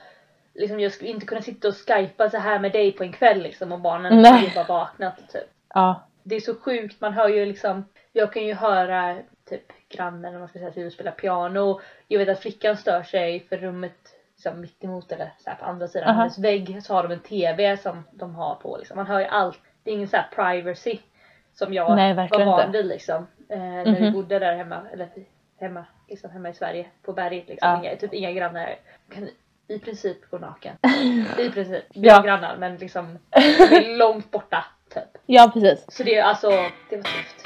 Liksom 0.54 0.80
jag 0.80 0.92
skulle 0.92 1.10
inte 1.10 1.26
kunna 1.26 1.42
sitta 1.42 1.68
och 1.68 1.74
skypa 1.74 2.30
så 2.30 2.36
här 2.36 2.58
med 2.58 2.72
dig 2.72 2.92
på 2.92 3.02
en 3.02 3.12
kväll 3.12 3.42
liksom 3.42 3.72
och 3.72 3.80
barnen 3.80 4.18
ju 4.44 4.50
bara 4.54 4.64
vaknat 4.64 5.16
typ. 5.32 5.50
Ja. 5.74 6.00
Det 6.22 6.36
är 6.36 6.40
så 6.40 6.54
sjukt, 6.54 7.00
man 7.00 7.12
hör 7.12 7.28
ju 7.28 7.46
liksom 7.46 7.84
Jag 8.12 8.32
kan 8.32 8.46
ju 8.46 8.54
höra 8.54 9.18
typ 9.50 9.72
grannen 9.88 10.34
om 10.34 10.40
man 10.40 10.48
ska 10.48 10.58
säga 10.58 10.70
till 10.70 10.86
och 10.86 10.92
spela 10.92 11.10
piano. 11.10 11.80
Jag 12.08 12.18
vet 12.18 12.28
att 12.28 12.40
flickan 12.40 12.76
stör 12.76 13.02
sig 13.02 13.40
för 13.48 13.56
rummet 13.56 14.14
liksom, 14.36 14.60
mitt 14.60 14.84
emot 14.84 15.12
eller 15.12 15.32
så 15.38 15.50
här, 15.50 15.56
på 15.56 15.64
andra 15.64 15.88
sidan 15.88 16.08
Aha. 16.08 16.18
hennes 16.20 16.38
vägg 16.38 16.78
så 16.82 16.94
har 16.94 17.02
de 17.02 17.12
en 17.12 17.20
TV 17.20 17.76
som 17.76 18.04
de 18.10 18.34
har 18.34 18.54
på 18.54 18.76
liksom. 18.78 18.96
Man 18.96 19.06
hör 19.06 19.20
ju 19.20 19.26
allt. 19.26 19.58
Det 19.82 19.90
är 19.90 19.94
ingen 19.94 20.08
så 20.08 20.16
här 20.16 20.28
privacy 20.34 20.98
som 21.54 21.74
jag 21.74 21.96
Nej, 21.96 22.14
var 22.14 22.44
van 22.44 22.72
vid 22.72 22.86
liksom. 22.86 23.26
Eh, 23.48 23.58
när 23.58 23.84
vi 23.84 24.00
Mhm. 24.00 24.12
bodde 24.12 24.38
där 24.38 24.56
hemma, 24.56 24.80
eller 24.92 25.08
hemma, 25.60 25.84
liksom 26.08 26.30
hemma 26.30 26.48
i 26.48 26.54
Sverige 26.54 26.86
på 27.02 27.12
berget 27.12 27.48
liksom. 27.48 27.68
Ja. 27.70 27.78
Inga, 27.84 27.96
typ 27.96 28.14
inga 28.14 28.32
grannar. 28.32 28.76
Kan 29.14 29.28
i 29.68 29.78
princip 29.78 30.30
gå 30.30 30.38
naken. 30.38 30.76
I 31.38 31.50
princip. 31.50 31.84
Vi 31.94 32.08
Ja. 32.08 32.22
grannar 32.22 32.56
men 32.56 32.76
liksom 32.76 33.18
långt 33.98 34.30
borta 34.30 34.64
typ. 34.94 35.22
ja, 35.26 35.50
precis. 35.54 35.86
Så 35.88 36.02
det 36.02 36.16
är 36.16 36.22
alltså, 36.22 36.50
det 36.90 36.96
var 36.96 37.02
tufft. 37.02 37.39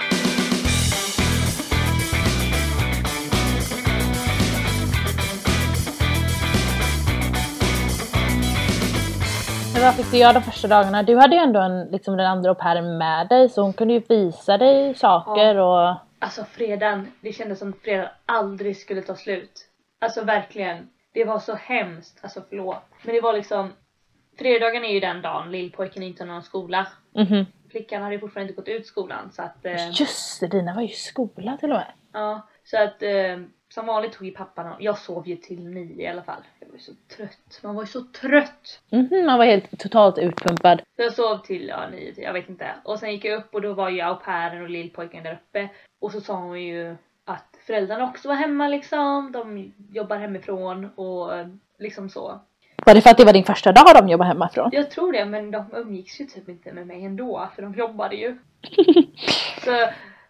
Vad 9.85 9.97
fick 9.97 10.11
du 10.11 10.19
göra 10.19 10.33
de 10.33 10.43
första 10.43 10.69
dagarna? 10.69 11.03
Du 11.03 11.17
hade 11.17 11.37
ju 11.37 11.43
ändå 11.43 11.61
en, 11.61 11.85
liksom 11.85 12.17
den 12.17 12.27
andra 12.27 12.51
au 12.51 12.55
pairen 12.55 12.99
med 12.99 13.29
dig 13.29 13.49
så 13.49 13.63
hon 13.63 13.73
kunde 13.73 13.95
ju 13.95 14.03
visa 14.09 14.59
dig 14.59 14.95
saker 14.95 15.57
och... 15.57 15.95
Alltså 16.19 16.45
fredagen, 16.45 17.13
det 17.21 17.33
kändes 17.33 17.59
som 17.59 17.73
fredagen 17.73 18.11
aldrig 18.27 18.77
skulle 18.77 19.03
ta 19.03 19.15
slut. 19.17 19.69
Alltså 20.01 20.25
verkligen. 20.25 20.89
Det 21.13 21.25
var 21.25 21.39
så 21.39 21.55
hemskt, 21.55 22.19
alltså 22.23 22.43
förlåt. 22.49 22.83
Men 23.03 23.15
det 23.15 23.21
var 23.21 23.33
liksom, 23.33 23.73
fredagen 24.39 24.85
är 24.85 24.93
ju 24.93 25.01
den 25.01 25.23
dagen 25.23 25.51
lillpojken 25.51 26.03
inte 26.03 26.23
har 26.23 26.29
någon 26.29 26.43
skola. 26.43 26.87
Mhm. 27.15 27.47
Flickan 27.71 28.03
hade 28.03 28.15
ju 28.15 28.21
fortfarande 28.21 28.51
inte 28.51 28.61
gått 28.61 28.81
ut 28.81 28.87
skolan 28.87 29.33
så 29.33 29.43
att 29.43 29.67
eh, 29.67 29.91
Just 29.91 30.41
det, 30.41 30.47
dina 30.47 30.75
var 30.75 30.83
ju 30.83 30.89
i 30.89 30.93
skola 30.93 31.57
till 31.57 31.71
och 31.71 31.77
med. 31.77 31.93
Ja, 32.13 32.49
så 32.65 32.83
att 32.83 33.03
eh, 33.03 33.39
som 33.69 33.87
vanligt 33.87 34.13
tog 34.13 34.27
ju 34.27 34.33
pappan 34.33 34.75
Jag 34.79 34.99
sov 34.99 35.29
ju 35.29 35.37
till 35.37 35.67
nio 35.67 36.03
i 36.03 36.07
alla 36.07 36.23
fall. 36.23 36.43
Var 36.75 36.79
så 36.79 36.93
trött. 37.17 37.61
Man 37.63 37.75
var 37.75 37.83
ju 37.83 37.87
så 37.87 38.01
trött. 38.01 38.81
Mhm, 38.91 39.27
man 39.27 39.39
var 39.39 39.45
helt 39.45 39.79
totalt 39.79 40.19
utpumpad. 40.19 40.83
Så 40.97 41.03
jag 41.03 41.13
sov 41.13 41.39
till 41.39 41.69
ja, 41.69 41.89
nio, 41.89 42.15
jag 42.17 42.33
vet 42.33 42.49
inte. 42.49 42.75
Och 42.85 42.99
sen 42.99 43.13
gick 43.13 43.25
jag 43.25 43.39
upp 43.39 43.55
och 43.55 43.63
då 43.63 43.73
var 43.73 43.91
ju 43.91 44.01
au 44.01 44.17
pairen 44.17 44.63
och 44.63 44.71
lillpojken 44.71 45.25
där 45.25 45.33
uppe. 45.33 45.69
Och 46.01 46.13
så 46.13 46.21
sa 46.21 46.35
hon 46.35 46.63
ju 46.63 46.97
att 47.25 47.59
föräldrarna 47.67 48.05
också 48.05 48.29
var 48.29 48.35
hemma 48.35 48.69
liksom. 48.69 49.33
De 49.33 49.73
jobbar 49.93 50.17
hemifrån 50.17 50.85
och 50.85 51.31
liksom 51.79 52.09
så. 52.09 52.41
Var 52.87 52.95
det 52.95 53.01
för 53.01 53.11
att 53.11 53.17
det 53.17 53.25
var 53.25 53.33
din 53.33 53.45
första 53.45 53.73
dag 53.73 53.95
de 53.95 54.09
jobbade 54.09 54.29
hemifrån? 54.29 54.71
Jag 54.73 54.91
tror 54.91 55.13
det, 55.13 55.25
men 55.25 55.51
de 55.51 55.65
umgicks 55.73 56.21
ju 56.21 56.25
typ 56.25 56.49
inte 56.49 56.73
med 56.73 56.87
mig 56.87 57.05
ändå 57.05 57.49
för 57.55 57.63
de 57.63 57.75
jobbade 57.75 58.17
ju. 58.17 58.39
så, 59.65 59.89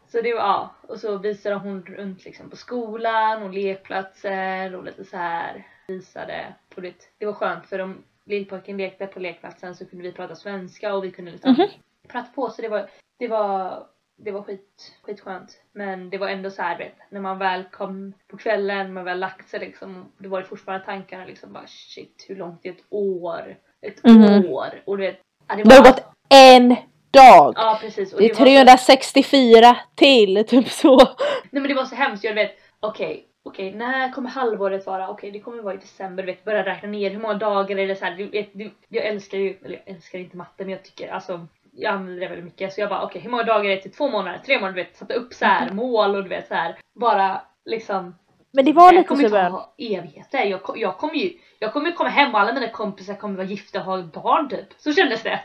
så 0.08 0.20
det 0.20 0.34
var, 0.34 0.40
ja. 0.40 0.74
Och 0.88 1.00
så 1.00 1.18
visade 1.18 1.54
hon 1.54 1.82
runt 1.82 2.24
liksom 2.24 2.50
på 2.50 2.56
skolan 2.56 3.42
och 3.42 3.52
lekplatser 3.52 4.74
och 4.74 4.84
lite 4.84 5.04
så 5.04 5.16
här 5.16 5.64
visade. 5.86 6.54
Och 6.76 6.82
det, 6.82 6.94
det 7.18 7.26
var 7.26 7.32
skönt 7.32 7.66
för 7.66 7.78
om 7.78 8.04
lillpojken 8.26 8.76
lekte 8.76 9.06
på 9.06 9.20
lekplatsen 9.20 9.74
så 9.76 9.86
kunde 9.86 10.02
vi 10.02 10.12
prata 10.12 10.34
svenska 10.34 10.94
och 10.94 11.04
vi 11.04 11.10
kunde 11.10 11.30
liksom 11.30 11.52
Mhm. 11.52 11.68
prata 12.08 12.28
på 12.34 12.50
så 12.50 12.62
det 12.62 12.68
var, 12.68 12.90
det 13.18 13.28
var 13.28 13.86
det 14.16 14.30
var 14.30 14.42
skit, 14.42 14.92
skitskönt. 15.02 15.60
Men 15.72 16.10
det 16.10 16.18
var 16.18 16.28
ändå 16.28 16.50
så 16.50 16.62
här, 16.62 16.78
vet, 16.78 16.94
när 17.10 17.20
man 17.20 17.38
väl 17.38 17.64
kom 17.64 18.12
på 18.28 18.36
kvällen, 18.36 18.92
man 18.92 19.04
väl 19.04 19.18
lagt 19.20 19.48
sig 19.48 19.60
liksom, 19.60 20.12
det 20.18 20.28
var 20.28 20.38
ju 20.40 20.44
fortfarande 20.46 20.86
tankarna 20.86 21.24
liksom 21.24 21.52
bara 21.52 21.66
shit, 21.66 22.24
hur 22.28 22.36
långt 22.36 22.60
är 22.66 22.70
ett 22.70 22.84
år? 22.90 23.56
Ett 23.82 24.04
Mhm. 24.04 24.46
år! 24.46 24.82
Och 24.84 24.98
du 24.98 25.02
vet, 25.06 25.20
ja, 25.48 25.56
det 25.56 25.62
Det 25.62 25.74
har 25.74 25.84
gått 25.84 26.04
en 26.34 26.68
dag! 27.10 27.52
Ja 27.56 27.78
precis. 27.80 28.12
Och 28.12 28.18
Det 28.20 28.24
är 28.24 28.28
var 28.28 28.34
så- 28.36 28.44
364 28.44 29.76
till, 29.94 30.44
typ 30.46 30.68
så. 30.68 30.96
Nej 30.96 31.06
men 31.50 31.62
det 31.68 31.74
var 31.74 31.84
så 31.84 31.94
hemskt, 31.94 32.24
jag 32.24 32.34
vet, 32.34 32.58
okej, 32.80 33.26
okej, 33.44 33.74
när 33.74 34.12
kommer 34.12 34.30
halvåret 34.30 34.86
vara? 34.86 35.08
Okej, 35.08 35.30
det 35.30 35.40
kommer 35.40 35.62
vara 35.62 35.74
i 35.74 35.78
december, 35.78 36.22
du 36.22 36.26
vet, 36.26 36.44
börja 36.44 36.66
räkna 36.66 36.88
ner. 36.88 37.10
Hur 37.10 37.20
många 37.20 37.34
dagar 37.34 37.78
är 37.78 37.86
det 37.86 37.96
så 37.96 38.04
här, 38.04 38.16
du 38.16 38.46
du, 38.52 38.70
jag 38.88 39.04
älskar 39.04 39.38
ju, 39.38 39.58
eller 39.64 39.82
jag 39.84 39.94
älskar 39.94 40.18
inte 40.18 40.36
matte 40.36 40.64
men 40.64 40.70
jag 40.70 40.84
tycker 40.84 41.08
alltså 41.08 41.46
jag 41.76 41.94
använder 41.94 42.20
det 42.20 42.28
väldigt 42.28 42.44
mycket. 42.44 42.72
Så 42.72 42.80
jag 42.80 42.90
bara 42.90 43.02
okej 43.02 43.20
hur 43.20 43.30
många 43.30 43.42
dagar 43.42 43.64
är 43.64 43.76
det? 43.76 43.82
Till 43.82 43.92
två 43.92 44.08
månader, 44.08 44.38
tre 44.38 44.56
månader, 44.56 44.74
du 44.74 44.82
vet, 44.82 44.96
satte 44.96 45.14
upp 45.14 45.34
så 45.34 45.44
här 45.44 45.70
mål 45.70 46.16
och 46.16 46.22
du 46.22 46.28
vet 46.28 46.48
så 46.48 46.54
här 46.54 46.78
bara 46.94 47.40
liksom 47.64 48.14
Men 48.54 48.64
det 48.64 48.72
var 48.72 48.92
det 48.92 48.98
lite 48.98 49.08
kommer 49.08 49.22
så 49.22 49.26
i 49.26 49.28
ju 49.28 49.30
början. 49.30 49.60
evigheter. 49.78 50.44
Jag, 50.44 50.60
jag 50.76 50.98
kommer 50.98 51.14
ju 51.14 51.30
jag 51.58 51.72
kommer 51.72 51.92
komma 51.92 52.08
hem 52.08 52.34
och 52.34 52.40
alla 52.40 52.52
mina 52.52 52.68
kompisar 52.68 53.14
kommer 53.14 53.36
vara 53.36 53.46
gifta 53.46 53.78
och 53.78 53.84
ha 53.84 54.02
barn 54.02 54.48
typ. 54.48 54.66
Så 54.78 54.92
kändes 54.92 55.22
det. 55.22 55.40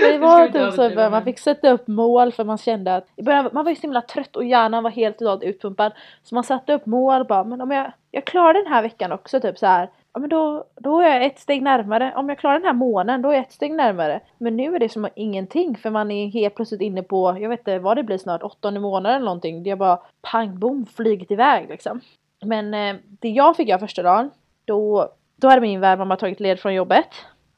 Men 0.00 0.12
det 0.12 0.18
var 0.26 0.48
typ 0.48 0.74
så 0.74 0.84
i 0.84 0.94
början, 0.94 1.10
man 1.10 1.24
fick 1.24 1.38
sätta 1.38 1.70
upp 1.70 1.88
mål 1.88 2.32
för 2.32 2.44
man 2.44 2.58
kände 2.58 2.96
att 2.96 3.06
i 3.16 3.22
början, 3.22 3.50
man 3.52 3.64
var 3.64 3.70
ju 3.70 3.76
så 3.76 3.82
himla 3.82 4.02
trött 4.02 4.36
och 4.36 4.44
hjärnan 4.44 4.82
var 4.82 4.90
helt 4.90 5.18
totalt 5.18 5.42
utpumpad. 5.42 5.92
Så 6.22 6.34
man 6.34 6.44
satte 6.44 6.74
upp 6.74 6.86
mål 6.86 7.24
bara, 7.24 7.44
men 7.44 7.60
om 7.60 7.70
jag, 7.70 7.92
jag 8.10 8.24
klarar 8.24 8.54
den 8.54 8.66
här 8.66 8.82
veckan 8.82 9.12
också 9.12 9.40
typ 9.40 9.58
så 9.58 9.66
här. 9.66 9.90
Ja 10.12 10.20
men 10.20 10.30
då, 10.30 10.64
då 10.76 11.00
är 11.00 11.08
jag 11.08 11.24
ett 11.24 11.38
steg 11.38 11.62
närmare. 11.62 12.12
Om 12.16 12.28
jag 12.28 12.38
klarar 12.38 12.54
den 12.54 12.66
här 12.66 12.72
månaden 12.72 13.22
då 13.22 13.28
är 13.30 13.34
jag 13.34 13.42
ett 13.44 13.52
steg 13.52 13.72
närmare. 13.72 14.20
Men 14.38 14.56
nu 14.56 14.74
är 14.74 14.78
det 14.78 14.88
som 14.88 15.08
ingenting 15.14 15.76
för 15.76 15.90
man 15.90 16.10
är 16.10 16.26
helt 16.26 16.54
plötsligt 16.54 16.80
inne 16.80 17.02
på, 17.02 17.36
jag 17.40 17.48
vet 17.48 17.60
inte 17.60 17.78
vad 17.78 17.96
det 17.96 18.02
blir 18.02 18.18
snart, 18.18 18.42
åttonde 18.42 18.80
månaden 18.80 19.16
eller 19.16 19.24
någonting. 19.24 19.62
Det 19.62 19.70
är 19.70 19.76
bara 19.76 19.98
pang 20.22 20.58
bom 20.58 20.86
flugit 20.86 21.30
iväg 21.30 21.68
liksom. 21.68 22.00
Men 22.40 22.74
eh, 22.74 22.96
det 23.02 23.28
jag 23.28 23.56
fick 23.56 23.68
göra 23.68 23.78
första 23.78 24.02
dagen, 24.02 24.30
då, 24.64 25.12
då 25.36 25.48
hade 25.48 25.60
min 25.60 25.80
värdmamma 25.80 26.16
tagit 26.16 26.40
led 26.40 26.60
från 26.60 26.74
jobbet. 26.74 27.08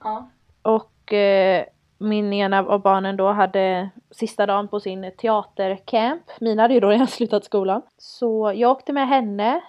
Ja. 0.05 0.29
Och 0.63 1.13
eh, 1.13 1.65
min 1.99 2.33
ena 2.33 2.59
av 2.59 2.83
barnen 2.83 3.17
då 3.17 3.33
hade 3.33 3.91
sista 4.11 4.47
dagen 4.47 4.69
på 4.69 4.81
sin 4.81 5.13
teatercamp. 5.19 6.23
Mina 6.41 6.63
hade 6.63 6.75
ju 6.75 6.81
då 6.81 6.89
redan 6.89 7.07
slutat 7.07 7.45
skolan. 7.45 7.83
Så 7.99 8.53
jag 8.57 8.71
åkte 8.71 8.93
med 8.93 9.09
henne. 9.09 9.61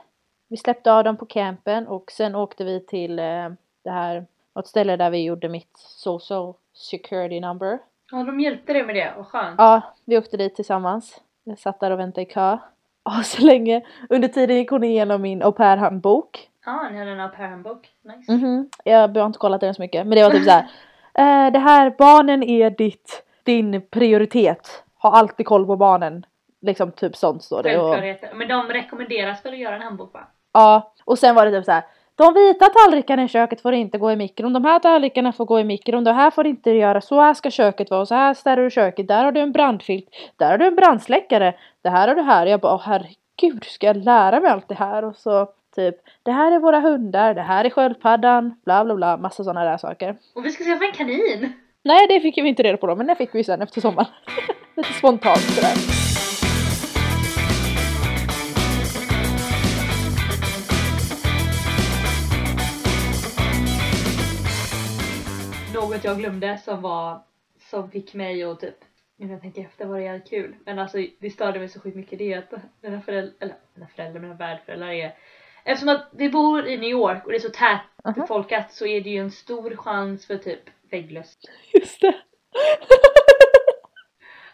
Vi 0.48 0.58
släppte 0.58 0.94
av 0.94 1.04
dem 1.04 1.18
på 1.18 1.26
campen 1.26 1.88
och 1.88 2.12
sen 2.12 2.36
åkte 2.36 2.64
vi 2.64 2.86
till 2.86 3.20
eh, 3.20 3.50
det 3.84 3.92
här, 3.92 4.26
något 4.56 4.68
ställe 4.68 4.98
där 4.98 5.10
vi 5.10 5.24
gjorde 5.24 5.50
mitt 5.50 5.78
social 5.78 6.54
security 6.74 7.40
number. 7.40 7.80
Ja 8.12 8.24
de 8.24 8.40
hjälpte 8.40 8.74
dig 8.74 8.84
med 8.84 8.96
det, 8.96 9.14
vad 9.18 9.28
skönt. 9.28 9.56
Ja, 9.58 9.82
vi 10.06 10.18
åkte 10.18 10.38
dit 10.38 10.56
tillsammans. 10.56 11.22
Jag 11.44 11.60
satt 11.60 11.80
där 11.80 11.92
och 11.92 12.00
väntade 12.00 12.22
i 12.22 12.26
kö. 12.26 12.58
Och 13.04 13.26
så 13.26 13.42
länge, 13.42 13.82
under 14.10 14.28
tiden 14.28 14.58
gick 14.58 14.70
hon 14.70 14.84
igenom 14.84 15.22
min 15.22 15.42
au 15.44 15.52
pair-handbok. 15.52 16.48
Ja, 16.66 16.90
ni 16.92 17.00
hade 17.00 17.12
en 17.12 17.20
au 17.20 17.30
pair-handbok. 17.30 17.90
Nice. 18.04 18.32
Mhm. 18.32 18.70
Jag 18.84 19.18
har 19.18 19.26
inte 19.26 19.40
kollat 19.40 19.62
den 19.62 19.74
så 19.74 19.82
mycket 19.82 20.08
men 20.08 20.16
det 20.16 20.24
var 20.24 20.32
typ 20.32 20.44
så 20.44 20.52
här. 20.52 20.66
Eh, 21.14 21.52
det 21.52 21.60
här, 21.60 21.96
barnen 21.98 22.44
är 22.44 22.70
ditt, 22.70 23.24
din 23.44 23.82
prioritet. 23.90 24.84
Ha 25.02 25.12
alltid 25.12 25.46
koll 25.46 25.66
på 25.66 25.76
barnen. 25.76 26.26
Liksom 26.62 26.92
typ 26.92 27.16
sånt 27.16 27.44
står 27.44 27.64
det. 27.64 27.78
Och. 27.78 27.96
Men 28.36 28.48
de 28.48 28.68
rekommenderas 28.68 29.46
väl 29.46 29.54
att 29.54 29.60
göra 29.60 29.76
en 29.76 29.82
handbok 29.82 30.14
va? 30.14 30.28
ja, 30.54 30.94
och 31.06 31.20
sen 31.20 31.36
var 31.36 31.46
det 31.46 31.52
typ 31.52 31.66
så 31.66 31.72
här. 31.72 31.84
De 32.16 32.34
vita 32.34 32.66
tallrikarna 32.66 33.24
i 33.24 33.28
köket 33.28 33.62
får 33.62 33.74
inte 33.74 33.98
gå 33.98 34.12
i 34.12 34.16
mikron. 34.16 34.54
De 34.54 34.66
här 34.66 34.80
tallrikarna 34.80 35.32
får 35.32 35.46
gå 35.46 35.60
i 35.60 35.64
mikron. 35.64 36.04
Det 36.04 36.14
här 36.14 36.32
får 36.32 36.48
inte 36.48 36.72
göra. 36.72 37.02
Så 37.02 37.22
här 37.22 37.34
ska 37.34 37.52
köket 37.52 37.92
vara. 37.92 38.06
Så 38.06 38.16
här 38.16 38.34
ställer 38.34 38.64
du 38.64 38.70
köket. 38.70 39.08
Där 39.08 39.26
har 39.26 39.32
du 39.32 39.40
en 39.40 39.52
brandfilt. 39.52 40.08
Där 40.36 40.52
har 40.52 40.58
du 40.58 40.66
en 40.66 40.76
brandsläckare. 40.76 41.54
Det 41.84 41.90
här 41.90 42.08
har 42.08 42.16
du 42.16 42.22
här. 42.22 42.46
Jag 42.46 42.60
bara, 42.60 42.74
åh 42.74 42.82
herregud, 42.86 43.64
ska 43.64 43.88
jag 43.88 43.98
lära 43.98 44.40
mig 44.40 44.52
allt 44.52 44.68
det 44.68 44.76
här? 44.76 45.06
Och 45.06 45.16
så 45.16 45.50
typ, 45.76 45.96
det 46.24 46.32
här 46.32 46.52
är 46.52 46.60
våra 46.60 46.80
hundar. 46.80 47.34
Det 47.34 47.42
här 47.42 47.66
är 47.66 47.70
sköldpaddan. 47.70 48.60
Bla 48.66 48.86
bla 48.86 48.96
bla. 48.96 49.18
Massa 49.18 49.44
sådana 49.44 49.64
där 49.64 49.78
saker. 49.78 50.18
Och 50.36 50.46
vi 50.46 50.52
ska 50.52 50.64
skaffa 50.64 50.86
en 50.86 50.92
kanin! 50.92 51.54
Nej, 51.84 52.08
det 52.08 52.20
fick 52.20 52.38
vi 52.38 52.48
inte 52.50 52.64
reda 52.64 52.78
på 52.78 52.88
då, 52.88 52.96
men 52.96 53.08
det 53.08 53.16
fick 53.16 53.36
vi 53.36 53.44
sen 53.44 53.62
efter 53.62 53.82
sommaren. 53.82 54.08
Lite 54.76 54.94
spontant 54.94 55.38
sådär. 55.38 55.76
Något 65.74 66.04
jag 66.04 66.18
glömde 66.18 66.58
som 66.58 66.82
var 66.82 67.22
som 67.70 67.92
fick 67.92 68.14
mig 68.14 68.44
att 68.44 68.60
typ 68.60 68.91
nu 69.22 69.28
när 69.28 69.34
jag 69.34 69.42
tänker 69.42 69.62
efter 69.62 69.86
var 69.86 69.98
det 69.98 70.04
jävligt 70.04 70.30
kul. 70.30 70.56
Men 70.66 70.80
alltså 70.80 70.98
det 71.20 71.30
störde 71.30 71.60
mig 71.60 71.70
så 71.70 71.80
sjukt 71.80 71.96
mycket 71.98 72.20
det 72.20 72.34
att 72.34 72.54
mina 72.82 73.02
föräldrar, 73.02 73.34
eller 73.40 73.56
mina 73.74 73.88
föräldrar, 73.88 74.22
mina 74.22 74.34
värdföräldrar 74.34 74.90
är 74.90 75.16
Eftersom 75.64 75.90
att 75.90 76.10
vi 76.12 76.30
bor 76.30 76.68
i 76.68 76.78
New 76.78 76.90
York 76.90 77.26
och 77.26 77.32
det 77.32 77.38
är 77.38 77.40
så 77.40 77.50
tätt 77.50 77.82
Aha. 78.04 78.22
befolkat 78.22 78.74
så 78.74 78.86
är 78.86 79.02
det 79.02 79.10
ju 79.10 79.18
en 79.18 79.32
stor 79.32 79.76
chans 79.76 80.26
för 80.26 80.38
typ 80.38 80.60
vägglöss. 80.92 81.38
Just 81.74 82.02
det. 82.02 82.16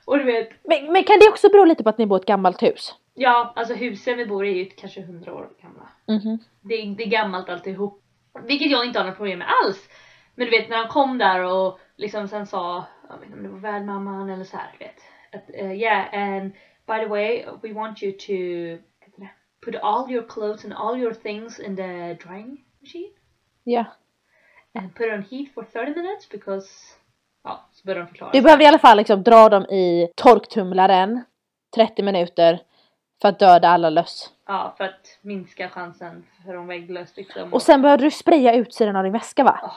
Och 0.06 0.17
du 0.17 0.23
vet, 0.23 0.49
Men, 0.63 0.91
men 0.91 1.03
kan 1.03 1.19
det 1.19 1.30
också 1.30 1.49
bero 1.49 1.65
lite 1.65 1.84
på 1.84 1.89
att 1.89 1.97
ni 1.97 2.06
bor 2.06 2.17
i 2.17 2.21
ett 2.21 2.27
gammalt 2.27 2.63
hus? 2.63 2.95
ja 3.13 3.53
alltså 3.56 3.73
husen 3.73 4.17
vi 4.17 4.25
bor 4.25 4.45
i 4.45 4.49
är 4.49 4.56
ju 4.56 4.65
kanske 4.65 4.99
100 4.99 5.34
år 5.34 5.49
gamla. 5.62 5.89
Mhm. 6.08 6.38
det, 6.62 6.75
det 6.97 7.03
är 7.03 7.10
gammalt 7.10 7.49
alltihop. 7.49 8.03
Vilket 8.43 8.71
jag 8.71 8.86
inte 8.86 8.99
har 8.99 9.06
något 9.06 9.17
problem 9.17 9.39
med 9.39 9.47
alls. 9.63 9.89
Men 10.36 10.45
du 10.45 10.51
vet 10.51 10.69
när 10.69 10.77
de 10.77 10.88
kom 10.88 11.17
där 11.17 11.43
och 11.43 11.80
liksom 11.95 12.27
sen 12.27 12.47
sa, 12.47 12.86
jag 13.10 13.17
vet 13.17 13.26
inte 13.26 13.38
om 13.38 13.43
det 13.43 13.50
var 13.50 13.60
värdmamman 13.60 14.30
eller 14.30 14.43
så 14.43 14.58
här, 14.58 14.76
du 14.80 14.86
vet. 14.86 14.96
Att 15.34 15.62
uh, 15.63 15.74
yeah 15.74 16.06
and 16.13 16.52
by 16.88 17.00
the 17.00 17.06
way 17.06 17.46
we 17.62 17.74
want 17.74 18.04
you 18.04 18.12
to 18.12 18.34
put 19.65 19.76
all 19.82 20.12
your 20.12 20.28
clothes 20.30 20.65
and 20.65 20.74
all 20.74 20.98
your 20.98 21.13
things 21.13 21.60
in 21.60 21.76
the 21.76 22.13
drying 22.13 22.58
machine 22.82 23.10
Ja. 23.63 23.86
and 24.80 24.96
put 24.96 25.06
it 25.08 25.13
on 25.13 25.26
heat 25.32 25.54
for 25.54 25.63
30 25.63 25.96
minutes 26.02 26.30
because 26.30 26.67
ja, 27.43 27.70
så 27.72 27.86
började 27.86 28.06
de 28.06 28.08
förklara. 28.10 28.32
Vi 28.34 28.41
behöver 28.41 28.63
i 28.63 28.67
alla 28.67 28.80
fall 28.80 28.98
liksom 28.98 29.24
dra 29.24 29.50
dem 29.50 29.63
i 29.65 30.12
torktumlaren 30.15 31.24
30 31.76 32.04
minuter 32.04 32.60
för 33.22 33.30
att 33.30 33.39
döda 33.39 33.67
alla 33.67 33.89
löss. 33.89 34.34
Ja, 34.48 34.74
för 34.78 34.84
att 34.84 35.17
minska 35.22 35.70
chansen 35.70 36.26
för 36.46 36.54
de 36.54 36.67
vägglöss 36.67 37.17
liksom. 37.17 37.54
Och 37.54 37.62
sen 37.62 37.82
behöver 37.82 38.04
du 38.04 38.12
spraya 38.12 38.54
utsidan 38.54 38.96
av 38.96 39.04
din 39.04 39.13
väska 39.13 39.43
va? 39.43 39.72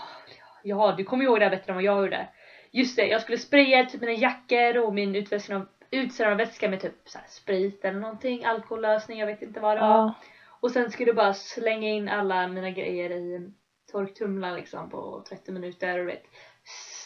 Ja, 0.62 0.95
du 0.97 1.05
kommer 1.05 1.25
ihåg 1.25 1.38
det 1.38 1.45
här 1.45 1.51
bättre 1.51 1.71
än 1.73 1.75
vad 1.75 1.85
jag 1.85 2.03
gjorde. 2.03 2.29
Just 2.73 2.97
det, 2.97 3.07
jag 3.07 3.23
skulle 3.23 3.39
spraya 3.39 3.85
typ 3.85 4.01
mina 4.01 4.13
jackor 4.13 4.79
och 4.79 4.95
min 4.95 5.17
utväskan 5.17 5.57
av, 5.57 5.67
utsidan 5.91 6.33
av 6.33 6.39
väska 6.39 6.69
med 6.69 6.81
typ 6.81 6.95
så 7.05 7.19
här 7.19 7.27
sprit 7.29 7.85
eller 7.85 8.01
någonting, 8.01 8.45
alkohollösning, 8.45 9.19
jag 9.19 9.27
vet 9.27 9.43
inte 9.43 9.61
vad 9.61 9.77
det 9.77 9.81
var. 9.81 9.89
Ja. 9.89 10.15
Och 10.61 10.71
sen 10.71 10.91
skulle 10.91 11.11
du 11.11 11.15
bara 11.15 11.35
slänga 11.35 11.89
in 11.89 12.09
alla 12.09 12.49
mina 12.49 12.71
grejer 12.71 13.11
i 13.11 13.35
en 13.37 13.55
torktumlare 13.93 14.57
liksom 14.57 14.91
på 14.91 15.25
30 15.29 15.53
minuter 15.53 15.99
och 15.99 16.09
vet 16.09 16.25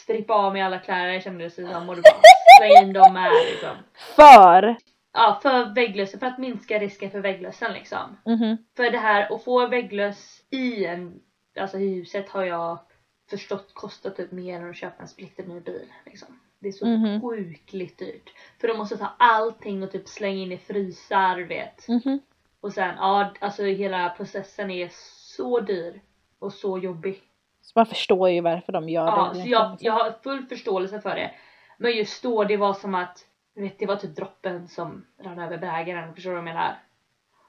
strippa 0.03 0.33
av 0.33 0.53
mig 0.53 0.61
alla 0.61 0.79
kläder 0.79 1.19
kändes 1.19 1.55
det 1.55 1.67
som 1.67 1.89
och 1.89 1.95
du 1.95 2.01
bara 2.01 2.21
slänga 2.59 2.87
in 2.87 2.93
dem 2.93 3.13
med 3.13 3.31
liksom. 3.51 3.77
För. 4.15 4.75
Ja, 5.13 5.39
för 5.41 5.75
vägglössen, 5.75 6.19
för 6.19 6.27
att 6.27 6.37
minska 6.37 6.79
risken 6.79 7.11
för 7.11 7.19
vägglössen 7.19 7.73
liksom. 7.73 8.17
Mhm. 8.25 8.57
För 8.77 8.91
det 8.91 8.97
här 8.97 9.35
att 9.35 9.43
få 9.43 9.67
vägglöss 9.67 10.41
i 10.49 10.85
en, 10.85 11.19
alltså 11.59 11.77
i 11.77 11.95
huset 11.95 12.29
har 12.29 12.43
jag 12.43 12.79
förstått 13.29 13.73
kostar 13.73 14.09
typ 14.09 14.31
mer 14.31 14.59
än 14.59 14.69
att 14.69 14.75
köpa 14.75 15.01
en 15.01 15.07
splitterny 15.07 15.59
bil. 15.59 15.93
Liksom. 16.05 16.39
Det 16.59 16.67
är 16.67 16.71
så 16.71 16.85
Mhm. 16.85 17.21
sjukligt 17.21 17.97
dyrt. 17.99 18.29
För 18.61 18.67
de 18.67 18.77
måste 18.77 18.97
ta 18.97 19.07
allting 19.19 19.83
och 19.83 19.91
typ 19.91 20.07
slänga 20.07 20.41
in 20.43 20.51
i 20.51 20.57
frysar 20.57 21.39
vet. 21.39 21.87
Mhm. 21.87 22.19
Och 22.61 22.73
sen, 22.73 22.95
ja 22.97 23.33
alltså 23.39 23.63
hela 23.63 24.09
processen 24.09 24.71
är 24.71 24.89
så 25.35 25.59
dyr 25.59 26.01
och 26.39 26.53
så 26.53 26.77
jobbig. 26.77 27.21
Så 27.61 27.71
man 27.75 27.85
förstår 27.85 28.29
ju 28.29 28.41
varför 28.41 28.71
de 28.71 28.89
gör 28.89 29.05
Ja, 29.05 29.31
det. 29.33 29.41
så 29.41 29.47
jag, 29.49 29.77
jag 29.79 29.93
har 29.93 30.13
full 30.23 30.45
förståelse 30.45 31.01
för 31.01 31.15
det. 31.15 31.31
Men 31.77 31.91
just 31.91 32.23
då, 32.23 32.43
det 32.43 32.57
var 32.57 32.73
som 32.73 32.95
att, 32.95 33.25
vet, 33.55 33.79
det 33.79 33.85
var 33.85 33.95
typ 33.95 34.15
droppen 34.15 34.67
som 34.67 35.05
rann 35.23 35.39
över 35.39 35.57
bägaren. 35.57 36.13
Förstår 36.15 36.29
du 36.31 36.35
vad 36.35 36.47
jag 36.47 36.53
menar? 36.55 36.79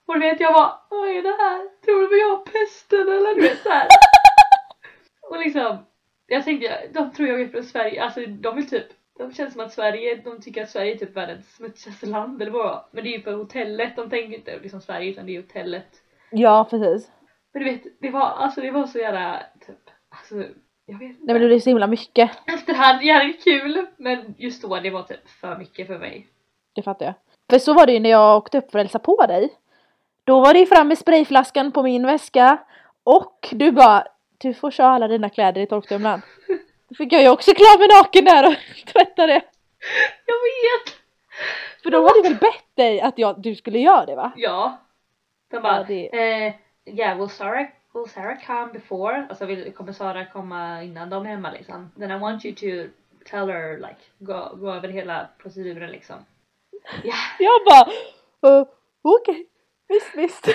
Och 0.06 0.14
du 0.14 0.20
vet, 0.20 0.40
jag 0.40 0.54
bara, 0.54 0.78
vad 0.90 1.08
är 1.08 1.22
det 1.22 1.28
här? 1.42 1.68
Tror 1.84 2.08
du 2.10 2.20
jag 2.20 2.28
har 2.36 2.44
pesten 2.44 3.00
eller? 3.00 3.34
Du 3.34 3.40
vet 3.40 3.62
såhär. 3.62 3.86
Och 5.30 5.38
liksom, 5.38 5.78
jag 6.26 6.44
tänkte, 6.44 6.88
de 6.92 7.12
tror 7.12 7.28
jag 7.28 7.40
är 7.40 7.48
från 7.48 7.64
Sverige, 7.64 8.04
alltså 8.04 8.20
de 8.26 8.56
vill 8.56 8.68
typ 8.68 8.86
de 9.18 9.32
känns 9.32 9.52
som 9.52 9.64
att 9.64 9.72
Sverige, 9.72 10.20
de 10.24 10.40
tycker 10.40 10.62
att 10.62 10.70
Sverige 10.70 10.94
är 10.94 10.98
typ 10.98 11.16
världens 11.16 11.54
smutsigaste 11.54 12.06
land 12.06 12.42
eller 12.42 12.52
vad. 12.52 12.84
Men 12.90 13.04
det 13.04 13.10
är 13.10 13.16
ju 13.16 13.22
för 13.22 13.32
hotellet, 13.32 13.96
de 13.96 14.10
tänker 14.10 14.38
inte 14.38 14.58
liksom 14.62 14.80
Sverige 14.80 15.10
utan 15.10 15.26
det 15.26 15.36
är 15.36 15.42
hotellet. 15.42 16.02
Ja 16.30 16.66
precis. 16.70 17.10
Men 17.52 17.64
du 17.64 17.70
vet, 17.70 17.82
det 18.00 18.10
var, 18.10 18.26
alltså 18.26 18.60
det 18.60 18.70
var 18.70 18.86
så 18.86 18.98
jävla 18.98 19.42
typ, 19.66 19.90
alltså 20.08 20.34
jag 20.86 20.98
vet 20.98 21.08
inte. 21.08 21.24
Nej 21.24 21.34
men 21.34 21.42
det 21.42 21.48
blir 21.48 21.60
så 21.60 21.70
himla 21.70 21.86
mycket. 21.86 22.30
Efterhand 22.46 23.02
jävligt 23.02 23.44
kul 23.44 23.86
men 23.96 24.34
just 24.38 24.62
då 24.62 24.80
det 24.80 24.90
var 24.90 25.02
typ 25.02 25.28
för 25.28 25.58
mycket 25.58 25.86
för 25.86 25.98
mig. 25.98 26.26
Det 26.74 26.82
fattar 26.82 27.06
jag. 27.06 27.14
För 27.50 27.58
så 27.58 27.74
var 27.74 27.86
det 27.86 27.92
ju 27.92 28.00
när 28.00 28.10
jag 28.10 28.36
åkte 28.36 28.58
upp 28.58 28.70
för 28.70 28.78
att 28.78 28.84
hälsa 28.84 28.98
på 28.98 29.26
dig. 29.26 29.54
Då 30.24 30.40
var 30.40 30.52
det 30.52 30.58
ju 30.58 30.66
fram 30.66 30.88
med 30.88 30.98
sprayflaskan 30.98 31.72
på 31.72 31.82
min 31.82 32.06
väska. 32.06 32.58
Och 33.04 33.48
du 33.52 33.72
bara, 33.72 34.06
du 34.38 34.54
får 34.54 34.70
köra 34.70 34.88
alla 34.88 35.08
dina 35.08 35.30
kläder 35.30 35.60
i 35.60 35.66
torktumlaren. 35.66 36.22
Då 36.88 36.94
fick 36.94 37.12
jag 37.12 37.22
ju 37.22 37.28
också 37.28 37.54
klä 37.54 37.78
mig 37.78 37.88
naken 37.88 38.24
där 38.24 38.48
och 38.48 38.54
tvätta 38.92 39.26
det. 39.26 39.42
Jag 40.26 40.34
vet! 40.34 40.96
För 41.82 41.90
de 41.90 42.02
hade 42.04 42.22
väl 42.22 42.34
bett 42.40 42.76
dig 42.76 43.00
att 43.00 43.18
jag, 43.18 43.40
du 43.42 43.54
skulle 43.54 43.78
göra 43.78 44.06
det 44.06 44.16
va? 44.16 44.32
Ja. 44.36 44.76
De 45.50 45.62
bara, 45.62 45.76
Ja, 45.76 45.84
det- 45.88 46.46
eh, 46.46 46.54
yeah, 46.84 47.18
will 47.18 47.28
Sarah, 47.28 47.66
will 47.94 48.10
Sarah 48.10 48.46
come 48.46 48.72
before? 48.72 49.26
Alltså 49.28 49.46
vill, 49.46 49.72
kommer 49.74 49.92
Sara 49.92 50.24
komma 50.24 50.82
innan 50.82 51.10
de 51.10 51.26
är 51.26 51.30
hemma 51.30 51.50
liksom? 51.50 51.90
Then 51.98 52.10
I 52.10 52.18
want 52.18 52.44
you 52.44 52.54
to 52.54 52.90
tell 53.30 53.48
her 53.48 53.76
like, 53.76 53.96
gå, 54.18 54.50
gå 54.54 54.70
över 54.72 54.88
hela 54.88 55.28
proceduren 55.38 55.90
liksom. 55.90 56.16
Ja. 57.04 57.14
Jag 57.38 57.64
bara 57.64 57.90
uh, 58.60 58.66
okej, 59.02 59.46
visst 59.88 60.14
visst. 60.14 60.46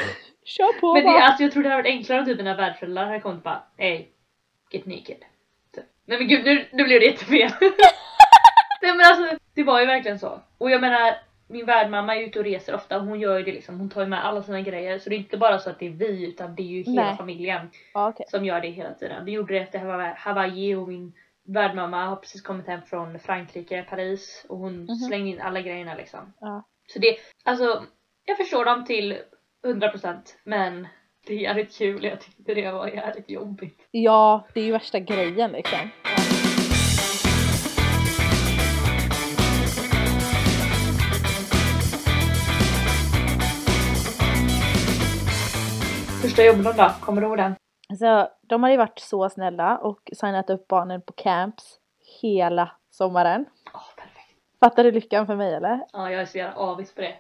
Kör 0.46 0.80
på 0.80 0.94
Men 0.94 1.04
det, 1.04 1.10
bara. 1.12 1.22
alltså 1.24 1.44
jag 1.44 1.52
tror 1.52 1.64
det 1.64 1.70
hade 1.70 1.82
varit 1.82 1.92
enklare 1.92 2.20
om 2.20 2.26
typ 2.26 2.38
mina 2.38 2.56
värdföräldrar 2.56 3.06
hade 3.06 3.20
kommit 3.20 3.38
och 3.38 3.44
bara, 3.44 3.64
hey, 3.78 4.06
get 4.72 4.86
naked. 4.86 5.18
Typ. 5.76 5.86
Nej 6.06 6.18
men 6.18 6.28
gud, 6.28 6.46
nu, 6.46 6.66
nu 6.72 6.84
blev 6.84 7.00
det 7.00 7.06
jättefel. 7.06 7.52
Nej 8.82 8.96
men 8.96 9.06
alltså, 9.06 9.38
det 9.54 9.64
var 9.64 9.80
ju 9.80 9.86
verkligen 9.86 10.20
så. 10.20 10.42
Och 10.58 10.72
jag 10.72 10.82
menar, 10.82 11.16
min 11.48 11.66
värdmamma 11.66 12.16
är 12.16 12.22
ute 12.24 12.40
och 12.40 12.46
reser 12.46 12.76
ofta 12.76 12.98
och 13.00 13.06
hon 13.06 13.20
gör 13.20 13.38
ju 13.38 13.44
det 13.44 13.52
liksom, 13.52 13.80
hon 13.80 13.90
tar 13.90 14.02
ju 14.02 14.08
med 14.08 14.26
alla 14.26 14.44
sina 14.44 14.62
grejer. 14.62 15.00
Så 15.00 15.10
det 15.10 15.16
är 15.16 15.18
inte 15.18 15.38
bara 15.38 15.60
så 15.60 15.70
att 15.70 15.80
det 15.80 15.86
är 15.86 15.90
vi 15.92 16.28
utan 16.28 16.56
det 16.56 16.62
är 16.64 16.68
ju 16.68 16.84
hela 16.84 17.04
Nej. 17.08 17.18
familjen 17.18 17.70
Ja, 17.94 18.10
okej. 18.10 18.26
som 18.30 18.46
gör 18.46 18.62
det 18.62 18.68
hela 18.70 18.94
tiden. 18.94 19.26
Vi 19.26 19.32
gjorde 19.32 19.54
det 19.54 19.60
efter 19.60 19.80
Hawaii- 20.16 20.76
och 20.76 20.88
min 20.88 21.14
värdmamma 21.48 22.06
har 22.06 22.16
precis 22.16 22.42
kommit 22.42 22.68
hem 22.68 22.82
från 22.82 23.20
Frankrike, 23.20 23.86
Paris 23.90 24.46
och 24.50 24.58
hon 24.58 24.84
Mhm. 24.84 24.96
slängde 24.96 25.30
in 25.30 25.42
alla 25.42 25.62
grejerna 25.62 25.96
liksom. 25.96 26.34
Ja. 26.40 26.64
Så 26.88 27.00
det, 27.00 27.18
alltså 27.44 27.84
jag 28.26 28.38
förstår 28.38 28.66
dem 28.66 28.86
till 28.86 29.18
100% 29.64 30.16
men 30.44 30.88
det 31.28 31.34
är 31.34 31.38
jävligt 31.38 31.78
kul 31.78 32.04
jag 32.04 32.22
tyckte 32.22 32.54
det 32.54 32.72
var 32.72 32.88
jävligt 32.88 33.30
jobbigt. 33.30 33.88
ja, 33.92 34.48
det 34.54 34.60
är 34.60 34.66
ju 34.66 34.72
värsta 34.72 35.00
grejen 35.00 35.52
liksom. 35.52 35.80
Första 46.22 46.44
jobbdagen 46.44 46.78
då, 46.78 47.06
kommer 47.06 47.22
du 47.22 47.28
ihåg 47.28 47.38
den? 47.38 47.56
Alltså, 47.90 48.30
de 48.42 48.64
hade 48.64 48.74
ju 48.74 48.78
varit 48.78 49.00
så 49.00 49.30
snälla 49.30 49.78
och 49.78 50.10
signat 50.14 50.50
upp 50.50 50.68
barnen 50.68 51.02
på 51.02 51.14
camps 51.14 51.80
hela 52.22 52.72
sommaren. 52.90 53.46
Åh 53.74 53.96
perfekt. 53.96 54.60
Fattar 54.60 54.84
du 54.84 54.92
lyckan 54.92 55.28
för 55.28 55.36
mig 55.36 55.54
eller? 55.54 55.86
Ja 55.94 56.12
jag 56.12 56.22
är 56.22 56.26
så 56.26 56.38
jävla 56.38 56.56
avis 56.56 56.96
på 56.96 57.02
det. 57.02 57.14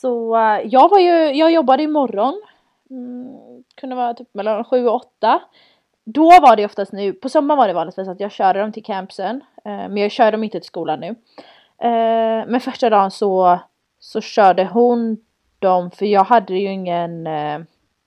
Så 0.00 0.36
eh, 0.36 0.60
jag 0.64 0.88
var 0.88 0.98
ju, 0.98 1.32
jag 1.32 1.52
jobbade 1.52 1.82
imorgon. 1.82 2.42
Mm, 2.90 3.64
kunde 3.74 3.96
vara 3.96 4.14
typ 4.14 4.34
mellan 4.34 4.64
sju 4.64 4.86
och 4.86 4.94
åtta. 4.94 5.42
Då 6.04 6.28
var 6.30 6.56
det 6.56 6.64
oftast 6.64 6.92
nu, 6.92 7.12
på 7.12 7.28
sommaren 7.28 7.58
var 7.58 7.68
det 7.68 7.74
vanligtvis 7.74 8.08
att 8.08 8.20
jag 8.20 8.32
körde 8.32 8.60
dem 8.60 8.72
till 8.72 8.84
campsen. 8.84 9.40
Eh, 9.64 9.70
men 9.88 9.96
jag 9.96 10.10
kör 10.10 10.32
dem 10.32 10.44
inte 10.44 10.60
till 10.60 10.66
skolan 10.66 11.00
nu. 11.00 11.08
Eh, 11.78 12.46
men 12.46 12.60
första 12.60 12.90
dagen 12.90 13.10
så, 13.10 13.58
så 13.98 14.20
körde 14.20 14.64
hon 14.64 15.16
dem, 15.58 15.90
för 15.90 16.06
jag 16.06 16.24
hade 16.24 16.54
ju 16.54 16.72
ingen 16.72 17.26
eh, 17.26 17.58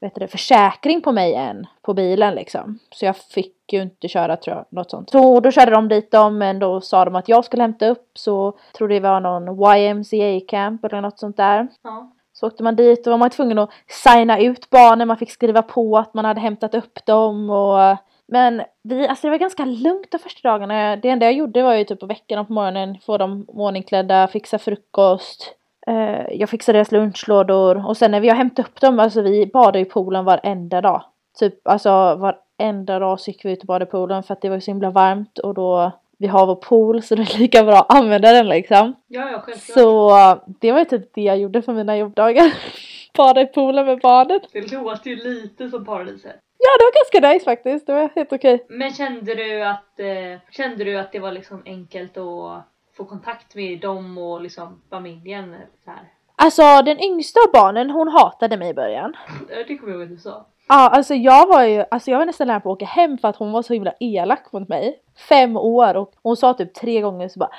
vet 0.04 0.16
du, 0.16 0.28
försäkring 0.28 1.02
på 1.02 1.12
mig 1.12 1.36
än 1.36 1.68
på 1.82 1.94
bilen 1.94 2.36
liksom. 2.36 2.80
Så 2.96 3.06
jag 3.06 3.18
fick 3.18 3.74
ju 3.74 3.82
inte 3.82 4.08
köra 4.08 4.38
tror 4.38 4.56
jag, 4.56 4.66
något 4.70 4.92
sånt. 4.92 5.10
Så 5.10 5.40
då 5.40 5.52
körde 5.52 5.72
de 5.72 5.88
dit 5.88 6.12
dem 6.12 6.38
men 6.38 6.60
då 6.60 6.82
sa 6.82 7.06
de 7.06 7.16
att 7.16 7.30
jag 7.30 7.46
skulle 7.46 7.64
hämta 7.64 7.88
upp 7.88 8.12
så 8.14 8.58
tror 8.78 8.88
det 8.88 9.00
var 9.00 9.20
någon 9.20 9.78
YMCA 9.78 10.46
camp 10.48 10.86
eller 10.86 11.02
något 11.02 11.20
sånt 11.20 11.38
där. 11.38 11.68
Ja. 11.84 12.12
Så 12.34 12.48
åkte 12.48 12.64
man 12.64 12.76
dit 12.76 13.08
och 13.08 13.12
var 13.12 13.18
man 13.18 13.30
tvungen 13.30 13.60
att 13.60 13.70
signa 13.88 14.40
ut 14.40 14.70
barnen, 14.70 15.08
man 15.08 15.18
fick 15.18 15.32
skriva 15.32 15.62
på 15.62 15.98
att 15.98 16.14
man 16.14 16.26
hade 16.26 16.42
hämtat 16.42 16.76
upp 16.76 17.06
dem 17.06 17.50
och 17.50 17.98
men 18.28 18.64
vi, 18.84 19.08
alltså 19.08 19.28
det 19.28 19.32
var 19.32 19.38
ganska 19.38 19.66
lugnt 19.66 20.12
de 20.12 20.18
första 20.18 20.50
dagarna. 20.50 20.96
Det 20.96 21.10
enda 21.10 21.26
jag 21.26 21.34
gjorde 21.34 21.64
var 21.64 21.74
ju 21.74 21.84
typ 21.84 22.00
på 22.00 22.06
veckan 22.06 22.40
och 22.40 22.48
på 22.48 22.54
morgonen 22.54 22.98
få 23.06 23.18
dem 23.18 23.46
ordningsklädda, 23.48 24.28
fixa 24.28 24.60
frukost. 24.60 25.56
Eh, 25.88 26.26
jag 26.32 26.50
fixade 26.50 26.78
deras 26.78 26.92
lunchlådor 26.92 27.88
och 27.88 27.98
sen 27.98 28.12
när 28.12 28.20
vi 28.20 28.30
har 28.30 28.36
hämtat 28.36 28.66
upp 28.68 28.82
dem, 28.82 29.00
alltså 29.00 29.22
vi 29.22 29.46
badade 29.46 29.80
i 29.80 29.86
poolen 29.86 30.26
varenda 30.26 30.82
dag. 30.82 31.04
Typ 31.40 31.68
alltså 31.68 31.90
varenda 32.16 33.00
dag 33.00 33.20
så 33.20 33.32
gick 33.32 33.46
vi 33.46 33.52
ut 33.52 33.60
och 33.60 33.66
badade 33.66 33.90
i 33.90 33.92
poolen 33.92 34.24
för 34.24 34.34
att 34.34 34.42
det 34.42 34.50
var 34.50 34.60
så 34.60 34.72
himla 34.72 34.90
varmt 34.90 35.40
och 35.40 35.54
då 35.54 35.92
vi 36.18 36.28
har 36.28 36.46
vår 36.46 36.56
pool 36.56 37.02
så 37.02 37.16
det 37.16 37.22
är 37.22 37.40
lika 37.40 37.64
bra 37.64 37.80
att 37.80 37.96
använda 37.96 38.32
den 38.32 38.50
liksom. 38.50 38.94
Ja 39.08 39.30
ja 39.32 39.40
självklart. 39.40 39.78
Så 39.78 40.10
det 40.60 40.72
var 40.72 40.80
ju 40.80 40.86
typ 40.86 41.14
det 41.14 41.22
jag 41.22 41.38
gjorde 41.38 41.62
för 41.62 41.74
mina 41.74 41.98
jobbdagar. 41.98 42.54
Bada 43.18 43.42
i 43.42 43.46
poolen 43.46 43.86
med 43.86 44.00
barnen. 44.00 44.40
Det 44.54 44.72
låter 44.72 45.10
ju 45.10 45.16
lite 45.16 45.70
som 45.70 45.86
paradiset. 45.86 46.40
Ja 46.58 46.70
det 46.80 46.84
var 46.86 47.22
ganska 47.22 47.34
nice 47.34 47.46
faktiskt, 47.46 47.88
det 47.88 47.94
var 47.94 48.10
helt 48.16 48.34
okej. 48.34 48.66
Men 48.70 48.94
kände 48.94 49.36
du 49.36 49.64
att, 49.64 50.00
eh, 50.00 50.40
kände 50.52 50.84
du 50.84 50.98
att 50.98 51.12
det 51.12 51.20
var 51.20 51.32
liksom 51.32 51.62
enkelt 51.66 52.18
att 52.18 52.73
få 52.94 53.06
kontakt 53.06 53.56
med 53.56 53.80
dem 53.80 54.18
och 54.18 54.42
liksom 54.42 54.82
familjen 54.90 55.56
så 55.86 55.92
här? 55.92 56.10
Alltså 56.36 56.82
den 56.86 57.00
yngsta 57.00 57.40
av 57.40 57.52
barnen 57.54 57.90
hon 57.90 58.08
hatade 58.08 58.58
mig 58.58 58.70
i 58.70 58.74
början. 58.74 59.14
Det 59.68 59.78
kommer 59.78 59.92
jag 59.92 60.02
ihåg 60.02 60.04
att 60.04 60.10
du 60.10 60.18
sa. 60.18 60.46
Ja 60.68 60.90
alltså 60.90 61.14
jag 61.14 61.48
var 61.48 61.64
ju, 61.64 61.86
alltså 61.92 62.12
jag 62.12 62.18
var 62.18 62.26
nästan 62.26 62.48
nära 62.48 62.60
på 62.60 62.72
att 62.72 62.76
åka 62.76 62.86
hem 62.86 63.18
för 63.18 63.28
att 63.28 63.36
hon 63.36 63.52
var 63.52 63.62
så 63.62 63.74
himla 63.74 63.94
elak 64.00 64.52
mot 64.52 64.70
mig. 64.70 65.00
Fem 65.30 65.58
år 65.58 65.96
och 65.96 66.14
hon 66.24 66.38
sa 66.38 66.54
typ 66.54 66.74
tre 66.74 67.02
gånger 67.02 67.28
så 67.28 67.40
bara 67.40 67.50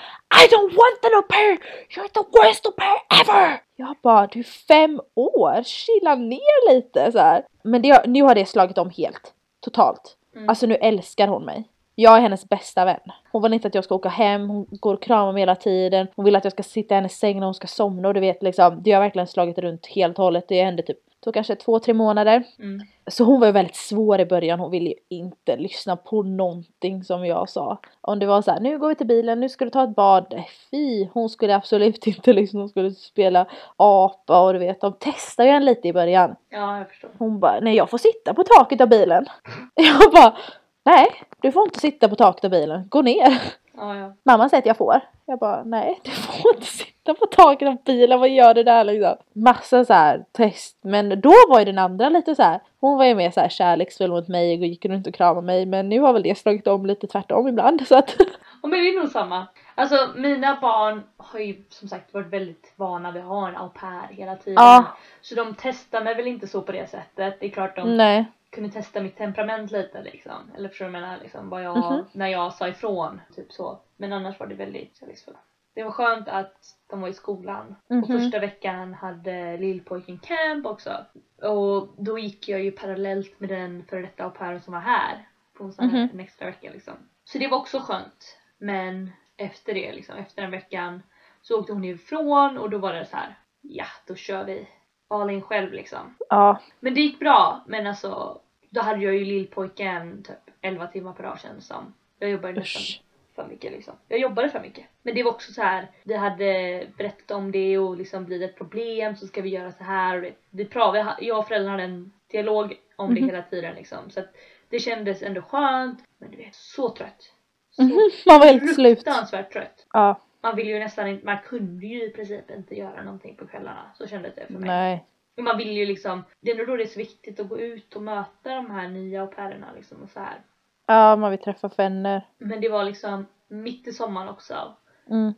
I 0.44 0.48
don't 0.54 0.70
want 0.70 1.04
an 1.04 1.14
au 1.14 1.22
pair! 1.22 1.58
You're 1.88 2.08
the 2.08 2.38
worst 2.38 2.66
au 2.66 2.72
pair 2.72 3.20
ever! 3.20 3.60
Jag 3.76 3.96
bara 4.02 4.26
du 4.26 4.38
är 4.38 4.42
fem 4.42 5.00
år, 5.14 5.62
chilla 5.62 6.14
ner 6.14 6.74
lite 6.74 7.12
så 7.12 7.18
här. 7.18 7.44
Men 7.62 7.82
det, 7.82 8.06
nu 8.06 8.22
har 8.22 8.34
det 8.34 8.46
slagit 8.46 8.78
om 8.78 8.90
helt. 8.90 9.32
Totalt. 9.60 10.16
Mm. 10.36 10.48
Alltså 10.48 10.66
nu 10.66 10.74
älskar 10.74 11.28
hon 11.28 11.44
mig. 11.44 11.68
Jag 11.94 12.16
är 12.16 12.20
hennes 12.20 12.48
bästa 12.48 12.84
vän. 12.84 13.00
Hon 13.32 13.42
vill 13.42 13.52
inte 13.52 13.68
att 13.68 13.74
jag 13.74 13.84
ska 13.84 13.94
åka 13.94 14.08
hem, 14.08 14.48
hon 14.50 14.66
går 14.70 14.94
och 14.94 15.02
kramar 15.02 15.32
mig 15.32 15.42
hela 15.42 15.56
tiden. 15.56 16.06
Hon 16.16 16.24
vill 16.24 16.36
att 16.36 16.44
jag 16.44 16.52
ska 16.52 16.62
sitta 16.62 16.94
i 16.94 16.96
hennes 16.96 17.18
säng 17.18 17.38
när 17.38 17.46
hon 17.46 17.54
ska 17.54 17.66
somna 17.66 18.08
och 18.08 18.14
du 18.14 18.20
vet 18.20 18.42
liksom. 18.42 18.82
Det 18.82 18.92
har 18.92 19.00
verkligen 19.00 19.26
slagit 19.26 19.58
runt 19.58 19.86
helt 19.86 20.18
och 20.18 20.24
hållet. 20.24 20.44
Det 20.48 20.64
hände 20.64 20.82
typ, 20.82 20.98
tog 21.24 21.34
kanske 21.34 21.56
två, 21.56 21.78
tre 21.78 21.94
månader. 21.94 22.44
Mm. 22.58 22.80
Så 23.06 23.24
hon 23.24 23.40
var 23.40 23.46
ju 23.46 23.52
väldigt 23.52 23.76
svår 23.76 24.20
i 24.20 24.26
början, 24.26 24.60
hon 24.60 24.70
ville 24.70 24.88
ju 24.88 24.96
inte 25.08 25.56
lyssna 25.56 25.96
på 25.96 26.22
någonting 26.22 27.04
som 27.04 27.26
jag 27.26 27.48
sa. 27.48 27.78
Om 28.00 28.18
det 28.18 28.26
var 28.26 28.42
så 28.42 28.50
här, 28.50 28.60
nu 28.60 28.78
går 28.78 28.88
vi 28.88 28.94
till 28.94 29.06
bilen, 29.06 29.40
nu 29.40 29.48
ska 29.48 29.64
du 29.64 29.70
ta 29.70 29.84
ett 29.84 29.96
bad. 29.96 30.42
Fy, 30.70 31.08
hon 31.12 31.28
skulle 31.28 31.56
absolut 31.56 32.06
inte 32.06 32.32
lyssna, 32.32 32.60
hon 32.60 32.68
skulle 32.68 32.90
spela 32.90 33.46
apa 33.76 34.40
och 34.40 34.52
du 34.52 34.58
vet, 34.58 34.80
de 34.80 34.92
testade 34.92 35.48
ju 35.48 35.54
en 35.54 35.64
lite 35.64 35.88
i 35.88 35.92
början. 35.92 36.36
Ja 36.50 36.78
jag 36.78 36.88
förstår. 36.88 37.10
Hon 37.18 37.40
bara, 37.40 37.60
nej 37.60 37.76
jag 37.76 37.90
får 37.90 37.98
sitta 37.98 38.34
på 38.34 38.42
taket 38.42 38.80
av 38.80 38.88
bilen. 38.88 39.26
Jag 39.74 40.12
bara, 40.12 40.36
nej 40.84 41.06
du 41.40 41.52
får 41.52 41.62
inte 41.62 41.80
sitta 41.80 42.08
på 42.08 42.16
taket 42.16 42.44
av 42.44 42.50
bilen, 42.50 42.88
gå 42.88 43.02
ner. 43.02 43.42
Ja 43.76 43.96
ja. 43.96 44.12
Mamma 44.22 44.48
säger 44.48 44.62
att 44.62 44.66
jag 44.66 44.76
får. 44.76 45.00
Jag 45.26 45.38
bara, 45.38 45.62
nej 45.64 46.00
du 46.04 46.10
får 46.10 46.54
inte 46.54 46.66
sitta 46.66 47.14
på 47.14 47.26
taket 47.26 47.68
av 47.68 47.76
bilen, 47.84 48.20
vad 48.20 48.28
gör 48.28 48.54
du 48.54 48.62
där 48.62 48.84
liksom? 48.84 49.16
Massa 49.32 49.84
så 49.84 49.92
här 49.92 50.24
test, 50.32 50.78
men 50.82 51.20
då 51.20 51.34
var 51.48 51.58
ju 51.58 51.64
den 51.64 51.78
andra 51.78 52.08
lite 52.08 52.34
så 52.34 52.42
här. 52.42 52.60
hon 52.80 52.98
var 52.98 53.04
ju 53.04 53.14
mer 53.14 53.30
så 53.30 53.40
här 53.40 53.48
kärleksfull 53.48 54.10
mot 54.10 54.28
mig 54.28 54.58
och 54.58 54.66
gick 54.66 54.84
runt 54.84 55.06
och 55.06 55.14
kramade 55.14 55.46
mig 55.46 55.66
men 55.66 55.88
nu 55.88 56.00
har 56.00 56.12
väl 56.12 56.22
det 56.22 56.38
slagit 56.38 56.66
om 56.66 56.86
lite 56.86 57.06
tvärtom 57.06 57.48
ibland 57.48 57.86
så 57.86 57.98
att 57.98 58.16
Och 58.62 58.70
men 58.70 58.78
det 58.78 58.88
är 58.88 59.00
nog 59.00 59.10
samma. 59.10 59.46
Alltså 59.74 60.08
mina 60.16 60.58
barn 60.60 61.02
har 61.16 61.40
ju 61.40 61.56
som 61.68 61.88
sagt 61.88 62.14
varit 62.14 62.32
väldigt 62.32 62.72
vana 62.76 63.10
vid 63.10 63.22
att 63.22 63.28
ha 63.28 63.48
en 63.48 63.56
au 63.56 63.68
pair 63.68 64.16
hela 64.16 64.36
tiden. 64.36 64.54
Ja. 64.54 64.84
Så 65.22 65.34
de 65.34 65.54
testar 65.58 66.04
mig 66.04 66.14
väl 66.14 66.26
inte 66.26 66.46
så 66.46 66.62
på 66.62 66.72
det 66.72 66.90
sättet. 66.90 67.40
Det 67.40 67.46
är 67.46 67.50
klart 67.50 67.76
de 67.76 67.96
nej. 67.96 68.24
Kunde 68.54 68.70
testa 68.70 69.00
mitt 69.00 69.16
temperament 69.16 69.70
lite 69.70 70.02
liksom. 70.02 70.52
Eller 70.56 70.68
förstår 70.68 70.84
du 70.86 70.92
vad 70.92 71.00
jag 71.00 71.06
menar? 71.08 71.20
Liksom, 71.22 71.48
vad 71.48 71.62
jag, 71.62 71.76
Mhm. 71.92 72.04
När 72.12 72.26
jag 72.28 72.52
sa 72.52 72.68
ifrån, 72.68 73.20
typ 73.36 73.52
så. 73.52 73.80
Men 73.96 74.12
annars 74.12 74.40
var 74.40 74.46
det 74.46 74.54
väldigt 74.54 74.96
kärleksfulla. 74.96 75.38
Det 75.74 75.82
var 75.82 75.90
skönt 75.90 76.28
att 76.28 76.56
de 76.90 77.00
var 77.00 77.08
i 77.08 77.12
skolan. 77.12 77.74
Och 77.86 77.94
Mhm. 77.94 78.06
första 78.06 78.38
veckan 78.38 78.94
hade 78.94 79.56
lillpojken 79.56 80.18
camp 80.18 80.66
också. 80.66 81.04
Och 81.42 81.88
då 81.98 82.18
gick 82.18 82.48
jag 82.48 82.62
ju 82.64 82.70
parallellt 82.70 83.40
med 83.40 83.48
den 83.48 83.84
före 83.84 84.00
detta 84.02 84.24
au 84.24 84.30
pairen 84.30 84.60
som 84.60 84.72
var 84.74 84.80
här. 84.80 85.28
På 85.58 85.64
en, 85.64 85.72
sån 85.72 85.88
här, 85.90 85.98
Mhm. 86.02 86.08
en 86.12 86.20
extra 86.20 86.46
vecka 86.46 86.70
liksom. 86.70 86.94
Så 87.24 87.38
det 87.38 87.48
var 87.48 87.58
också 87.58 87.78
skönt. 87.80 88.38
Men 88.58 89.10
efter 89.36 89.74
det 89.74 89.92
liksom, 89.92 90.16
efter 90.16 90.42
den 90.42 90.50
veckan 90.50 91.02
så 91.42 91.60
åkte 91.60 91.72
hon 91.72 91.84
ifrån 91.84 92.58
och 92.58 92.70
då 92.70 92.78
var 92.78 92.92
det 92.92 93.06
så 93.06 93.16
här. 93.16 93.34
Ja, 93.60 93.86
då 94.06 94.14
kör 94.14 94.44
vi 94.44 94.68
all 95.14 95.30
in 95.30 95.42
själv 95.42 95.72
liksom. 95.72 96.14
Ja. 96.28 96.60
Men 96.80 96.94
det 96.94 97.00
gick 97.00 97.18
bra, 97.18 97.64
men 97.66 97.86
alltså 97.86 98.38
då 98.70 98.80
hade 98.80 99.04
jag 99.04 99.14
ju 99.14 99.24
lillpojken 99.24 100.22
typ 100.22 100.36
11 100.60 100.86
timmar 100.86 101.12
per 101.12 101.22
dag 101.22 101.40
känns 101.40 101.56
det 101.68 101.74
som. 101.74 101.94
Jag 102.18 102.30
jobbade 102.30 102.52
nästan 102.54 102.80
Usch. 102.82 103.02
för 103.34 103.46
mycket 103.48 103.72
liksom. 103.72 103.94
Jag 104.08 104.18
jobbade 104.20 104.48
för 104.50 104.60
mycket. 104.60 104.84
Men 105.02 105.14
det 105.14 105.22
var 105.22 105.30
också 105.30 105.52
så 105.52 105.62
här, 105.62 105.90
vi 106.04 106.16
hade 106.16 106.86
berättat 106.98 107.30
om 107.30 107.52
det 107.52 107.78
och 107.78 107.96
liksom 107.96 108.24
blir 108.24 108.38
det 108.38 108.44
ett 108.44 108.56
problem 108.56 109.16
så 109.16 109.26
ska 109.26 109.42
vi 109.42 109.48
göra 109.48 109.72
så 109.72 109.84
här. 109.84 110.34
Det 110.50 110.64
pratade, 110.64 111.16
jag 111.20 111.38
och 111.38 111.48
föräldrarna 111.48 111.70
hade 111.72 111.82
en 111.84 112.12
dialog 112.30 112.74
om 112.96 113.06
Mhm. 113.06 113.14
det 113.14 113.20
hela 113.32 113.42
tiden 113.42 113.74
liksom. 113.74 114.10
Så 114.10 114.20
att 114.20 114.34
det 114.68 114.78
kändes 114.78 115.22
ändå 115.22 115.42
skönt. 115.42 115.98
Men 116.18 116.30
du 116.30 116.36
vet, 116.36 116.54
så 116.54 116.88
trött. 116.90 117.32
Så 117.70 117.82
Mhm, 117.82 118.10
Man 118.26 118.38
var 118.40 118.46
helt 118.46 118.74
slut. 118.74 118.98
fruktansvärt 118.98 119.52
trött. 119.52 119.86
Ja. 119.92 120.20
Man 120.44 120.56
vill 120.56 120.68
ju 120.68 120.78
nästan 120.78 121.08
inte, 121.08 121.26
man 121.26 121.38
kunde 121.38 121.86
ju 121.86 122.04
i 122.04 122.10
princip 122.10 122.50
inte 122.50 122.74
göra 122.74 123.02
någonting 123.02 123.36
på 123.36 123.46
kvällarna. 123.46 123.90
Så 123.94 124.06
kändes 124.06 124.34
det 124.34 124.46
för 124.46 124.52
mig. 124.52 124.68
Nej. 124.68 125.04
Och 125.36 125.44
man 125.44 125.58
vill 125.58 125.72
ju 125.72 125.86
liksom, 125.86 126.24
det 126.40 126.50
är 126.50 126.56
nog 126.56 126.66
då 126.66 126.76
det 126.76 126.82
är 126.82 126.86
så 126.86 126.98
viktigt 126.98 127.40
att 127.40 127.48
gå 127.48 127.58
ut 127.58 127.96
och 127.96 128.02
möta 128.02 128.54
de 128.54 128.70
här 128.70 128.88
nya 128.88 129.22
au 129.22 129.26
pairerna 129.26 129.66
liksom 129.76 130.02
och 130.02 130.08
så 130.08 130.20
här. 130.20 130.40
Ja, 130.86 131.16
man 131.16 131.30
vill 131.30 131.40
träffa 131.40 131.70
vänner. 131.76 132.26
Men 132.38 132.60
det 132.60 132.68
var 132.68 132.84
liksom 132.84 133.26
mitt 133.48 133.88
i 133.88 133.92
sommaren 133.92 134.28
också. 134.28 134.76
Mm. 135.10 135.34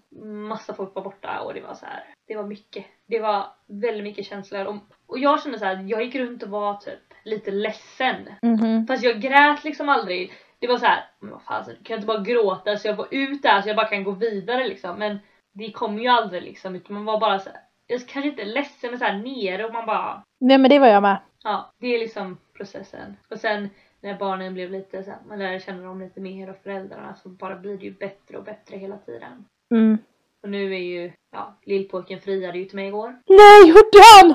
Massa 0.49 0.75
folk 0.75 0.95
var 0.95 1.03
borta 1.03 1.41
och 1.41 1.55
det 1.55 1.61
var 1.61 1.75
så 1.75 1.87
här. 1.87 2.05
Det 2.27 2.37
var 2.37 2.45
mycket. 2.45 2.85
Det 3.07 3.21
var 3.21 3.47
väldigt 3.67 4.05
mycket 4.05 4.27
känslor. 4.27 4.65
Och, 4.65 4.77
och 5.07 5.19
jag 5.19 5.43
kände 5.43 5.59
så 5.59 5.65
här, 5.65 5.85
jag 5.89 6.05
gick 6.05 6.15
runt 6.15 6.43
och 6.43 6.49
var 6.49 6.75
typ 6.75 7.15
lite 7.25 7.51
ledsen. 7.51 8.29
Mhm. 8.43 8.87
Fast 8.87 9.05
jag 9.05 9.21
grät 9.21 9.65
liksom 9.65 9.89
aldrig. 9.89 10.33
Det 10.59 10.67
var 10.67 10.79
så 10.79 10.87
här, 10.87 11.05
men 11.21 11.31
vad 11.31 11.43
fan, 11.43 11.65
så 11.65 11.71
kan 11.71 11.81
jag 11.89 11.97
inte 11.97 12.07
bara 12.07 12.21
gråta 12.21 12.77
så 12.77 12.89
jag 12.89 12.97
var 12.97 13.09
ut 13.11 13.43
där 13.43 13.63
så 13.63 13.69
jag 13.69 13.77
bara 13.77 13.89
kan 13.89 14.05
gå 14.05 14.11
vidare 14.11 14.69
liksom. 14.69 14.99
Men 14.99 15.19
det 15.53 15.73
kom 15.73 15.99
ju 15.99 16.09
aldrig 16.09 16.43
liksom 16.43 16.77
utan 16.77 16.95
man 16.95 17.05
var 17.05 17.21
bara 17.21 17.39
så 17.39 17.51
här, 17.51 17.61
jag 17.87 18.09
kanske 18.09 18.29
inte 18.29 18.45
ledsen 18.45 18.91
men 18.91 18.99
så 18.99 19.05
här 19.05 19.19
nere 19.19 19.65
och 19.65 19.73
man 19.73 19.87
bara 19.87 20.23
Nej 20.41 20.59
men 20.59 20.71
det 20.71 20.79
var 20.79 20.87
jag 20.87 21.03
med. 21.03 21.19
Ja, 21.45 21.73
det 21.79 21.95
är 21.95 21.99
liksom 21.99 22.39
processen. 22.57 23.17
Och 23.31 23.39
sen 23.39 23.71
när 24.01 24.19
barnen 24.19 24.55
blev 24.55 24.71
lite 24.71 25.03
så 25.03 25.11
här, 25.11 25.19
man 25.29 25.39
lär 25.39 25.59
känna 25.59 25.83
dem 25.83 26.01
lite 26.01 26.21
mer 26.21 26.51
och 26.51 26.57
föräldrarna 26.63 27.15
så 27.15 27.29
bara 27.29 27.57
blir 27.57 27.79
det 27.79 27.85
ju 27.85 27.93
bättre 27.93 28.39
och 28.39 28.45
bättre 28.45 28.77
hela 28.77 28.97
tiden. 28.97 29.45
Mm. 29.71 29.99
Och 30.43 30.49
nu 30.49 30.75
är 30.75 30.79
ju, 30.79 31.13
ja, 31.33 31.59
lillpojken 31.65 32.21
friade 32.21 32.59
ju 32.59 32.65
till 32.65 32.77
mig 32.77 32.89
igår. 32.89 33.19
Nej 33.27 33.69
gjorde 33.69 34.03
han! 34.13 34.35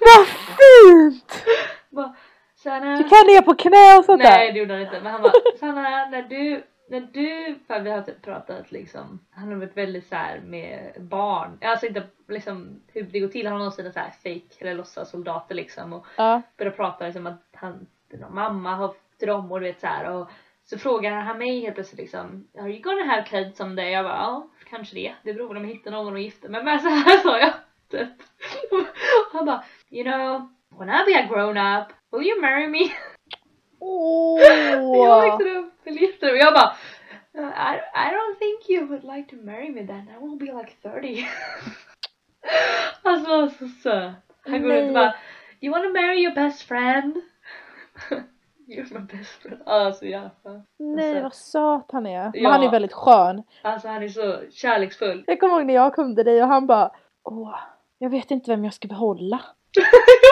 Vad 0.00 0.26
fint! 0.26 1.44
Bara, 1.90 2.16
Sanna, 2.62 2.96
Du 2.96 3.02
kan 3.08 3.26
ner 3.26 3.42
på 3.42 3.54
knä 3.54 3.98
och 3.98 4.04
sånt 4.04 4.22
Nej 4.22 4.46
där. 4.46 4.52
det 4.52 4.58
gjorde 4.58 4.72
han 4.74 4.82
inte 4.82 5.00
men 5.02 5.12
han 5.12 5.22
bara 5.22 5.32
Sanna 5.60 6.06
när 6.10 6.22
du, 6.22 6.62
när 6.88 7.00
du, 7.00 7.58
för 7.66 7.80
vi 7.80 7.90
har 7.90 8.02
typ 8.02 8.22
pratat 8.22 8.72
liksom 8.72 9.20
Han 9.30 9.48
har 9.48 9.54
varit 9.56 9.76
väldigt 9.76 10.08
så 10.08 10.14
här 10.14 10.40
med 10.40 10.92
barn, 11.00 11.58
alltså 11.62 11.86
inte 11.86 12.02
liksom 12.28 12.80
hur 12.92 13.02
det 13.02 13.20
går 13.20 13.28
till, 13.28 13.46
han 13.46 13.56
har 13.56 13.62
någon 13.62 13.72
sina 13.72 13.92
så 13.92 13.98
här 13.98 14.10
fake 14.10 14.54
eller 14.60 14.74
låtsas 14.74 15.10
soldater 15.10 15.54
liksom 15.54 15.92
och 15.92 16.06
Ja. 16.16 16.42
börjar 16.58 16.72
prata 16.72 17.04
liksom 17.04 17.26
att 17.26 17.42
han, 17.56 17.86
mamma 18.30 18.74
har 18.74 18.94
drömmar 19.20 19.52
och 19.52 19.60
du 19.60 19.66
vet 19.66 19.80
så 19.80 19.86
här 19.86 20.10
och 20.10 20.30
så 20.64 20.78
frågar 20.78 21.10
han 21.12 21.38
mig 21.38 21.60
helt 21.60 21.74
plötsligt 21.74 22.00
liksom 22.00 22.48
Are 22.58 22.68
you 22.70 22.80
gonna 22.80 23.04
have 23.04 23.22
kids 23.24 23.58
someday? 23.58 23.90
Jag 23.90 24.04
bara 24.04 24.12
ja 24.16 24.48
kanske 24.70 24.94
det, 24.94 25.14
det 25.22 25.34
beror 25.34 25.48
på 25.48 25.54
om 25.54 25.64
jag 25.64 25.74
hittar 25.74 25.90
någon 25.90 26.14
att 26.14 26.22
gifta 26.22 26.48
mig 26.48 26.64
med 26.64 26.80
så 26.80 26.88
här 26.88 27.16
sa 27.18 27.38
jag 27.38 27.52
typ. 27.90 28.08
Han 29.32 29.44
bara 29.46 29.64
you 29.90 30.04
know 30.12 30.48
when 30.78 30.88
I 30.88 31.04
be 31.06 31.18
a 31.20 31.26
grown 31.30 31.56
up 31.56 31.88
will 32.12 32.26
you 32.26 32.40
marry 32.40 32.66
me? 32.68 32.78
Åh! 33.80 34.40
Jag 35.06 35.22
växte 35.22 35.50
upp 35.58 35.72
gifta 36.00 36.30
och 36.30 36.36
jag 36.36 36.54
bara 36.54 36.72
I, 37.34 37.76
I 37.94 38.14
don't 38.14 38.38
think 38.38 38.68
you 38.70 38.86
would 38.86 39.04
like 39.16 39.30
to 39.30 39.36
marry 39.42 39.70
me 39.70 39.86
then, 39.86 40.08
I 40.08 40.18
will 40.26 40.38
be 40.38 40.52
like 40.62 40.72
30 40.82 41.26
Alltså 43.02 43.48
så 43.58 43.68
söt. 43.82 44.12
Han 44.46 44.62
går 44.62 44.72
ut 44.72 44.88
och 44.88 44.94
bara 44.94 45.14
You 45.60 45.72
wanna 45.72 45.88
marry 45.88 46.22
your 46.24 46.34
best 46.34 46.62
friend? 46.62 47.16
You're 48.68 48.94
my 49.00 49.18
best 49.18 49.30
friend. 49.42 49.62
Alltså 49.66 50.04
jävla 50.04 50.62
Nej 50.78 51.22
vad 51.22 51.34
söt 51.34 51.84
han 51.92 52.06
är. 52.06 52.22
Men 52.22 52.42
Ja. 52.42 52.50
han 52.50 52.62
är 52.62 52.70
väldigt 52.70 52.92
skön. 52.92 53.42
Alltså 53.62 53.88
han 53.88 54.02
är 54.02 54.08
så 54.08 54.40
kärleksfull. 54.50 55.24
Jag 55.26 55.40
kommer 55.40 55.54
ihåg 55.54 55.66
när 55.66 55.74
jag 55.74 55.94
kom 55.94 56.16
till 56.16 56.24
dig 56.24 56.42
och 56.42 56.48
han 56.48 56.66
bara 56.66 56.90
Åh, 57.24 57.58
jag 57.98 58.10
vet 58.10 58.30
inte 58.30 58.50
vem 58.50 58.64
jag 58.64 58.74
ska 58.74 58.88
behålla. 58.88 59.40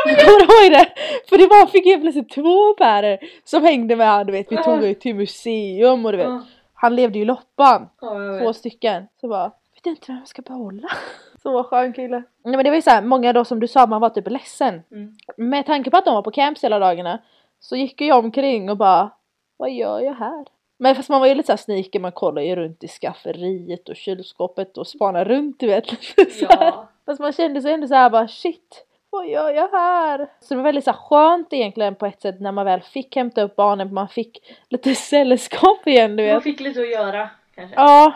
Kommer 0.04 0.40
ihåg 0.40 0.72
det! 0.72 0.92
För 1.28 1.38
det 1.38 1.46
var, 1.46 1.66
fick 1.66 1.84
helt 1.84 2.02
plötsligt 2.02 2.30
två 2.30 2.74
pärer 2.74 3.18
som 3.44 3.62
hängde 3.64 3.96
med 3.96 4.06
han, 4.06 4.26
du 4.26 4.32
vet. 4.32 4.52
Vi 4.52 4.56
tog 4.56 4.82
ju 4.82 4.94
till 4.94 5.14
museum 5.14 6.06
och 6.06 6.12
du 6.12 6.18
vet. 6.18 6.26
Ja, 6.26 6.42
Han 6.74 6.96
levde 6.96 7.18
ju 7.18 7.24
Loppan. 7.24 7.88
Två 8.40 8.52
stycken. 8.52 9.08
Så 9.20 9.28
bara, 9.28 9.52
vet 9.74 9.86
inte 9.86 10.04
vem 10.08 10.18
jag 10.18 10.28
ska 10.28 10.42
behålla. 10.42 10.88
Så 11.42 11.64
skön 11.64 11.92
kille. 11.92 12.22
Nej 12.44 12.56
men 12.56 12.64
det 12.64 12.70
var 12.70 12.76
ju 12.76 12.82
såhär, 12.82 13.02
många 13.02 13.32
då 13.32 13.44
som 13.44 13.60
du 13.60 13.68
sa, 13.68 13.86
man 13.86 14.00
var 14.00 14.10
typ 14.10 14.28
ledsen. 14.30 14.82
Mm. 14.90 15.16
Med 15.36 15.66
tanke 15.66 15.90
på 15.90 15.96
att 15.96 16.04
de 16.04 16.14
var 16.14 16.22
på 16.22 16.30
camps 16.30 16.64
hela 16.64 16.78
dagarna 16.78 17.18
så 17.60 17.76
gick 17.76 18.00
jag 18.00 18.24
omkring 18.24 18.70
och 18.70 18.76
bara 18.76 19.10
Vad 19.56 19.70
gör 19.70 20.00
jag 20.00 20.14
här? 20.14 20.46
Men 20.78 20.94
fast 20.94 21.08
man 21.08 21.20
var 21.20 21.26
ju 21.26 21.34
lite 21.34 21.46
såhär 21.46 21.56
sneaky, 21.56 21.98
man 21.98 22.12
kollade 22.12 22.46
ju 22.46 22.56
runt 22.56 22.84
i 22.84 22.88
skafferiet 22.88 23.88
och 23.88 23.96
kylskåpet 23.96 24.78
och 24.78 24.86
spanade 24.86 25.24
runt 25.24 25.60
du 25.60 25.66
vet. 25.66 25.84
Ja. 26.40 26.88
Fast 27.06 27.20
man 27.20 27.32
kände 27.32 27.62
sig 27.62 27.72
ändå 27.72 27.86
såhär 27.88 28.10
bara 28.10 28.28
shit 28.28 28.84
vad 29.10 29.28
gör 29.28 29.50
jag 29.50 29.68
här? 29.68 30.18
Så 30.40 30.54
det 30.54 30.56
var 30.56 30.64
väldigt 30.64 30.84
så 30.84 30.90
här 30.90 30.98
skönt 30.98 31.52
egentligen 31.52 31.94
på 31.94 32.06
ett 32.06 32.22
sätt 32.22 32.40
när 32.40 32.52
man 32.52 32.64
väl 32.66 32.80
fick 32.80 33.16
hämta 33.16 33.42
upp 33.42 33.56
barnen, 33.56 33.94
man 33.94 34.08
fick 34.08 34.38
lite 34.68 34.94
sällskap 35.10 35.86
igen 35.86 36.16
du 36.16 36.26
Man 36.26 36.34
vet. 36.34 36.42
fick 36.42 36.60
lite 36.60 36.80
att 36.80 36.90
göra 36.90 37.30
kanske. 37.54 37.76
Ja, 37.76 38.12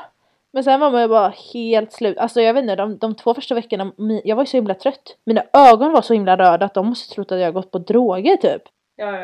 men 0.52 0.64
sen 0.64 0.80
var 0.80 0.90
man 0.90 1.00
ju 1.02 1.08
bara 1.08 1.32
helt 1.54 1.92
slut. 1.92 2.18
Alltså 2.18 2.40
jag 2.40 2.54
vet 2.54 2.62
inte, 2.62 2.76
de, 2.76 2.98
de 2.98 3.14
två 3.14 3.34
första 3.34 3.54
veckorna, 3.54 3.92
jag 4.24 4.36
var 4.36 4.42
ju 4.42 4.46
så 4.46 4.56
himla 4.56 4.74
trött. 4.74 5.16
Mina 5.26 5.42
ögon 5.52 5.92
var 5.92 6.02
så 6.02 6.12
himla 6.14 6.36
röda 6.36 6.66
att 6.66 6.74
de 6.74 6.86
måste 6.86 7.14
trott 7.14 7.32
att 7.32 7.38
jag 7.40 7.54
gått 7.54 7.70
på 7.70 7.78
droger 7.78 8.36
typ. 8.36 8.62
Ja, 8.96 9.16
ja. 9.16 9.22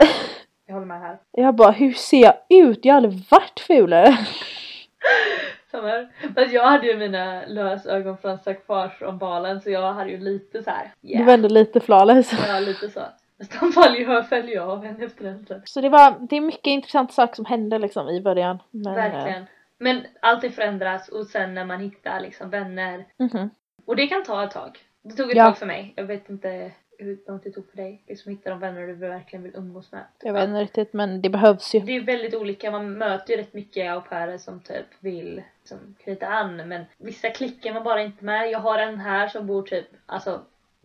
Jag 0.66 0.74
håller 0.74 0.86
med 0.86 1.00
här. 1.00 1.18
Jag 1.32 1.54
bara, 1.54 1.70
hur 1.70 1.92
ser 1.92 2.22
jag 2.22 2.34
ut? 2.48 2.84
Jag 2.84 2.92
har 2.94 2.96
aldrig 2.96 3.24
varit 3.30 3.60
fulare. 3.60 4.16
Fast 6.34 6.52
jag 6.52 6.66
hade 6.66 6.86
ju 6.86 6.96
mina 6.96 7.42
lösögonfransar 7.46 8.54
kvar 8.54 8.88
från 8.88 9.18
balen 9.18 9.60
så 9.60 9.70
jag 9.70 9.92
hade 9.92 10.10
ju 10.10 10.18
lite 10.18 10.62
så 10.62 10.70
här. 10.70 10.92
Du 11.00 11.24
var 11.24 11.34
ändå 11.34 11.48
lite 11.48 11.80
flawless. 11.80 12.32
Ja, 12.48 12.60
lite 12.60 12.88
så. 12.90 13.00
Faller 13.74 13.96
ju, 13.96 14.22
följer 14.22 14.54
ju 14.54 14.60
av 14.60 14.84
en 14.84 15.02
efter 15.02 15.24
en 15.24 15.46
sen. 15.46 15.62
Så 15.64 15.80
det 15.80 15.88
var, 15.88 16.14
det 16.20 16.36
är 16.36 16.40
mycket 16.40 16.66
intressanta 16.66 17.12
saker 17.12 17.34
som 17.34 17.44
hände 17.44 17.78
liksom 17.78 18.08
i 18.08 18.20
början. 18.20 18.58
Men, 18.70 18.86
eh, 18.86 18.94
Verkligen. 18.94 19.46
Men 19.78 20.00
allting 20.22 20.52
förändras 20.52 21.08
och 21.08 21.26
sen 21.26 21.54
när 21.54 21.64
man 21.64 21.80
hittar 21.80 22.20
liksom 22.20 22.50
vänner. 22.50 23.06
mhm. 23.18 23.50
Och 23.86 23.96
det 23.96 24.06
kan 24.06 24.24
ta 24.24 24.44
ett 24.44 24.50
tag. 24.50 24.78
Det 25.04 25.14
tog 25.14 25.30
ett 25.30 25.36
Ja. 25.36 25.44
tag 25.44 25.58
för 25.58 25.66
mig. 25.66 25.92
Jag 25.96 26.04
vet 26.04 26.30
inte 26.30 26.70
hur 26.98 27.18
långt 27.26 27.44
det 27.44 27.50
tog 27.50 27.70
för 27.70 27.76
dig. 27.76 28.02
Liksom 28.06 28.30
hitta 28.30 28.50
de 28.50 28.60
vänner 28.60 28.86
du 28.86 28.94
verkligen 28.94 29.42
vill 29.42 29.56
umgås 29.56 29.92
med. 29.92 30.04
Jag 30.22 30.32
vet 30.32 30.48
inte 30.48 30.60
riktigt 30.60 30.92
men 30.92 31.22
det 31.22 31.30
behövs 31.30 31.74
ju. 31.74 31.80
Det 31.80 31.96
är 31.96 32.00
väldigt 32.00 32.34
olika. 32.34 32.70
Man 32.70 32.92
möter 32.92 33.32
ju 33.32 33.40
rätt 33.40 33.54
mycket 33.54 33.90
au 33.92 34.00
pairer 34.00 34.38
som 34.38 34.60
typ 34.60 34.86
vill 35.00 35.42
liksom, 35.60 35.94
knyta 36.04 36.26
an. 36.26 36.56
Men 36.56 36.84
vissa 36.98 37.30
klickar 37.30 37.74
man 37.74 37.84
bara 37.84 38.02
inte 38.02 38.24
med. 38.24 38.50
Jag 38.50 38.58
har 38.58 38.78
en 38.78 39.00
här 39.00 39.28
som 39.28 39.46
bor 39.46 39.62
typ 39.62 39.86
alltså 40.06 40.40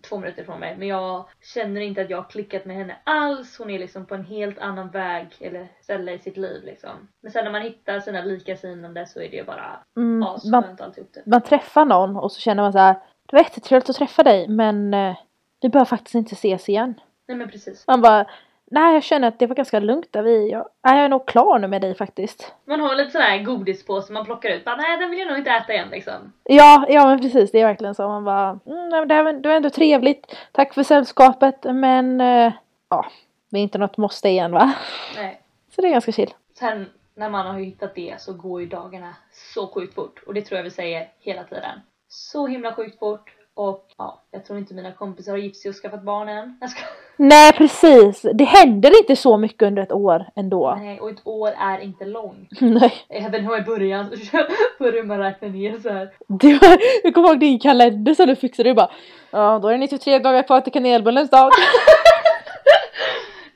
två 0.10 0.18
minuter 0.18 0.44
från 0.44 0.60
mig. 0.60 0.76
Men 0.78 0.88
jag 0.88 1.26
känner 1.42 1.82
inte 1.82 2.02
att 2.02 2.10
jag 2.10 2.18
har 2.18 2.30
klickat 2.30 2.66
med 2.66 2.76
henne 2.76 2.96
alls. 3.04 3.58
Hon 3.58 3.70
är 3.70 3.80
liksom 3.80 4.06
på 4.06 4.16
en 4.16 4.26
helt 4.26 4.60
annan 4.60 4.90
väg 4.90 5.28
eller 5.40 5.68
ställe 5.82 6.12
i 6.14 6.20
sitt 6.20 6.38
liv 6.38 6.64
liksom. 6.64 7.08
Men 7.22 7.32
sen 7.32 7.44
när 7.46 7.52
man 7.52 7.62
hittar 7.62 8.00
sina 8.00 8.22
likasinnande 8.24 9.06
så 9.06 9.20
är 9.22 9.30
det 9.30 9.36
ju 9.38 9.44
bara 9.44 9.80
Mm, 9.98 10.20
man, 10.20 10.36
asskönt 10.36 10.82
alltihop 10.82 11.14
typ. 11.14 11.26
man 11.26 11.42
träffar 11.42 11.86
någon 11.86 12.18
och 12.18 12.32
så 12.32 12.40
känner 12.40 12.64
man 12.64 12.72
så 12.74 12.80
här. 12.80 12.94
Det 13.26 13.36
var 13.36 13.40
jättetrevligt 13.44 13.90
att 13.90 13.96
träffa 13.96 14.24
dig 14.24 14.48
men 14.48 14.94
eh, 14.94 15.16
vi 15.64 15.70
bör 15.70 15.86
faktiskt 15.86 16.16
inte 16.16 16.34
ses 16.34 16.70
igen. 16.70 16.94
Nej 17.28 17.38
men 17.38 17.50
precis. 17.50 17.88
Man 17.88 18.02
bara, 18.02 18.26
nej 18.72 18.94
jag 18.94 19.04
känner 19.04 19.28
att 19.28 19.40
det 19.40 19.48
var 19.48 19.56
ganska 19.56 19.80
lugnt 19.80 20.08
där 20.14 20.24
vi, 20.24 20.50
jag, 20.52 20.70
nej, 20.84 20.96
jag 20.96 21.06
är 21.06 21.10
nog 21.10 21.26
klar 21.26 21.60
nu 21.60 21.68
med 21.68 21.82
dig 21.82 21.96
faktiskt. 21.96 22.54
Man 22.66 22.80
har 22.80 22.96
lite 22.96 23.12
sån 23.12 23.22
här 23.22 23.44
godispåse 23.44 24.14
man 24.14 24.26
plockar 24.26 24.50
ut. 24.50 24.66
Bara, 24.66 24.76
nej 24.76 24.98
den 24.98 25.10
vill 25.10 25.20
jag 25.20 25.28
nog 25.28 25.38
inte 25.38 25.52
äta 25.52 25.74
igen 25.74 25.90
liksom. 25.92 26.34
Ja, 26.44 26.86
ja 26.90 27.06
men 27.06 27.22
precis 27.22 27.52
det 27.52 27.60
är 27.60 27.66
verkligen 27.66 27.96
så. 27.96 28.08
Man 28.08 28.24
bara, 28.24 28.60
mm, 28.66 28.90
nej, 28.90 29.00
men 29.00 29.08
det, 29.08 29.14
här, 29.14 29.34
det 29.34 29.50
var 29.50 29.56
ändå 29.56 29.70
trevligt, 29.70 30.36
tack 30.52 30.74
för 30.74 30.84
sällskapet 30.84 31.64
men 31.64 32.22
eh, 32.22 32.54
ja, 32.90 33.06
det 33.50 33.60
är 33.60 33.64
inte 33.64 33.78
något 33.78 33.98
måste 33.98 34.30
igen 34.30 34.52
va? 34.52 34.74
Nej. 35.16 35.42
Så 35.76 35.82
det 35.82 35.88
är 35.88 35.92
ganska 35.92 36.12
chill. 36.12 36.34
Sen 36.60 36.86
när 37.16 37.30
man 37.30 37.46
har 37.46 37.60
hittat 37.60 37.96
det 37.96 38.22
så 38.22 38.34
går 38.34 38.62
ju 38.62 38.68
dagarna 38.68 39.16
så 39.54 39.68
sjukt 39.68 39.96
fort. 39.96 40.24
Och 40.28 40.34
det 40.34 40.42
tror 40.42 40.58
jag 40.58 40.64
vi 40.64 40.72
säger 40.72 41.08
hela 41.20 41.44
tiden. 41.44 41.80
Så 42.08 42.48
himla 42.48 42.74
sjukt 42.74 43.00
fort. 43.00 43.34
Och 43.56 43.86
ja, 43.98 44.22
jag 44.32 44.46
tror 44.46 44.60
inte 44.60 44.74
mina 44.74 44.92
kompisar 44.92 45.32
har 45.32 45.40
gift 45.40 45.62
sig 45.62 45.70
och 45.70 45.76
skaffat 45.76 46.04
barn 46.04 46.30
än. 46.30 46.58
Jag 46.62 46.70
ska... 46.70 46.82
Nej 47.18 47.54
precis, 47.54 48.26
det 48.34 48.44
händer 48.44 49.00
inte 49.00 49.16
så 49.16 49.38
mycket 49.38 49.68
under 49.68 49.84
ett 49.84 49.92
år 49.92 50.26
ändå. 50.36 50.76
Nej, 50.80 51.00
och 51.00 51.10
ett 51.10 51.28
år 51.28 51.54
är 51.60 51.80
inte 51.80 52.06
långt. 52.06 52.50
Nej. 52.62 52.94
Även 53.10 53.48
om 53.48 53.56
i 53.56 53.62
början 53.62 54.18
så 54.18 54.38
börjar 54.80 55.04
man 55.04 55.18
räkna 55.20 55.48
ner 55.48 55.80
så 55.80 55.90
här. 55.90 56.10
Du, 56.28 56.60
jag 57.04 57.14
kommer 57.14 57.30
ihåg 57.30 57.40
din 57.40 57.60
kalender 57.60 58.14
som 58.14 58.28
du 58.28 58.36
fixade, 58.36 58.70
du 58.70 58.74
bara 58.74 58.92
Ja 59.32 59.60
då 59.62 59.68
är 59.68 59.72
det 59.72 59.78
93 59.78 60.20
dagar 60.20 60.44
kvar 60.44 60.62
till 60.62 60.74
kanelbullens 60.74 61.30
dag. 61.30 61.52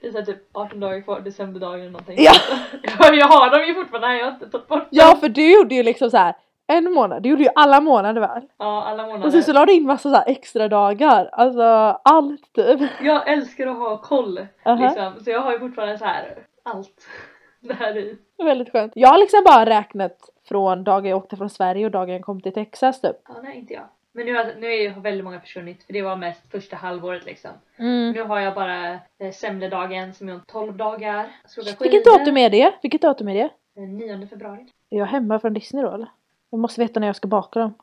Det 0.01 0.07
är 0.07 0.11
så 0.11 0.17
här 0.17 0.25
typ 0.25 0.49
18 0.53 0.79
dagar 0.79 1.01
kvar, 1.01 1.19
decemberdagen 1.19 1.79
eller 1.79 1.91
någonting. 1.91 2.15
Ja, 2.19 2.33
jag 3.13 3.27
har 3.27 3.49
dem 3.49 3.67
ju 3.67 3.73
fortfarande, 3.73 4.17
jag 4.17 4.25
har 4.25 4.31
inte 4.31 4.49
tagit 4.49 4.67
bort 4.67 4.79
dem. 4.79 4.87
Ja 4.91 5.17
för 5.19 5.29
du 5.29 5.53
gjorde 5.53 5.75
ju 5.75 5.83
liksom 5.83 6.11
så 6.11 6.17
här 6.17 6.35
en 6.67 6.93
månad, 6.93 7.23
du 7.23 7.29
gjorde 7.29 7.43
ju 7.43 7.49
alla 7.55 7.81
månader 7.81 8.21
väl? 8.21 8.41
Ja, 8.57 8.83
alla 8.83 9.03
månader. 9.03 9.25
Och 9.25 9.31
sen 9.31 9.43
så 9.43 9.53
la 9.53 9.65
du 9.65 9.73
in 9.73 9.85
massa 9.85 10.09
så 10.09 10.15
här 10.15 10.23
extra 10.27 10.67
dagar, 10.67 11.29
alltså 11.31 11.61
allt 12.03 12.53
typ. 12.53 12.91
Jag 13.01 13.29
älskar 13.29 13.67
att 13.67 13.77
ha 13.77 13.97
koll. 13.97 14.47
Aha. 14.65 14.85
Liksom. 14.85 15.23
Så 15.23 15.31
jag 15.31 15.41
har 15.41 15.51
ju 15.51 15.59
fortfarande 15.59 15.97
så 15.97 16.05
här 16.05 16.37
allt. 16.63 17.07
Det 17.59 17.73
här 17.73 17.97
i. 17.97 18.17
Väldigt 18.37 18.71
skönt. 18.71 18.91
Jag 18.95 19.09
har 19.09 19.17
liksom 19.17 19.43
bara 19.45 19.65
räknat 19.65 20.29
från 20.47 20.83
dagen 20.83 21.05
jag 21.05 21.17
åkte 21.17 21.37
från 21.37 21.49
Sverige 21.49 21.85
och 21.85 21.91
dagen 21.91 22.13
jag 22.13 22.21
kom 22.21 22.41
till 22.41 22.53
Texas 22.53 23.01
typ. 23.01 23.15
Ja, 23.27 23.35
nej 23.43 23.57
inte 23.57 23.73
jag. 23.73 23.83
Men 24.11 24.25
nu, 24.25 24.35
har, 24.35 24.53
nu 24.59 24.67
är 24.67 24.81
ju 24.81 24.89
väldigt 24.89 25.23
många 25.23 25.39
försvunnit 25.39 25.83
för 25.83 25.93
det 25.93 26.01
var 26.01 26.15
mest 26.15 26.51
första 26.51 26.75
halvåret 26.75 27.25
liksom. 27.25 27.51
Mm. 27.77 28.11
Nu 28.11 28.23
har 28.23 28.39
jag 28.39 28.53
bara 28.55 28.91
eh, 28.93 29.31
semledagen 29.33 30.13
som 30.13 30.29
är 30.29 30.33
om 30.33 30.41
12 30.47 30.77
dagar. 30.77 31.27
Vilket 31.79 32.05
datum 32.05 32.37
är 32.37 32.49
det? 32.49 32.73
Vilket 32.81 33.01
datum 33.01 33.27
är 33.27 33.33
det? 33.33 33.49
Eh, 33.77 33.87
9 34.17 34.27
februari. 34.27 34.65
Är 34.89 34.97
jag 34.97 35.05
hemma 35.05 35.39
från 35.39 35.53
Disney 35.53 35.83
då 35.83 35.93
eller? 35.93 36.07
Jag 36.49 36.59
måste 36.59 36.81
veta 36.81 36.99
när 36.99 37.07
jag 37.07 37.15
ska 37.15 37.27
baka 37.27 37.59
dem. 37.59 37.73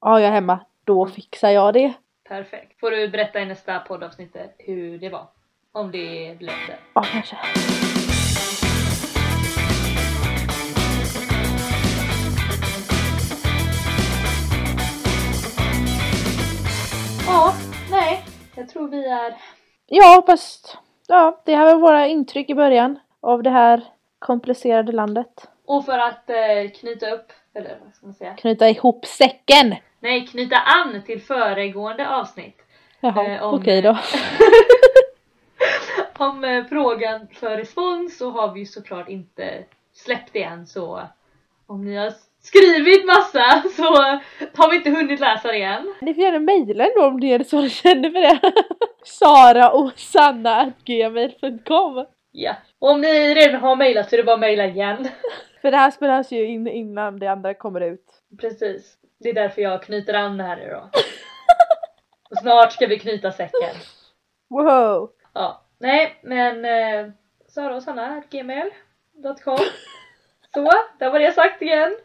Ja, 0.00 0.20
jag 0.20 0.28
är 0.28 0.32
hemma. 0.32 0.58
Då 0.84 1.02
mm. 1.02 1.14
fixar 1.14 1.50
jag 1.50 1.74
det. 1.74 1.92
Perfekt. 2.28 2.80
Får 2.80 2.90
du 2.90 3.08
berätta 3.08 3.40
i 3.40 3.46
nästa 3.46 3.78
poddavsnitt 3.80 4.36
hur 4.58 4.98
det 4.98 5.08
var? 5.08 5.26
Om 5.72 5.90
det 5.90 6.38
blev 6.38 6.54
det. 6.68 6.78
Ja, 6.94 7.02
kanske. 7.12 7.36
Ja, 17.26 17.54
nej. 17.90 18.24
Jag 18.56 18.68
tror 18.68 18.88
vi 18.88 19.08
är... 19.08 19.36
Ja, 19.86 20.22
fast... 20.26 20.78
Ja, 21.06 21.42
det 21.44 21.56
här 21.56 21.64
var 21.64 21.80
våra 21.80 22.06
intryck 22.06 22.50
i 22.50 22.54
början 22.54 22.98
av 23.20 23.42
det 23.42 23.50
här 23.50 23.84
komplicerade 24.18 24.92
landet. 24.92 25.48
Och 25.66 25.84
för 25.84 25.98
att 25.98 26.30
eh, 26.30 26.70
knyta 26.80 27.10
upp 27.10 27.32
eller 27.54 27.78
vad 27.84 27.94
ska 27.94 28.06
man 28.06 28.14
säga? 28.14 28.34
Knyta 28.34 28.68
ihop 28.68 29.06
säcken! 29.06 29.74
Nej, 30.00 30.26
knyta 30.26 30.56
an 30.56 31.02
till 31.06 31.22
föregående 31.22 32.08
avsnitt. 32.08 32.56
Jaha, 33.00 33.26
Eh, 33.26 33.42
om- 33.42 33.54
okej 33.60 33.82
då. 33.82 33.98
Om 36.18 36.44
eh, 36.44 36.64
frågan 36.64 37.26
för 37.34 37.56
respons 37.56 38.18
så 38.18 38.30
har 38.30 38.52
vi 38.52 38.60
ju 38.60 38.66
såklart 38.66 39.08
inte 39.08 39.64
släppt 39.92 40.30
det 40.32 40.42
än 40.42 40.66
så 40.66 41.00
om 41.66 41.84
ni 41.84 41.96
har 41.96 42.12
skrivit 42.42 43.06
massa 43.06 43.62
så 43.76 43.82
har 44.56 44.70
vi 44.70 44.76
inte 44.76 44.90
hunnit 44.90 45.20
läsa 45.20 45.48
det 45.52 45.62
än. 45.62 45.94
Ni 46.00 46.14
får 46.14 46.22
gärna 46.24 46.38
mejla 46.38 46.84
ändå 46.86 47.06
om 47.06 47.20
det 47.20 47.32
är 47.32 47.44
så 47.44 47.60
ni 47.60 47.70
känner 47.70 48.10
för 48.10 48.20
det. 48.20 48.52
Sara 49.04 49.70
och 49.70 49.92
Sanna 49.98 50.72
gmail.com 50.84 52.06
Ja. 52.32 52.54
Och 52.78 52.90
om 52.90 53.00
ni 53.00 53.34
redan 53.34 53.60
har 53.60 53.76
mejlat 53.76 54.08
så 54.10 54.16
är 54.16 54.18
det 54.18 54.24
bara 54.24 54.34
att 54.34 54.40
mejla 54.40 54.66
igen. 54.66 55.08
För 55.60 55.70
det 55.70 55.76
här 55.76 55.90
spelas 55.90 56.32
ju 56.32 56.44
in 56.46 56.66
innan 56.66 57.18
det 57.18 57.26
andra 57.26 57.54
kommer 57.54 57.80
ut. 57.80 58.22
Precis. 58.40 58.96
Det 59.18 59.28
är 59.28 59.34
därför 59.34 59.62
jag 59.62 59.82
knyter 59.82 60.14
an 60.14 60.40
här 60.40 60.66
idag. 60.66 60.88
Och 62.30 62.38
snart 62.38 62.72
ska 62.72 62.86
vi 62.86 62.98
knyta 62.98 63.32
säcken. 63.32 63.74
Wow! 64.48 65.10
Ja. 65.34 65.62
Nej, 65.78 66.18
men 66.22 66.64
eh, 66.64 67.12
Sara 67.48 67.76
och 67.76 67.82
Sanna 67.82 68.22
gmail.com 68.30 69.58
Så, 70.54 70.70
där 70.98 71.10
var 71.10 71.18
det 71.18 71.32
sagt 71.32 71.62
igen. 71.62 71.96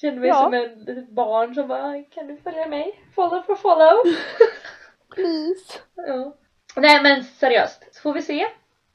Kände 0.00 0.20
mig 0.20 0.28
Ja. 0.28 0.34
som 0.42 0.54
ett 0.54 0.78
litet 0.78 1.08
barn 1.10 1.54
som 1.54 1.68
bara 1.68 2.02
kan 2.02 2.26
du 2.26 2.36
följa 2.36 2.66
mig? 2.66 3.00
Follow 3.14 3.42
for 3.42 3.54
follow. 3.54 3.96
Please! 5.14 5.78
ja. 5.96 6.36
Nej 6.76 7.02
men 7.02 7.24
seriöst, 7.24 7.94
så 7.94 8.00
får 8.00 8.12
vi 8.12 8.22
se. 8.22 8.46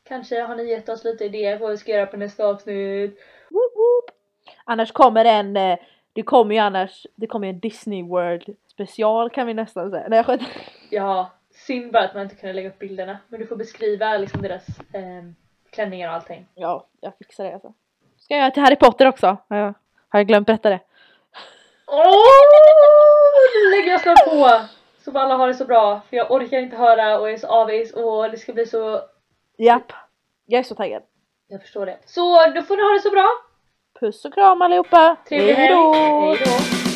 Kanske 0.04 0.42
har 0.42 0.56
ni 0.56 0.64
gett 0.70 0.90
oss 0.90 1.04
lite 1.04 1.26
idéer 1.26 1.58
på 1.58 1.64
vad 1.64 1.72
vi 1.72 1.78
ska 1.78 1.92
göra 1.92 2.06
på 2.06 2.18
nästa 2.18 2.46
avsnitt. 2.46 3.20
Woop 3.50 3.76
woop. 3.76 4.16
Annars 4.64 4.92
kommer 4.92 5.26
en, 5.26 5.58
eh, 5.58 5.80
det 6.14 6.24
kommer 6.24 6.56
ju 6.56 6.62
annars, 6.62 7.08
det 7.16 7.28
kommer 7.28 7.48
ju 7.48 7.54
en 7.54 7.60
Disney 7.60 8.04
World 8.04 8.56
special 8.68 9.30
kan 9.30 9.48
vi 9.48 9.54
nästan 9.54 9.92
säga. 9.92 10.06
Nej 10.08 10.18
jag 10.18 10.26
skämtar. 10.26 10.48
Ja, 10.90 11.32
synd 11.52 11.92
bara 11.92 12.04
att 12.04 12.14
man 12.14 12.24
inte 12.24 12.36
kunde 12.36 12.54
lägga 12.54 12.70
upp 12.70 12.80
bilderna. 12.80 13.18
Men 13.28 13.40
du 13.40 13.48
får 13.48 13.56
beskriva 13.56 14.18
liksom 14.18 14.42
deras 14.42 14.68
eh, 14.80 15.24
klänningar 15.70 16.10
och 16.10 16.16
allting. 16.16 16.48
Ja, 16.56 16.88
jag 17.02 17.18
fixar 17.18 17.44
det 17.44 17.54
alltså. 17.54 17.74
Ska 18.18 18.34
jag 18.34 18.42
göra 18.42 18.52
till 18.52 18.64
Harry 18.64 18.76
Potter 18.76 19.08
också? 19.08 19.38
Har 19.50 19.58
jag, 19.58 19.74
har 20.10 20.20
jag 20.20 20.28
glömt 20.28 20.48
berätta 20.48 20.70
det? 20.70 20.80
Åh! 21.88 22.16
Nu 23.56 23.78
lägger 23.78 23.92
jag 23.92 24.02
snart 24.02 24.26
på! 24.26 24.68
Så 25.12 25.20
alla 25.20 25.36
har 25.36 25.48
det 25.48 25.54
så 25.54 25.66
bra. 25.66 26.02
För 26.10 26.18
jag 26.18 26.32
orkar 26.32 26.58
inte 26.58 26.76
höra 26.78 27.20
och 27.20 27.30
är 27.30 27.38
så 27.38 27.48
avis 27.48 27.94
och 27.94 28.32
det 28.32 28.38
ska 28.38 28.54
bli 28.54 28.66
så... 28.66 29.02
Japp. 29.58 29.94
Jag 30.46 30.60
är 30.60 30.64
så 30.64 30.76
taggad. 30.76 31.04
Jag 31.52 31.62
förstår 31.62 31.86
det. 31.86 31.98
Så 32.06 32.52
då 32.56 32.62
får 32.62 32.76
ni 32.78 32.84
ha 32.84 32.90
det 32.94 33.02
så 33.02 33.10
bra. 33.10 33.28
Puss 34.00 34.26
och 34.26 34.34
kram 34.34 34.62
allihopa! 34.62 35.16
Trevlig 35.30 35.54
helg. 35.54 35.74
Hej 35.74 36.40
då! 36.46 36.89